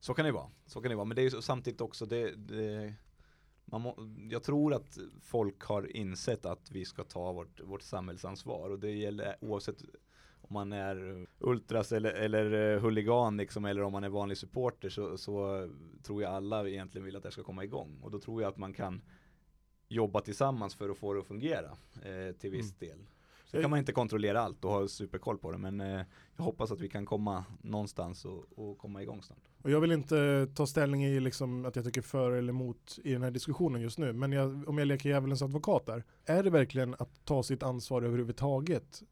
Så 0.00 0.14
kan 0.14 0.24
det 0.24 0.32
vara, 0.32 0.50
så 0.66 0.80
kan 0.80 0.90
det 0.90 0.96
vara. 0.96 1.04
Men 1.04 1.16
det 1.16 1.22
är 1.22 1.30
ju 1.30 1.42
samtidigt 1.42 1.80
också 1.80 2.06
det, 2.06 2.34
det 2.34 2.94
man 3.64 3.80
må, 3.80 3.96
jag 4.30 4.42
tror 4.42 4.74
att 4.74 4.98
folk 5.22 5.62
har 5.62 5.96
insett 5.96 6.46
att 6.46 6.70
vi 6.70 6.84
ska 6.84 7.04
ta 7.04 7.32
vårt, 7.32 7.60
vårt 7.60 7.82
samhällsansvar 7.82 8.70
och 8.70 8.78
det 8.78 8.90
gäller 8.90 9.36
oavsett 9.40 9.82
om 10.48 10.54
man 10.54 10.72
är 10.72 11.26
ultras 11.38 11.92
eller, 11.92 12.12
eller 12.12 12.74
eh, 12.74 12.80
huligan 12.82 13.36
liksom, 13.36 13.64
eller 13.64 13.82
om 13.82 13.92
man 13.92 14.04
är 14.04 14.08
vanlig 14.08 14.36
supporter 14.38 14.88
så, 14.88 15.18
så 15.18 15.68
tror 16.02 16.22
jag 16.22 16.32
alla 16.32 16.68
egentligen 16.68 17.04
vill 17.04 17.16
att 17.16 17.22
det 17.22 17.30
ska 17.30 17.42
komma 17.42 17.64
igång 17.64 17.98
och 18.02 18.10
då 18.10 18.18
tror 18.18 18.42
jag 18.42 18.48
att 18.48 18.56
man 18.58 18.72
kan 18.72 19.02
jobba 19.88 20.20
tillsammans 20.20 20.74
för 20.74 20.88
att 20.88 20.96
få 20.98 21.14
det 21.14 21.20
att 21.20 21.26
fungera 21.26 21.70
eh, 22.02 22.34
till 22.38 22.50
viss 22.50 22.74
Mm. 22.82 22.90
del. 22.98 23.06
Sen 23.46 23.60
kan 23.62 23.70
man 23.70 23.78
inte 23.78 23.92
kontrollera 23.92 24.40
allt 24.40 24.64
och 24.64 24.70
ha 24.70 24.88
superkoll 24.88 25.38
på 25.38 25.52
det 25.52 25.58
men 25.58 25.80
eh, 25.80 26.00
jag 26.36 26.44
hoppas 26.44 26.72
att 26.72 26.80
vi 26.80 26.88
kan 26.88 27.06
komma 27.06 27.44
någonstans 27.62 28.24
och, 28.24 28.44
och 28.56 28.78
komma 28.78 29.02
igång 29.02 29.22
snart. 29.22 29.38
Och 29.62 29.70
jag 29.70 29.80
vill 29.80 29.92
inte 29.92 30.46
ta 30.54 30.66
ställning 30.66 31.04
i 31.04 31.20
liksom 31.20 31.64
att 31.64 31.76
jag 31.76 31.84
tycker 31.84 32.02
för 32.02 32.32
eller 32.32 32.52
emot 32.52 32.98
i 33.04 33.12
den 33.12 33.22
här 33.22 33.30
diskussionen 33.30 33.80
just 33.80 33.98
nu. 33.98 34.12
Men 34.12 34.32
jag, 34.32 34.68
om 34.68 34.78
jag 34.78 34.86
leker 34.88 35.08
djävulens 35.08 35.42
advokat 35.42 35.86
där. 35.86 36.04
Är 36.24 36.42
det 36.42 36.50
verkligen 36.50 36.94
att 36.98 37.24
ta 37.24 37.42
sitt 37.42 37.62
ansvar 37.62 38.02
överhuvudtaget 38.02 39.02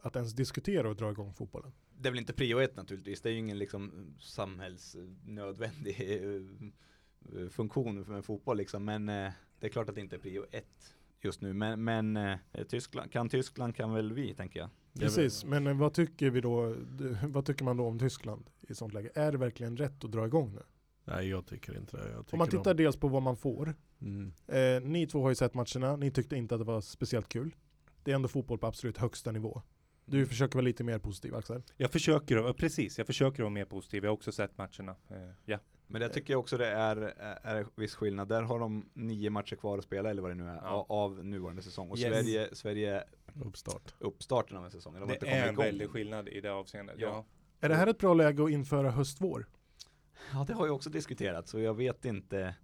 att 0.00 0.16
ens 0.16 0.32
diskutera 0.32 0.88
och 0.88 0.96
dra 0.96 1.10
igång 1.10 1.34
fotbollen? 1.34 1.72
Det 2.00 2.08
är 2.08 2.10
väl 2.10 2.20
inte 2.20 2.32
prio 2.32 2.58
ett 2.58 2.76
naturligtvis, 2.76 3.20
det 3.20 3.28
är 3.28 3.32
ju 3.32 3.38
ingen 3.38 3.58
liksom 3.58 4.14
samhällsnödvändig 4.20 6.22
eh, 6.22 7.48
funktion 7.48 8.04
för 8.04 8.14
en 8.14 8.22
fotboll 8.22 8.56
liksom. 8.56 8.84
Men 8.84 9.08
eh, 9.08 9.32
det 9.60 9.66
är 9.66 9.70
klart 9.70 9.88
att 9.88 9.94
det 9.94 10.00
inte 10.00 10.16
är 10.16 10.20
prio 10.20 10.44
ett 10.50 10.94
just 11.20 11.40
nu. 11.40 11.52
Men, 11.52 11.84
men 11.84 12.16
eh, 12.16 12.38
Tyskland, 12.68 13.12
kan 13.12 13.28
Tyskland 13.28 13.76
kan 13.76 13.92
väl 13.92 14.12
vi 14.12 14.34
tänker 14.34 14.60
jag. 14.60 14.68
Precis, 14.98 15.44
men 15.44 15.66
eh, 15.66 15.76
vad 15.76 15.94
tycker 15.94 16.30
vi 16.30 16.40
då? 16.40 16.76
Vad 17.22 17.46
tycker 17.46 17.64
man 17.64 17.76
då 17.76 17.86
om 17.86 17.98
Tyskland 17.98 18.50
i 18.60 18.74
sånt 18.74 18.94
läge? 18.94 19.10
Är 19.14 19.32
det 19.32 19.38
verkligen 19.38 19.76
rätt 19.76 20.04
att 20.04 20.12
dra 20.12 20.26
igång 20.26 20.54
nu? 20.54 20.62
Nej 21.04 21.28
jag 21.28 21.46
tycker 21.46 21.78
inte 21.78 21.96
det. 21.96 22.10
Jag 22.10 22.26
tycker 22.26 22.34
Om 22.34 22.38
man 22.38 22.48
tittar 22.48 22.74
de, 22.74 22.82
dels 22.82 22.96
på 22.96 23.08
vad 23.08 23.22
man 23.22 23.36
får. 23.36 23.74
mm, 24.00 24.32
Eh, 24.46 24.82
ni 24.82 25.06
två 25.06 25.22
har 25.22 25.28
ju 25.28 25.34
sett 25.34 25.54
matcherna, 25.54 25.96
ni 25.96 26.10
tyckte 26.10 26.36
inte 26.36 26.54
att 26.54 26.60
det 26.60 26.64
var 26.64 26.80
speciellt 26.80 27.28
kul. 27.28 27.54
Det 28.02 28.10
är 28.10 28.14
ändå 28.14 28.28
fotboll 28.28 28.58
på 28.58 28.66
absolut 28.66 28.98
högsta 28.98 29.32
nivå. 29.32 29.62
Du 30.10 30.26
försöker 30.26 30.54
vara 30.54 30.64
lite 30.64 30.84
mer 30.84 30.98
positiv 30.98 31.34
Axel. 31.34 31.62
Jag 31.76 31.90
försöker, 31.90 32.52
precis, 32.52 32.98
jag 32.98 33.06
försöker 33.06 33.42
vara 33.42 33.50
mer 33.50 33.64
positiv. 33.64 34.04
Jag 34.04 34.10
har 34.10 34.14
också 34.14 34.32
sett 34.32 34.58
matcherna. 34.58 34.96
Eh, 35.10 35.16
ja. 35.44 35.58
Men 35.86 36.00
det 36.00 36.08
tycker 36.08 36.32
jag 36.32 36.40
också 36.40 36.56
det 36.58 36.66
är, 36.68 36.96
är, 37.42 37.66
viss 37.74 37.94
skillnad. 37.94 38.28
Där 38.28 38.42
har 38.42 38.58
de 38.58 38.88
nio 38.94 39.30
matcher 39.30 39.56
kvar 39.56 39.78
att 39.78 39.84
spela 39.84 40.10
eller 40.10 40.22
vad 40.22 40.30
det 40.30 40.34
nu 40.34 40.48
är 40.48 40.54
Ja. 40.56 40.86
av, 40.88 41.24
nuvarande 41.24 41.62
säsong. 41.62 41.90
Och 41.90 41.98
Yes. 41.98 42.08
Sverige, 42.08 42.48
Sverige 42.52 43.04
uppstart. 43.44 43.94
uppstarten 43.98 44.56
av 44.56 44.64
en 44.64 44.70
säsong. 44.70 44.94
De 45.00 45.08
Det 45.08 45.28
är 45.28 45.42
en 45.42 45.52
igång. 45.54 45.64
väldig 45.64 45.90
skillnad 45.90 46.28
i 46.28 46.40
det 46.40 46.48
avseendet. 46.52 46.96
Ja. 46.98 47.06
Ja. 47.08 47.24
Är 47.60 47.68
det 47.68 47.74
här 47.74 47.86
ett 47.86 47.98
bra 47.98 48.14
läge 48.14 48.44
att 48.44 48.50
införa 48.50 48.90
höstvår? 48.90 49.46
Ja 50.32 50.44
det 50.46 50.52
har 50.54 50.66
ju 50.66 50.72
också 50.72 50.90
diskuterats 50.90 51.50
så 51.50 51.58
jag 51.60 51.74
vet 51.74 52.04
inte. 52.04 52.54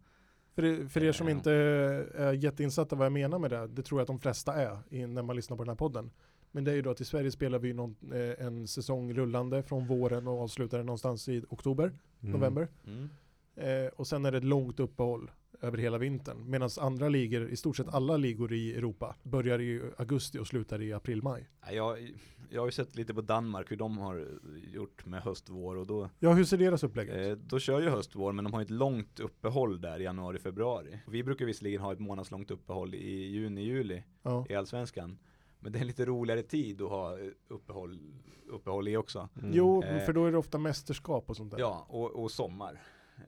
För, 0.54 0.88
för 0.88 1.02
er 1.04 1.12
som 1.12 1.28
Ja. 1.28 1.34
inte 1.34 1.52
är 1.52 2.32
jätteinsatta 2.32 2.96
vad 2.96 3.06
jag 3.06 3.12
menar 3.12 3.38
med 3.38 3.50
det, 3.50 3.66
det 3.66 3.82
tror 3.82 4.00
jag 4.00 4.02
att 4.02 4.06
de 4.08 4.18
flesta 4.20 4.54
är 4.54 5.06
när 5.06 5.22
man 5.22 5.36
lyssnar 5.36 5.56
på 5.56 5.62
den 5.62 5.68
här 5.68 5.76
podden. 5.76 6.10
Men 6.54 6.64
det 6.64 6.70
är 6.70 6.74
ju 6.74 6.82
då 6.82 6.90
att 6.90 7.00
i 7.00 7.04
Sverige 7.04 7.30
spelar 7.30 7.58
vi 7.58 7.72
någon, 7.72 7.96
eh, 8.12 8.46
en 8.46 8.66
säsong 8.68 9.14
rullande 9.14 9.62
från 9.62 9.86
våren 9.86 10.28
och 10.28 10.40
avslutar 10.42 10.76
den 10.78 10.86
någonstans 10.86 11.28
i 11.28 11.42
oktober, 11.48 11.92
Mm. 12.20 12.32
november. 12.32 12.68
Mm. 12.86 13.08
Eh, 13.56 13.90
och 13.96 14.06
sen 14.06 14.24
är 14.26 14.32
det 14.32 14.38
ett 14.38 14.44
långt 14.44 14.80
uppehåll 14.80 15.30
över 15.60 15.78
hela 15.78 15.98
vintern. 15.98 16.50
Medan 16.50 16.70
andra 16.80 17.08
ligor, 17.08 17.48
i 17.48 17.56
stort 17.56 17.76
sett 17.76 17.88
alla 17.88 18.16
ligor 18.16 18.52
i 18.52 18.74
Europa, 18.74 19.16
börjar 19.22 19.60
i 19.60 19.82
augusti 19.96 20.38
och 20.38 20.46
slutar 20.46 20.82
i 20.82 20.92
april-maj. 20.92 21.48
Ja, 21.66 21.72
Jag, 21.72 22.12
jag 22.50 22.60
har 22.60 22.66
ju 22.66 22.72
sett 22.72 22.96
lite 22.96 23.14
på 23.14 23.20
Danmark 23.20 23.70
hur 23.70 23.76
de 23.76 23.98
har 23.98 24.26
gjort 24.72 25.06
med 25.06 25.22
höst, 25.22 25.48
vår 25.48 25.76
och 25.76 25.86
då, 25.86 26.10
Ja, 26.18 26.32
hur 26.32 26.44
ser 26.44 26.58
deras 26.58 26.82
upplägg 26.84 27.08
ut? 27.08 27.38
eh, 27.38 27.44
då 27.46 27.58
kör 27.58 27.80
ju 27.80 27.88
höst, 27.88 28.14
vår 28.14 28.32
men 28.32 28.44
de 28.44 28.52
har 28.54 28.62
ett 28.62 28.70
långt 28.70 29.20
uppehåll 29.20 29.80
där 29.80 30.00
i 30.00 30.02
januari, 30.04 30.38
februari. 30.38 30.98
Vi 31.08 31.22
brukar 31.22 31.44
visserligen 31.46 31.80
ha 31.80 31.92
ett 31.92 32.00
månadslångt 32.00 32.50
uppehåll 32.50 32.94
i 32.94 33.26
juni, 33.26 33.62
juli 33.64 34.02
Ja. 34.22 34.46
i 34.48 34.54
Allsvenskan. 34.54 35.18
Men 35.64 35.72
det 35.72 35.78
är 35.78 35.80
en 35.80 35.86
lite 35.86 36.04
roligare 36.04 36.42
tid 36.42 36.82
att 36.82 36.88
ha 36.90 37.18
eh, 37.18 37.30
uppehåll, 37.48 37.98
uppehåll 38.46 38.88
i 38.88 38.96
också. 38.96 39.28
Mm. 39.38 39.50
Jo, 39.54 39.82
Eh. 39.82 40.04
för 40.04 40.12
då 40.12 40.26
är 40.26 40.32
det 40.32 40.38
ofta 40.38 40.58
mästerskap 40.58 41.30
och 41.30 41.36
sånt 41.36 41.50
där. 41.50 41.58
Ja, 41.58 41.86
och, 41.88 42.10
och 42.22 42.30
sommar. 42.30 42.80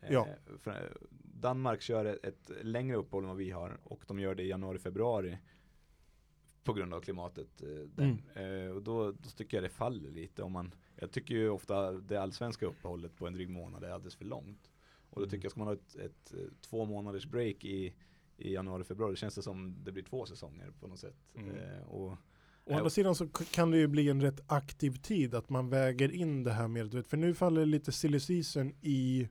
Eh, 0.02 0.12
Ja. 0.12 0.28
för 0.58 0.96
Danmark 1.22 1.80
kör 1.82 2.04
ett, 2.22 2.50
längre 2.62 2.96
uppehåll 2.96 3.22
än 3.22 3.28
vad 3.28 3.36
vi 3.36 3.50
har 3.50 3.78
och 3.84 4.04
de 4.06 4.18
gör 4.18 4.34
det 4.34 4.42
i 4.42 4.48
januari, 4.48 4.78
februari. 4.78 5.38
På 6.64 6.72
grund 6.72 6.94
av 6.94 7.00
klimatet. 7.00 7.62
Mm. 7.98 8.72
Och 8.76 8.82
då, 8.82 9.12
då 9.12 9.30
tycker 9.36 9.56
jag 9.56 9.64
det 9.64 9.68
faller 9.68 10.10
lite 10.10 10.42
om 10.42 10.52
man 10.52 10.74
Jag 10.96 11.10
tycker 11.10 11.34
ju 11.34 11.48
ofta 11.50 11.92
det 11.92 12.16
allsvenska 12.16 12.66
uppehållet 12.66 13.16
på 13.16 13.26
en 13.26 13.32
dryg 13.32 13.50
månad 13.50 13.84
är 13.84 13.90
alldeles 13.90 14.14
för 14.16 14.24
långt. 14.24 14.70
Och 15.10 15.16
då 15.16 15.22
Mm. 15.22 15.30
tycker 15.30 15.44
jag 15.44 15.50
ska 15.52 15.58
man 15.60 15.66
ha 15.68 15.74
ett, 15.74 15.96
ett, 15.96 16.34
två 16.60 16.84
månaders 16.84 17.26
break 17.26 17.64
i, 17.64 17.94
i 18.38 18.52
januari, 18.54 18.84
februari 18.84 19.16
känns 19.16 19.34
det 19.34 19.42
som 19.42 19.84
det 19.84 19.92
blir 19.92 20.02
två 20.02 20.26
säsonger 20.26 20.70
på 20.80 20.86
något 20.86 20.98
sätt. 20.98 21.16
Mm. 21.34 21.56
Eh, 21.56 21.82
och, 21.88 22.16
Å 22.64 22.74
andra 22.74 22.90
sidan 22.90 23.14
så 23.14 23.28
kan 23.28 23.70
det 23.70 23.78
ju 23.78 23.86
bli 23.86 24.08
en 24.08 24.20
rätt 24.22 24.40
aktiv 24.46 24.96
tid 25.02 25.34
att 25.34 25.48
man 25.48 25.68
väger 25.68 26.12
in 26.14 26.44
det 26.44 26.52
här 26.52 26.68
med, 26.68 27.06
för 27.06 27.16
nu 27.16 27.34
faller 27.34 27.66
lite 27.66 27.92
silly 27.92 28.20
season 28.20 28.72
i 28.82 29.28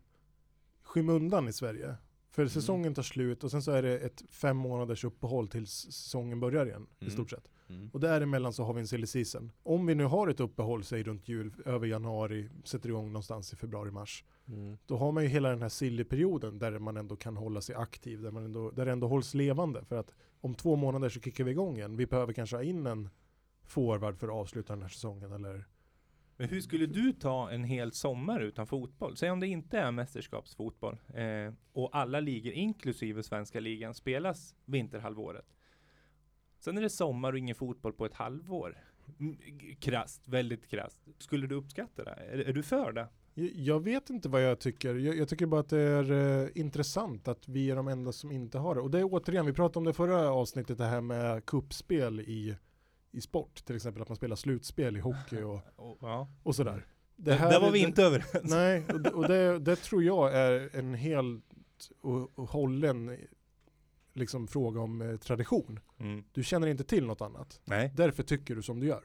skymundan 0.83 1.47
i 1.47 1.53
Sverige. 1.53 1.95
För 2.29 2.47
säsongen 2.47 2.93
tar 2.93 3.03
slut 3.03 3.43
och 3.43 3.51
sen 3.51 3.61
så 3.61 3.71
är 3.71 3.81
det 3.81 3.99
ett 3.99 4.23
fem 4.29 4.57
månaders 4.57 5.03
uppehåll 5.03 5.47
tills 5.47 5.71
säsongen 5.71 6.39
börjar 6.39 6.65
igen 6.65 6.87
i 6.99 7.03
Mm. 7.03 7.13
stort 7.13 7.29
sett. 7.29 7.47
Mm. 7.69 7.89
Och 7.93 7.99
däremellan 7.99 8.53
så 8.53 8.63
har 8.63 8.73
vi 8.73 8.79
en 8.79 8.87
silly 8.87 9.07
season. 9.07 9.51
Om 9.63 9.85
vi 9.85 9.95
nu 9.95 10.03
har 10.03 10.27
ett 10.27 10.39
uppehåll, 10.39 10.83
säg 10.83 11.03
runt 11.03 11.29
jul, 11.29 11.53
över 11.65 11.87
januari, 11.87 12.49
sätter 12.63 12.89
igång 12.89 13.07
någonstans 13.07 13.53
i 13.53 13.55
februari-mars. 13.55 14.23
Mm. 14.47 14.77
Då 14.85 14.97
har 14.97 15.11
man 15.11 15.23
ju 15.23 15.29
hela 15.29 15.49
den 15.49 15.61
här 15.61 15.69
silly-perioden 15.69 16.59
där 16.59 16.79
man 16.79 16.97
ändå 16.97 17.15
kan 17.15 17.37
hålla 17.37 17.61
sig 17.61 17.75
aktiv, 17.75 18.21
där, 18.21 18.31
man 18.31 18.45
ändå, 18.45 18.71
där 18.71 18.85
det 18.85 18.91
ändå 18.91 19.07
hålls 19.07 19.33
levande. 19.33 19.85
För 19.85 19.97
att 19.97 20.13
om 20.41 20.55
två 20.55 20.75
månader 20.75 21.09
så 21.09 21.19
kickar 21.19 21.43
vi 21.43 21.51
igång 21.51 21.77
igen. 21.77 21.97
Vi 21.97 22.05
behöver 22.05 22.33
kanske 22.33 22.55
ha 22.55 22.63
in 22.63 22.85
en 22.85 23.09
forward 23.65 24.17
för 24.17 24.27
att 24.27 24.33
avsluta 24.33 24.73
den 24.73 24.81
här 24.81 24.89
säsongen 24.89 25.31
eller 25.31 25.65
Men 26.37 26.49
hur 26.49 26.61
skulle 26.61 26.85
du 26.85 27.13
ta 27.13 27.51
en 27.51 27.63
hel 27.63 27.91
sommar 27.91 28.39
utan 28.39 28.67
fotboll? 28.67 29.17
Säg 29.17 29.31
om 29.31 29.39
det 29.39 29.47
inte 29.47 29.79
är 29.79 29.91
mästerskapsfotboll 29.91 30.97
eh, 31.13 31.53
och 31.73 31.97
alla 31.97 32.19
ligor, 32.19 32.53
inklusive 32.53 33.23
svenska 33.23 33.59
ligan, 33.59 33.93
spelas 33.93 34.55
vinterhalvåret. 34.65 35.45
Sen 36.59 36.77
är 36.77 36.81
det 36.81 36.89
sommar 36.89 37.31
och 37.33 37.37
ingen 37.39 37.55
fotboll 37.55 37.93
på 37.93 38.05
ett 38.05 38.13
halvår. 38.13 38.77
Mm, 39.19 39.37
Krasst, 39.79 40.27
väldigt 40.27 40.67
krasst. 40.67 40.97
Skulle 41.19 41.47
du 41.47 41.55
uppskatta 41.55 42.03
det? 42.03 42.11
Är, 42.11 42.37
är 42.37 42.53
du 42.53 42.63
för 42.63 42.91
det? 42.91 43.07
Jag- 43.55 43.83
vet 43.83 44.09
inte 44.09 44.29
vad 44.29 44.43
jag 44.43 44.59
tycker. 44.59 44.95
Jag, 44.95 45.17
jag 45.17 45.27
tycker 45.29 45.45
bara 45.45 45.59
att 45.61 45.69
det 45.69 45.79
är 45.79 46.11
eh, 46.43 46.49
intressant 46.55 47.27
att 47.27 47.47
vi 47.47 47.71
är 47.71 47.75
de 47.75 47.87
enda 47.87 48.11
som 48.11 48.31
inte 48.31 48.57
har 48.57 48.75
det. 48.75 48.81
Och 48.81 48.91
det 48.91 48.99
är 48.99 49.03
återigen, 49.13 49.45
vi 49.45 49.53
pratade 49.53 49.77
om 49.79 49.83
det 49.85 49.93
förra 49.93 50.29
avsnittet, 50.31 50.77
det 50.77 50.85
här 50.85 51.01
med 51.01 51.45
kuppspel 51.45 52.19
i, 52.19 52.55
i 53.11 53.21
sport. 53.21 53.65
Till 53.65 53.75
exempel 53.75 54.01
att 54.01 54.09
man 54.09 54.15
spelar 54.15 54.35
slutspel 54.35 54.97
i 54.97 54.99
hockey 54.99 55.41
och, 55.41 55.59
Och, 55.75 55.97
ja. 56.01 56.27
och 56.43 56.55
sådär. 56.55 56.85
Det 57.15 57.33
här 57.33 57.49
där 57.51 57.59
var 57.59 57.67
är- 57.67 57.71
vi 57.71 57.79
det- 57.81 57.87
inte 57.87 58.03
överens. 58.03 58.41
Nej, 58.43 58.85
och, 58.93 59.01
det, 59.01 59.09
och 59.09 59.27
det, 59.27 59.59
det 59.59 59.75
tror 59.75 60.03
jag 60.03 60.33
är 60.35 60.69
en 60.75 60.93
helt 60.93 61.43
och, 62.01 62.39
och 62.39 62.49
hållen 62.49 63.17
liksom, 64.15 64.47
fråga 64.47 64.81
om 64.81 65.01
eh, 65.01 65.17
tradition. 65.17 65.79
Mm. 65.99 66.23
Du 66.31 66.43
känner 66.43 66.67
inte 66.67 66.83
till 66.83 67.05
något 67.05 67.21
annat. 67.21 67.61
Nej, 67.65 67.91
Därför 67.95 68.23
tycker 68.23 68.55
du 68.55 68.61
som 68.61 68.79
du 68.79 68.87
gör. 68.87 69.03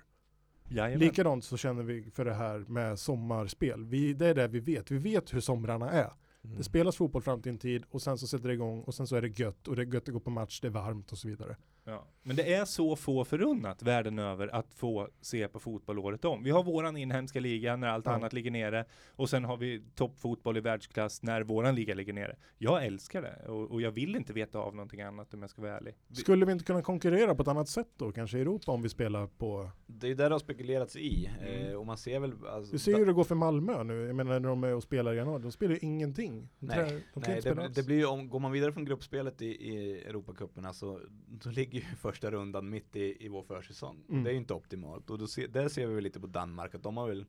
jajamän. 0.68 0.98
Likadant 0.98 1.44
så 1.44 1.56
känner 1.56 1.82
vi 1.82 2.10
för 2.10 2.24
det 2.24 2.34
här 2.34 2.58
med 2.58 2.98
sommarspel. 2.98 3.84
Vi, 3.84 4.14
det 4.14 4.26
är 4.26 4.34
det 4.34 4.48
vi 4.48 4.60
vet. 4.60 4.90
Vi 4.90 4.98
vet 4.98 5.34
hur 5.34 5.40
somrarna 5.40 5.90
är. 5.90 6.12
Mm. 6.44 6.56
Det 6.56 6.64
spelas 6.64 6.96
fotboll 6.96 7.22
fram 7.22 7.42
till 7.42 7.52
en 7.52 7.58
tid 7.58 7.84
och 7.90 8.02
sen 8.02 8.18
så 8.18 8.26
sätter 8.26 8.48
det 8.48 8.54
igång 8.54 8.82
och 8.82 8.94
sen 8.94 9.06
så 9.06 9.16
är 9.16 9.22
det 9.22 9.38
gött 9.38 9.68
och 9.68 9.76
det 9.76 9.82
är 9.82 9.86
gött 9.94 10.08
att 10.08 10.14
gå 10.14 10.20
på 10.20 10.30
match, 10.30 10.60
det 10.60 10.68
är 10.68 10.72
varmt 10.72 11.12
och 11.12 11.18
så 11.18 11.28
vidare. 11.28 11.56
Ja. 11.84 12.06
Men 12.22 12.36
det 12.36 12.54
är 12.54 12.64
så 12.64 12.96
få 12.96 13.24
förunnat 13.24 13.82
världen 13.82 14.18
över 14.18 14.48
att 14.54 14.74
få 14.74 15.08
se 15.20 15.48
på 15.48 15.60
fotboll 15.60 15.98
året 15.98 16.24
om. 16.24 16.42
Vi 16.42 16.50
har 16.50 16.62
våran 16.62 16.96
inhemska 16.96 17.40
liga 17.40 17.76
när 17.76 17.88
allt 17.88 18.06
Ja. 18.06 18.12
annat 18.12 18.32
ligger 18.32 18.50
nere 18.50 18.84
och 19.16 19.30
sen 19.30 19.44
har 19.44 19.56
vi 19.56 19.82
toppfotboll 19.94 20.56
i 20.56 20.60
världsklass 20.60 21.22
när 21.22 21.42
våran 21.42 21.74
liga 21.74 21.94
ligger 21.94 22.12
nere. 22.12 22.36
Jag 22.58 22.86
älskar 22.86 23.22
det 23.22 23.48
och, 23.48 23.70
och 23.70 23.80
jag 23.82 23.90
vill 23.90 24.16
inte 24.16 24.32
veta 24.32 24.58
av 24.58 24.74
någonting 24.74 25.00
annat 25.00 25.34
om 25.34 25.40
jag 25.40 25.50
ska 25.50 25.62
vara 25.62 25.76
ärlig. 25.76 25.94
Skulle 26.12 26.46
vi 26.46 26.52
inte 26.52 26.64
kunna 26.64 26.82
konkurrera 26.82 27.34
på 27.34 27.42
ett 27.42 27.48
annat 27.48 27.68
sätt 27.68 27.88
då, 27.96 28.12
kanske 28.12 28.38
i 28.38 28.40
Europa 28.40 28.72
om 28.72 28.82
vi 28.82 28.88
spelar 28.88 29.26
på... 29.26 29.70
Det 29.86 30.08
är 30.10 30.14
där 30.14 30.28
det 30.28 30.34
har 30.34 30.40
spekulerats 30.40 30.96
i. 30.96 31.30
Mm. 31.40 31.66
Eh, 31.70 31.74
och 31.74 31.86
man 31.86 31.96
ser 31.98 32.20
väl 32.20 32.32
alltså, 32.50 32.72
Du 32.72 32.78
ser 32.78 32.92
ju 32.92 32.98
hur 32.98 33.06
det 33.06 33.12
går 33.12 33.24
för 33.24 33.34
Malmö 33.34 33.82
nu, 33.84 34.06
jag 34.06 34.16
menar 34.16 34.40
när 34.40 34.48
de 34.48 34.64
är 34.64 34.74
och 34.74 34.82
spelar 34.82 35.12
i 35.14 35.16
januari, 35.16 35.42
de 35.42 35.52
spelar 35.52 35.72
ju 35.74 35.78
ingenting. 35.82 36.48
De, 36.58 36.66
Nej, 36.66 36.76
trä- 36.78 37.00
de 37.14 37.20
Nej, 37.26 37.40
det, 37.42 37.68
det 37.74 37.82
blir 37.86 37.96
ju 37.96 38.06
om, 38.06 38.28
går 38.28 38.40
man 38.40 38.52
vidare 38.52 38.72
från 38.72 38.84
gruppspelet 38.84 39.42
i, 39.42 39.46
i 39.46 40.00
Europacupen, 40.02 40.64
alltså, 40.66 41.00
då 41.28 41.50
ligger 41.50 41.69
ju 41.74 41.80
första 42.00 42.30
rundan 42.30 42.70
mitt 42.70 42.96
i, 42.96 43.24
i 43.24 43.28
vår 43.28 43.42
försäsong. 43.42 44.04
Mm. 44.08 44.24
Det 44.24 44.30
är 44.30 44.32
ju 44.32 44.38
inte 44.38 44.54
optimalt. 44.54 45.10
Och 45.10 45.18
då 45.18 45.26
se, 45.26 45.46
där 45.46 45.68
ser 45.68 45.86
vi 45.86 45.94
väl 45.94 46.04
lite 46.04 46.20
på 46.20 46.26
Danmark, 46.26 46.74
att 46.74 46.82
de 46.82 46.96
har 46.96 47.08
väl 47.08 47.26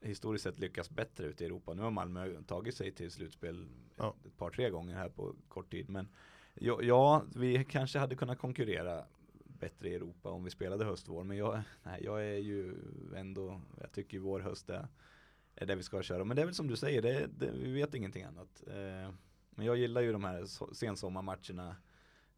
historiskt 0.00 0.44
sett 0.44 0.58
lyckats 0.58 0.90
bättre 0.90 1.26
ute 1.26 1.44
i 1.44 1.46
Europa. 1.46 1.74
Nu 1.74 1.82
har 1.82 1.90
Malmö 1.90 2.42
tagit 2.42 2.74
sig 2.76 2.92
till 2.92 3.10
slutspel 3.10 3.66
Ja. 3.96 4.14
ett 4.26 4.36
par, 4.36 4.50
tre 4.50 4.70
gånger 4.70 4.94
här 4.94 5.08
på 5.08 5.34
kort 5.48 5.70
tid. 5.70 5.90
Men 5.90 6.08
ja, 6.54 6.82
ja, 6.82 7.22
vi 7.36 7.64
kanske 7.64 7.98
hade 7.98 8.16
kunnat 8.16 8.38
konkurrera 8.38 9.04
bättre 9.44 9.88
i 9.88 9.94
Europa 9.94 10.30
om 10.30 10.44
vi 10.44 10.50
spelade 10.50 10.84
höst-vår. 10.84 11.24
Men 11.24 11.36
jag, 11.36 11.60
nej, 11.82 12.00
jag 12.04 12.24
är 12.24 12.38
ju 12.38 12.74
ändå, 13.16 13.60
jag 13.80 13.92
tycker 13.92 14.18
vår 14.18 14.40
höst 14.40 14.70
är, 14.70 14.88
är 15.54 15.66
det 15.66 15.74
vi 15.74 15.82
ska 15.82 16.02
köra. 16.02 16.24
Men 16.24 16.36
det 16.36 16.42
är 16.42 16.46
väl 16.46 16.54
som 16.54 16.66
du 16.66 16.76
säger, 16.76 17.02
det, 17.02 17.26
det, 17.38 17.50
vi 17.50 17.72
vet 17.72 17.94
ingenting 17.94 18.22
annat. 18.22 18.62
Eh, 18.66 19.14
men 19.50 19.66
jag 19.66 19.76
gillar 19.76 20.00
ju 20.00 20.12
de 20.12 20.24
här 20.24 20.42
so- 20.42 20.72
sensommarmatcherna. 20.72 21.76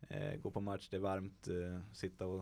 Eh, 0.09 0.37
gå 0.41 0.51
på 0.51 0.61
match, 0.61 0.89
det 0.91 0.97
är 0.97 1.01
varmt, 1.01 1.49
eh, 1.49 1.81
sitta 1.93 2.27
och 2.27 2.39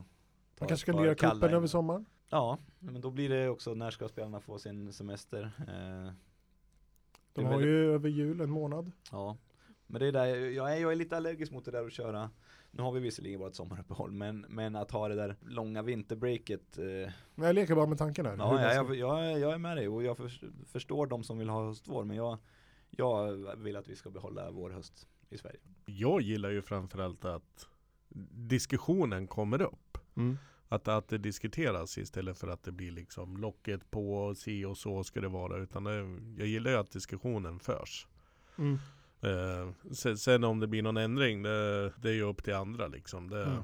ta 0.57 0.63
Man 0.65 0.69
kanske 0.69 0.93
par 0.93 1.03
lira 1.03 1.15
cupen 1.15 1.55
över 1.55 1.67
sommaren. 1.67 2.07
Ja, 2.31 2.59
men 2.79 3.01
då 3.01 3.11
blir 3.11 3.29
det 3.29 3.49
också, 3.49 3.75
när 3.75 3.91
ska 3.91 4.09
spelarna 4.09 4.41
få 4.41 4.59
sin 4.59 4.93
semester? 4.93 5.43
Eh, 5.59 6.13
De 7.33 7.45
har 7.45 7.51
väldigt- 7.51 7.69
ju 7.69 7.93
över 7.95 8.09
jul 8.09 8.41
en 8.41 8.51
månad. 8.51 8.93
Ja, 9.13 9.37
men 9.87 10.01
det 10.01 10.07
är 10.07 10.13
där, 10.13 10.27
jag 10.51 10.73
är, 10.77 10.81
jag 10.81 10.93
är 10.93 10.97
lite 10.97 11.17
allergisk 11.17 11.53
mot 11.53 11.65
det 11.65 11.71
där 11.71 11.87
att 11.87 11.93
köra 11.93 12.31
nu 12.71 12.83
har 12.83 12.93
vi 12.93 13.01
visserligen 13.01 13.41
vårt 13.41 13.55
sommaruppehåll, 13.55 14.11
men, 14.13 14.47
men 14.49 14.77
att 14.77 14.91
ha 14.91 15.09
det 15.09 15.15
där 15.15 15.37
långa 15.41 15.83
vinterbreaket 15.83 16.79
eh, 16.79 16.85
Men 17.35 17.47
jag 17.47 17.55
leker 17.55 17.75
bara 17.75 17.87
med 17.87 17.99
tanken 17.99 18.27
här. 18.27 18.37
Ja, 18.37 18.53
man 18.53 18.63
ja 18.63 18.71
ska- 18.85 18.95
jag, 18.95 18.97
jag, 18.97 19.39
jag 19.41 19.53
är 19.55 19.59
med 19.59 19.77
dig 19.77 19.89
och 19.89 20.03
jag 20.03 20.17
för, 20.17 20.31
förstår 20.67 21.07
de 21.07 21.25
som 21.25 21.39
vill 21.39 21.49
ha 21.49 21.67
höstvår, 21.67 22.05
men 22.05 22.17
jag, 22.17 22.39
jag 22.91 23.33
vill 23.57 23.77
att 23.77 23.89
vi 23.89 23.97
ska 23.97 24.11
behålla 24.11 24.51
vår 24.51 24.71
höst 24.71 25.09
i 25.31 25.39
Sverige. 25.39 25.59
Jag 25.85 26.21
gillar 26.21 26.51
ju 26.51 26.63
framförallt 26.63 27.25
att 27.25 27.69
diskussionen 28.31 29.27
kommer 29.27 29.63
upp. 29.63 29.99
Mm. 30.17 30.39
Att, 30.69 30.89
att 30.89 31.09
det 31.09 31.19
diskuteras 31.19 31.99
istället 31.99 32.39
för 32.39 32.49
att 32.49 32.63
det 32.63 32.73
blir 32.73 32.91
liksom 32.91 33.37
locket 33.37 33.91
på 33.91 34.17
och 34.17 34.37
si 34.37 34.65
och 34.65 34.79
så 34.79 35.05
ska 35.05 35.21
det 35.21 35.29
vara. 35.29 35.57
Utan 35.57 35.85
det, 35.85 35.95
jag 36.39 36.47
gillar 36.47 36.71
ju 36.71 36.77
att 36.77 36.91
diskussionen 36.91 37.61
förs. 37.61 38.07
Mm. 38.59 38.79
Eh, 39.21 39.93
sen, 39.93 40.19
sen 40.19 40.45
om 40.45 40.61
det 40.61 40.67
blir 40.67 40.83
någon 40.83 40.97
ändring, 40.97 41.43
det, 41.43 41.93
det 42.03 42.09
är 42.09 42.13
ju 42.15 42.23
upp 42.23 42.45
till 42.45 42.55
andra 42.55 42.89
liksom. 42.89 43.31
Det, 43.31 43.45
Mm. 43.45 43.63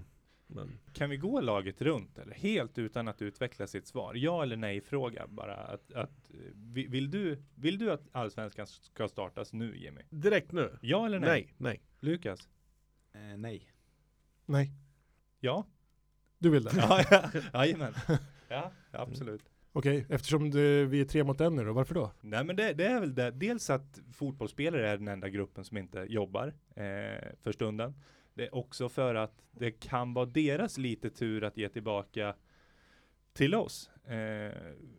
Men, 0.55 0.79
Kan 0.93 1.11
vi 1.11 1.17
gå 1.17 1.41
laget 1.41 1.83
runt 1.83 2.19
eller 2.19 2.35
helt 2.35 2.79
utan 2.79 3.09
att 3.09 3.23
utveckla 3.23 3.67
sitt 3.67 3.87
svar? 3.87 4.15
Ja 4.15 4.43
eller 4.43 4.57
nej 4.57 4.81
fråga 4.81 5.27
bara. 5.27 5.55
Att, 5.57 5.93
att, 5.93 6.31
vi- 6.55 6.87
vill, 6.87 7.11
du, 7.11 7.43
vill 7.55 7.79
du 7.79 7.91
att 7.93 8.03
Allsvenskan 8.13 8.67
ska 8.67 9.09
startas 9.09 9.53
nu 9.53 9.77
Jimmy? 9.79 10.01
direkt 10.11 10.53
nu? 10.53 10.79
Ja 10.83 11.07
eller 11.07 11.19
nej? 11.19 11.29
Nej, 11.31 11.55
nej. 11.59 11.83
Lukas? 12.01 12.49
Eh, 13.13 13.21
nej. 13.37 13.73
Nej, 14.47 14.73
Ja? 15.41 15.67
du 16.39 16.51
vill 16.51 16.65
det? 16.65 16.71
Ja, 16.77 17.05
ja. 17.11 17.31
Jajamän. 17.55 17.95
Ja, 18.49 18.73
absolut. 18.91 19.43
Okej, 19.73 20.07
eftersom 20.09 20.51
det, 20.51 20.85
vi 20.85 21.01
är 21.01 21.05
tre 21.05 21.25
mot 21.25 21.41
en 21.41 21.57
nu 21.57 21.65
då, 21.65 21.73
varför 21.73 21.95
då? 21.95 22.13
Nej 22.21 22.45
men 22.45 22.57
det, 22.57 22.73
det 22.73 22.87
är 22.87 23.01
väl 23.01 23.15
det. 23.15 23.31
Dels 23.31 23.71
att 23.71 23.99
fotbollsspelare 24.13 24.89
är 24.91 24.97
den 24.97 25.09
enda 25.09 25.29
gruppen 25.29 25.65
som 25.65 25.77
inte 25.77 26.07
jobbar 26.09 26.47
eh, 26.75 27.33
för 27.43 27.53
stunden. 27.53 27.95
Det 28.41 28.47
är 28.47 28.55
också 28.55 28.89
för 28.89 29.15
att 29.15 29.43
det 29.53 29.71
kan 29.71 30.15
vara 30.15 30.27
deras 30.27 30.79
lite 30.79 31.11
tur 31.11 31.45
att 31.45 31.57
ge 31.57 31.69
tillbaka 31.69 32.35
till 33.33 33.55
oss. 33.55 33.91
Eh, 34.05 34.53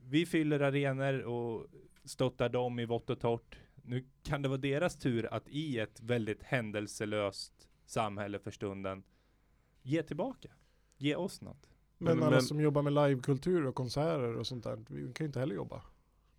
vi 0.04 0.25
fyller 0.25 0.60
arenor 0.60 1.21
och 1.21 1.67
stöttar 2.04 2.49
dem 2.49 2.80
i 2.80 2.86
vått 2.86 3.10
och 3.10 3.19
torrt. 3.19 3.58
Nu 3.75 4.06
kan 4.23 4.41
det 4.41 4.49
vara 4.49 4.58
deras 4.58 4.95
tur 4.97 5.34
att 5.34 5.47
i 5.49 5.80
ett 5.80 6.01
väldigt 6.01 6.43
händelselöst 6.43 7.69
samhälle 7.86 8.39
för 8.39 8.51
stunden 8.51 9.04
ge 9.82 10.04
tillbaka. 10.04 10.49
Ge 10.97 11.15
oss 11.15 11.41
något. 11.41 11.69
Men, 11.97 12.15
Men- 12.17 12.23
alla 12.27 12.36
men- 12.36 12.41
som 12.41 12.62
jobbar 12.62 12.82
med 12.82 12.93
livekultur 12.93 13.65
och 13.65 13.75
konserter 13.75 14.36
och 14.38 14.47
sånt 14.47 14.63
där, 14.63 14.86
vi 14.89 15.13
kan 15.13 15.23
ju 15.25 15.27
inte 15.27 15.39
heller 15.39 15.56
jobba. 15.56 15.84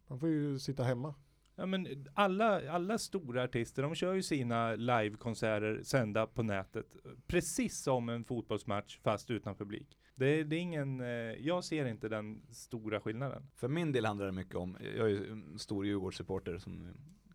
Man 0.06 0.20
får 0.20 0.28
ju 0.28 0.58
sitta 0.58 0.84
hemma. 0.84 1.14
Ja 1.54 1.66
men 1.66 2.06
alla, 2.14 2.70
alla 2.70 2.98
stora 2.98 3.42
artister, 3.42 3.82
de 3.82 3.94
kör 3.94 4.14
ju 4.14 4.22
sina 4.22 4.74
livekonserter 4.74 5.82
sända 5.82 6.26
på 6.26 6.42
nätet. 6.42 6.86
Precis 7.26 7.82
som 7.82 8.08
en 8.08 8.24
fotbollsmatch 8.24 8.98
fast 8.98 9.30
utan 9.30 9.54
publik. 9.54 9.98
Det, 10.14 10.44
det 10.44 10.56
är 10.56 10.60
ingen, 10.60 11.00
eh, 11.00 11.06
jag 11.46 11.64
ser 11.64 11.86
inte 11.86 12.08
den 12.08 12.42
stora 12.50 13.00
skillnaden. 13.00 13.48
För 13.54 13.68
min 13.68 13.92
del 13.92 14.04
handlar 14.04 14.26
det 14.26 14.32
mycket 14.32 14.54
om, 14.54 14.76
jag 14.96 15.06
är 15.06 15.10
ju 15.10 15.32
en 15.32 15.58
stor 15.58 15.86
Djurgårdssupporter 15.86 16.58
som 16.58 16.88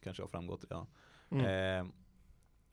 kanske 0.04 0.24
har 0.24 0.28
framgått 0.28 0.64
redan. 0.64 0.88
Mm. 1.30 1.46
Eh, 1.46 1.94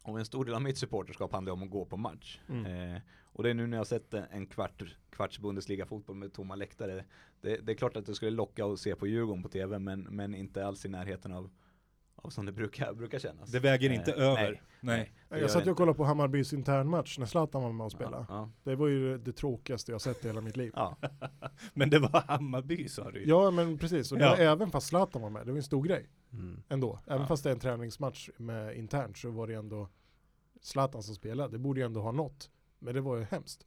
och 0.04 0.18
en 0.18 0.24
stor 0.24 0.44
del 0.44 0.54
av 0.54 0.62
mitt 0.62 0.78
supporterskap 0.78 1.32
handlar 1.32 1.52
om 1.52 1.62
att 1.62 1.70
gå 1.70 1.84
på 1.84 1.96
match. 1.96 2.40
Mm. 2.48 2.94
Eh, 2.94 3.00
och 3.22 3.42
det 3.42 3.50
är 3.50 3.54
nu 3.54 3.66
när 3.66 3.76
jag 3.76 3.80
har 3.80 3.84
sett 3.84 4.14
en, 4.14 4.24
en 4.30 4.46
kvart, 4.46 4.96
kvarts 5.10 5.38
Bundesliga-fotboll 5.38 6.16
med 6.16 6.32
tomma 6.32 6.54
läktare. 6.54 7.04
Det, 7.40 7.56
det 7.56 7.72
är 7.72 7.76
klart 7.76 7.96
att 7.96 8.06
det 8.06 8.14
skulle 8.14 8.30
locka 8.30 8.66
att 8.66 8.80
se 8.80 8.96
på 8.96 9.06
Djurgården 9.06 9.42
på 9.42 9.48
tv, 9.48 9.78
men, 9.78 10.00
men 10.02 10.34
inte 10.34 10.66
alls 10.66 10.84
i 10.84 10.88
närheten 10.88 11.32
av, 11.32 11.50
av 12.24 12.30
som 12.30 12.46
det 12.46 12.52
brukar, 12.52 12.92
brukar 12.94 13.18
kännas. 13.18 13.50
Det 13.50 13.60
väger 13.60 13.90
inte 13.90 14.12
Eh, 14.12 14.22
över. 14.22 14.62
nej. 14.80 15.12
Nej. 15.28 15.40
Jag 15.40 15.50
satt 15.50 15.66
ju 15.66 15.70
och 15.70 15.76
kollade 15.76 15.96
på 15.96 16.04
Hammarbys 16.04 16.52
internmatch 16.52 17.18
när 17.18 17.26
Zlatan 17.26 17.62
var 17.62 17.72
med 17.72 17.84
och 17.84 17.92
spelade. 17.92 18.26
Ja, 18.28 18.50
Det 18.64 18.74
var 18.74 18.88
ju 18.88 19.18
det 19.18 19.32
tråkigaste 19.32 19.92
jag 19.92 20.00
sett 20.00 20.24
i 20.24 20.28
hela 20.28 20.40
mitt 20.40 20.56
liv. 20.56 20.72
ja. 20.74 20.96
Men 21.74 21.90
det 21.90 21.98
var 21.98 22.20
Hammarby 22.28 22.88
sa 22.88 23.10
du 23.10 23.20
ju. 23.20 23.28
Ja 23.28 23.50
men 23.50 23.78
precis, 23.78 24.12
och 24.12 24.18
det 24.18 24.24
Ja. 24.24 24.30
var 24.30 24.37
även 24.38 24.70
fast 24.70 24.87
Zlatan 24.87 25.22
var 25.22 25.30
med, 25.30 25.46
det 25.46 25.52
var 25.52 25.56
en 25.56 25.62
stor 25.62 25.82
grej 25.84 26.08
Mm. 26.32 26.62
ändå. 26.68 26.98
Även 27.06 27.20
Ja. 27.20 27.26
fast 27.26 27.44
det 27.44 27.50
är 27.50 27.54
en 27.54 27.60
träningsmatch 27.60 28.28
med 28.37 28.76
internt 28.76 29.16
så 29.18 29.30
var 29.30 29.46
det 29.46 29.54
ändå 29.54 29.88
Zlatan 30.60 31.02
som 31.02 31.14
spelade. 31.14 31.52
Det 31.52 31.58
borde 31.58 31.80
ju 31.80 31.87
ändå 31.87 32.00
ha 32.00 32.12
nått. 32.12 32.50
Men 32.78 32.94
det 32.94 33.00
var 33.00 33.16
ju 33.16 33.22
hemskt. 33.24 33.66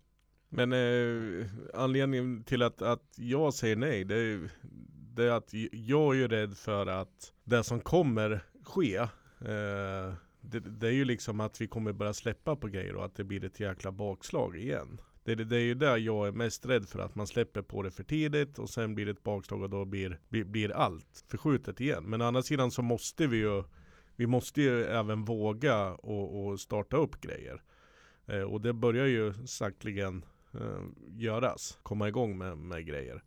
Men 0.50 0.74
eh, 0.74 1.46
anledningen 1.74 2.44
till 2.44 2.62
att, 2.62 2.82
att 2.82 3.04
jag 3.18 3.54
säger 3.54 3.76
nej, 3.76 4.04
det 4.04 4.16
är, 4.16 4.52
det 5.18 5.24
är 5.24 5.32
att 5.32 5.54
jag 5.72 6.16
är 6.16 6.20
ju 6.20 6.28
rädd 6.28 6.58
för 6.58 6.88
att 6.88 7.34
det 7.44 7.64
som 7.64 7.80
kommer 7.80 8.44
ske, 8.64 8.98
eh, 8.98 10.14
det, 10.42 10.60
det 10.60 10.88
är 10.88 10.92
ju 10.92 11.06
liksom 11.06 11.40
att 11.40 11.62
vi 11.62 11.68
kommer 11.68 11.94
börja 11.94 12.14
släppa 12.14 12.56
på 12.56 12.68
grejer 12.68 12.96
och 12.96 13.06
att 13.06 13.16
det 13.16 13.24
blir 13.24 13.46
ett 13.46 13.60
jäkla 13.60 13.92
bakslag 13.92 14.58
igen. 14.58 15.02
Det, 15.24 15.36
det, 15.36 15.44
det 15.44 15.56
är 15.56 15.62
ju 15.62 15.74
där 15.74 15.98
jag 15.98 16.28
är 16.28 16.32
mest 16.32 16.66
rädd 16.66 16.90
för, 16.90 17.00
att 17.00 17.16
man 17.16 17.28
släpper 17.28 17.62
på 17.62 17.84
det 17.84 17.92
för 17.92 18.04
tidigt 18.04 18.60
och 18.60 18.70
sen 18.70 18.96
blir 18.96 19.06
det 19.06 19.12
ett 19.12 19.24
bakslag 19.24 19.62
och 19.62 19.70
då 19.70 19.86
blir, 19.86 20.20
blir, 20.30 20.44
blir 20.44 20.72
allt 20.72 21.26
förskjutet 21.28 21.82
igen. 21.82 22.04
Men 22.04 22.22
å 22.22 22.26
andra 22.26 22.42
sidan 22.42 22.72
så 22.72 22.82
måste 22.82 23.28
vi 23.28 23.38
ju, 23.38 23.64
vi 24.16 24.28
måste 24.28 24.62
ju 24.62 24.84
även 24.84 25.26
våga 25.26 25.94
och, 25.94 26.48
och 26.48 26.60
starta 26.60 26.98
upp 26.98 27.22
grejer. 27.22 27.62
Eh, 28.26 28.42
och 28.42 28.62
det 28.62 28.74
börjar 28.74 29.06
ju 29.06 29.34
saktligen 29.48 30.26
eh, 30.54 30.84
göras, 31.08 31.80
komma 31.84 32.08
igång 32.08 32.38
med, 32.38 32.58
med 32.58 32.86
grejer. 32.86 33.24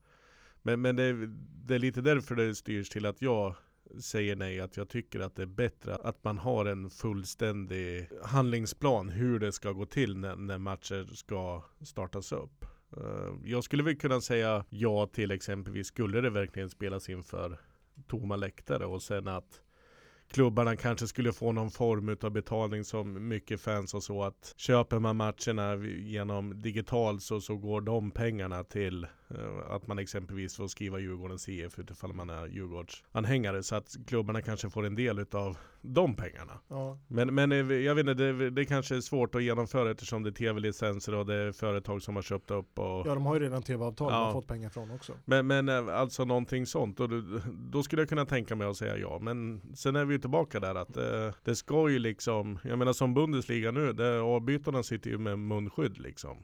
Men, 0.62 0.80
men 0.80 0.96
det, 0.96 1.02
är- 1.02 1.30
det 1.66 1.74
är 1.74 1.78
lite 1.78 2.00
därför 2.00 2.34
det 2.36 2.54
styrs 2.54 2.88
till 2.88 3.06
att 3.06 3.22
jag 3.22 3.54
säger 4.00 4.36
nej, 4.36 4.60
att 4.60 4.76
jag 4.76 4.88
tycker 4.88 5.20
att 5.20 5.36
det 5.36 5.42
är 5.42 5.46
bättre 5.46 5.94
att 5.94 6.24
man 6.24 6.38
har 6.38 6.66
en 6.66 6.90
fullständig 6.90 8.08
handlingsplan 8.24 9.08
hur 9.08 9.38
det 9.38 9.52
ska 9.52 9.72
gå 9.72 9.86
till 9.86 10.16
när, 10.16 10.36
när 10.36 10.58
matcher 10.58 11.14
ska 11.14 11.62
startas 11.82 12.32
upp. 12.32 12.64
Eh, 12.96 13.34
jag 13.44 13.64
skulle 13.64 13.82
väl 13.82 13.96
kunna 13.96 14.20
säga 14.20 14.64
ja 14.70 15.06
till 15.06 15.30
exempelvis, 15.30 15.86
skulle 15.86 16.20
det 16.20 16.30
verkligen 16.30 16.70
spelas 16.70 17.08
inför 17.08 17.58
tomma 18.06 18.36
läktare 18.36 18.86
och 18.86 19.02
sen 19.02 19.28
att 19.28 19.60
klubbarna 20.28 20.76
kanske 20.76 21.06
skulle 21.06 21.32
få 21.32 21.52
någon 21.52 21.70
form 21.70 22.16
av 22.22 22.30
betalning 22.30 22.84
som 22.84 23.28
mycket 23.28 23.60
fans 23.60 23.94
och 23.94 24.02
så 24.02 24.22
att 24.22 24.54
köper 24.56 24.98
man 24.98 25.16
matcherna 25.16 25.76
genom 25.86 26.62
digitalt 26.62 27.22
så, 27.22 27.40
så 27.40 27.56
går 27.56 27.80
de 27.80 28.10
pengarna 28.10 28.64
till 28.64 29.06
att 29.68 29.86
man 29.86 29.98
exempelvis 29.98 30.56
får 30.56 30.68
skriva 30.68 30.98
Djurgårdens 30.98 31.48
IF 31.48 31.78
utifall 31.78 32.12
man 32.12 32.30
är 32.30 32.46
Djurgårdsanhängare 32.46 33.62
så 33.62 33.74
att 33.74 33.96
klubbarna 34.06 34.42
kanske 34.42 34.70
får 34.70 34.86
en 34.86 34.94
del 34.94 35.18
utav 35.18 35.56
de 35.82 36.14
pengarna. 36.16 36.60
Ja. 36.68 36.98
Men, 37.08 37.34
men 37.34 37.52
eh, 37.52 37.72
jag 37.72 37.94
vet 37.94 38.06
inte, 38.06 38.14
det, 38.14 38.50
det 38.50 38.64
kanske 38.64 38.96
är 38.96 39.00
svårt 39.00 39.34
att 39.34 39.42
genomföra 39.42 39.90
eftersom 39.90 40.22
det 40.22 40.30
är 40.30 40.32
tv-licenser 40.32 41.14
och 41.14 41.26
det 41.26 41.34
är 41.34 41.52
företag 41.52 42.02
som 42.02 42.16
har 42.16 42.22
köpt 42.22 42.50
upp 42.50 42.78
och 42.78 43.06
ja, 43.06 43.14
de 43.14 43.26
har 43.26 43.34
ju 43.34 43.40
redan 43.40 43.62
tv-avtal 43.62 44.12
Ja. 44.12 44.24
har 44.24 44.32
fått 44.32 44.46
pengar 44.46 44.68
från 44.68 44.90
också. 44.90 45.12
men, 45.24 45.46
men 45.46 45.68
eh, 45.68 45.98
alltså 45.98 46.24
någonting 46.24 46.66
sånt, 46.66 47.00
och 47.00 47.08
då, 47.08 47.40
då 47.72 47.82
skulle 47.82 48.02
jag 48.02 48.08
kunna 48.08 48.26
tänka 48.26 48.56
mig 48.56 48.66
att 48.66 48.76
säga 48.76 48.96
ja. 48.96 49.18
Men 49.18 49.60
sen 49.74 49.96
är 49.96 50.04
vi 50.04 50.14
ju 50.14 50.20
tillbaka 50.20 50.60
där 50.60 50.74
att 50.74 50.96
eh, 50.96 51.34
det 51.44 51.56
ska 51.56 51.88
ju 51.88 51.98
liksom, 51.98 52.58
jag 52.64 52.78
menar 52.78 52.92
som 52.92 53.14
Bundesliga 53.14 53.70
nu, 53.70 53.92
det, 53.92 54.20
avbytarna 54.20 54.82
sitter 54.82 55.10
ju 55.10 55.18
med 55.18 55.38
munskydd 55.38 55.98
liksom. 55.98 56.36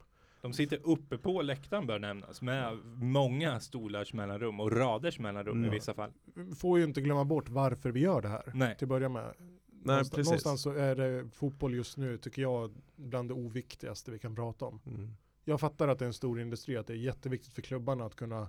De 0.46 0.52
sitter 0.52 0.80
uppe 0.84 1.18
på 1.18 1.42
läktaren 1.42 1.86
bör 1.86 1.98
nämnas 1.98 2.42
med 2.42 2.78
många 2.94 3.60
stolars 3.60 4.12
mellanrum 4.12 4.60
och 4.60 4.72
raders 4.72 5.18
mellanrum 5.18 5.56
i 5.56 5.58
Mm. 5.58 5.70
vissa 5.70 5.94
fall. 5.94 6.12
Vi 6.34 6.54
får 6.54 6.78
ju 6.78 6.84
inte 6.84 7.00
glömma 7.00 7.24
bort 7.24 7.48
varför 7.48 7.90
vi 7.90 8.00
gör 8.00 8.22
det 8.22 8.28
här. 8.28 8.52
Nej. 8.54 8.76
Till 8.76 8.84
att 8.84 8.88
börja 8.88 9.08
med. 9.08 9.22
Nej, 9.24 9.46
någonstans, 9.68 10.10
precis. 10.10 10.26
någonstans 10.26 10.62
så 10.62 10.70
är 10.72 10.96
det 10.96 11.28
fotboll 11.32 11.74
just 11.74 11.96
nu, 11.96 12.18
tycker 12.18 12.42
jag, 12.42 12.74
bland 12.96 13.28
det 13.30 13.34
oviktigaste 13.34 14.10
vi 14.10 14.18
kan 14.18 14.34
prata 14.34 14.64
om. 14.64 14.80
Mm. 14.86 15.10
Jag 15.44 15.60
fattar 15.60 15.88
att 15.88 15.98
det 15.98 16.04
är 16.04 16.06
en 16.06 16.12
stor 16.12 16.40
industri, 16.40 16.76
att 16.76 16.86
det 16.86 16.92
är 16.92 16.96
jätteviktigt 16.96 17.52
för 17.52 17.62
klubbarna 17.62 18.04
att 18.04 18.16
kunna 18.16 18.48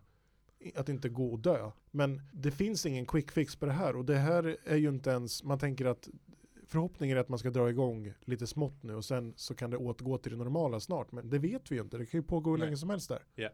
att 0.75 0.89
inte 0.89 1.09
gå 1.09 1.31
och 1.31 1.39
dö. 1.39 1.71
Men 1.91 2.21
det 2.33 2.51
finns 2.51 2.85
ingen 2.85 3.05
quick 3.05 3.31
fix 3.31 3.55
på 3.55 3.65
det 3.65 3.71
här 3.71 3.95
och 3.95 4.05
det 4.05 4.15
här 4.15 4.57
är 4.65 4.75
ju 4.75 4.89
inte 4.89 5.09
ens, 5.09 5.43
man 5.43 5.59
tänker 5.59 5.85
att 5.85 6.09
förhoppningen 6.67 7.17
är 7.17 7.21
att 7.21 7.29
man 7.29 7.39
ska 7.39 7.49
dra 7.49 7.69
igång 7.69 8.13
lite 8.25 8.47
smått 8.47 8.83
nu 8.83 8.95
och 8.95 9.05
sen 9.05 9.33
så 9.35 9.55
kan 9.55 9.69
det 9.71 9.77
återgå 9.77 10.17
till 10.17 10.31
det 10.31 10.37
normala 10.37 10.79
snart. 10.79 11.11
Men 11.11 11.29
det 11.29 11.39
vet 11.39 11.71
vi 11.71 11.75
ju 11.75 11.81
inte, 11.81 11.97
det 11.97 12.05
kan 12.05 12.19
ju 12.19 12.23
pågå 12.27 12.49
hur 12.51 12.57
Nej. 12.57 12.65
länge 12.67 12.77
som 12.77 12.89
helst 12.89 13.09
där. 13.09 13.23
Ja. 13.35 13.49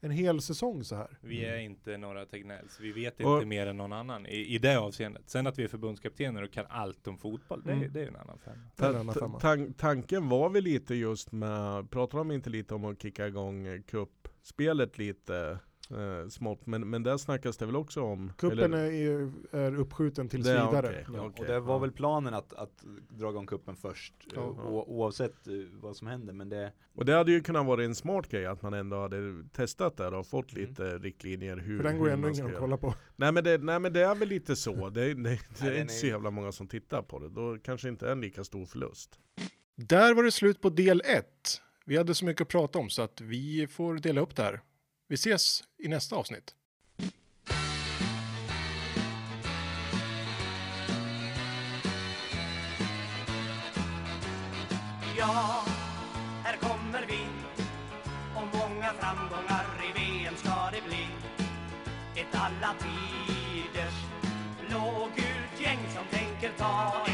En 0.00 0.10
hel 0.10 0.40
säsong 0.42 0.84
så 0.84 0.96
här. 0.96 1.18
Vi 1.20 1.44
är 1.44 1.56
inte 1.58 1.96
några 1.96 2.26
Tegnells. 2.26 2.80
Vi 2.80 2.92
vet 2.92 3.20
Och- 3.20 3.34
inte 3.34 3.46
mer 3.46 3.66
än 3.66 3.76
någon 3.76 3.92
annan 3.92 4.26
i, 4.26 4.54
i 4.54 4.58
det 4.58 4.78
avseendet. 4.78 5.22
Sen 5.30 5.46
att 5.46 5.58
vi 5.58 5.64
är 5.64 5.68
förbundskaptener 5.68 6.42
och 6.42 6.50
kan 6.52 6.64
allt 6.68 7.06
om 7.06 7.18
fotboll, 7.18 7.62
det, 7.64 7.72
Mm. 7.72 7.92
det 7.92 7.98
är 8.00 8.02
ju 8.02 8.08
en 8.08 8.16
annan 8.16 8.38
femma. 8.38 8.56
Det 8.76 8.84
är 8.84 8.92
Ta- 8.92 8.98
annan 8.98 9.14
femma. 9.14 9.38
tan- 9.38 9.72
tanken 9.74 10.28
var 10.28 10.50
väl 10.50 10.64
lite 10.64 10.94
just 10.94 11.32
med, 11.32 11.90
pratar 11.90 12.18
de 12.18 12.30
inte 12.30 12.50
lite 12.50 12.74
om 12.74 12.84
att 12.84 13.02
kicka 13.02 13.26
igång 13.26 13.82
cupspelet 13.82 14.98
lite 14.98 15.58
eh, 15.90 16.28
smått? 16.28 16.66
Men, 16.66 16.90
men 16.90 17.02
där 17.02 17.16
snackas 17.16 17.56
det 17.56 17.66
väl 17.66 17.76
också 17.76 18.02
om? 18.02 18.32
Kuppen 18.38 18.58
eller- 18.58 18.78
är, 18.92 19.32
är 19.52 19.76
uppskjuten 19.76 20.28
tills 20.28 20.46
Det 20.46 20.52
vidare. 20.52 20.86
okej. 20.88 21.04
Ja. 21.14 21.26
Okej, 21.26 21.40
och 21.40 21.46
det 21.46 21.60
var 21.60 21.74
ja. 21.74 21.78
väl 21.78 21.92
planen 21.92 22.34
att, 22.34 22.52
att 22.52 22.84
dra 23.08 23.30
igång 23.30 23.46
kuppen 23.46 23.76
först, 23.76 24.14
Ja. 24.34 24.40
eh, 24.42 24.48
o- 24.48 24.84
oavsett 24.88 25.46
eh, 25.46 25.52
vad 25.72 25.96
som 25.96 26.06
händer. 26.06 26.32
Men 26.32 26.48
det, 26.48 26.72
Och 26.94 27.04
det 27.04 27.12
hade 27.12 27.32
ju 27.32 27.40
kunnat 27.40 27.66
vara 27.66 27.84
en 27.84 27.94
smart 27.94 28.28
grej 28.28 28.46
att 28.46 28.62
man 28.62 28.74
ändå 28.74 29.00
hade 29.00 29.44
testat 29.52 29.96
det 29.96 30.08
och 30.08 30.26
fått 30.26 30.52
Mm. 30.52 30.68
lite 30.68 30.98
riktlinjer 30.98 31.56
hur 31.56 31.76
För 31.76 31.84
den 31.84 31.98
går 31.98 32.10
ändå 32.10 32.28
ingen 32.28 32.46
att 32.46 32.56
kolla 32.58 32.76
på. 32.76 32.94
Nej 33.16 33.32
men, 33.32 33.44
det, 33.44 33.58
nej 33.58 33.78
men 33.80 33.92
det 33.92 34.00
är 34.00 34.14
väl 34.14 34.28
lite 34.28 34.56
så, 34.56 34.90
det, 34.90 35.14
det, 35.14 35.38
det 35.60 35.66
är 35.66 35.74
inte 35.80 35.94
så 35.94 36.06
jävla 36.06 36.30
många 36.30 36.52
som 36.52 36.68
tittar 36.68 37.02
på 37.02 37.18
det. 37.18 37.28
Då 37.28 37.58
kanske 37.64 37.88
inte 37.88 38.06
är 38.08 38.12
en 38.12 38.20
lika 38.20 38.44
stor 38.44 38.64
förlust. 38.66 39.18
Där 39.76 40.14
var 40.14 40.22
det 40.22 40.32
slut 40.32 40.60
på 40.60 40.68
del 40.70 41.02
1. 41.04 41.26
Vi 41.88 41.96
hade 41.96 42.14
så 42.14 42.24
mycket 42.24 42.40
att 42.42 42.48
prata 42.48 42.78
om 42.78 42.90
så 42.90 43.02
att 43.02 43.20
vi 43.20 43.66
får 43.66 43.94
dela 43.94 44.20
upp 44.20 44.36
det 44.36 44.42
här. 44.42 44.60
Vi 45.08 45.14
ses 45.14 45.64
i 45.78 45.88
nästa 45.88 46.16
avsnitt. 46.16 46.54
Ja, 55.18 55.64
här 56.44 56.56
kommer 56.56 57.06
vi 57.08 57.26
och 58.34 58.58
många 58.58 58.92
framgångar 58.92 59.66
i 59.88 59.98
VM 59.98 60.34
ska 60.36 60.70
det 60.72 60.82
bli. 60.88 61.08
Ett 62.20 62.34
alla 62.34 62.74
tiders 62.78 63.94
blågult 64.68 65.60
gäng 65.60 65.78
som 65.94 66.18
tänker 66.18 66.52
ta 66.58 67.05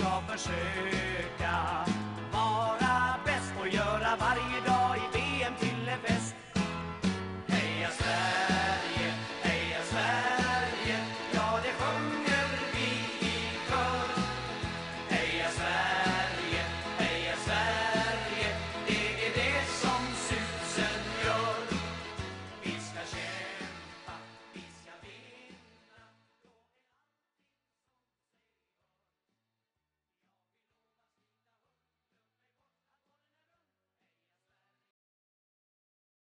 ska 0.00 0.20
försöka. 0.36 1.99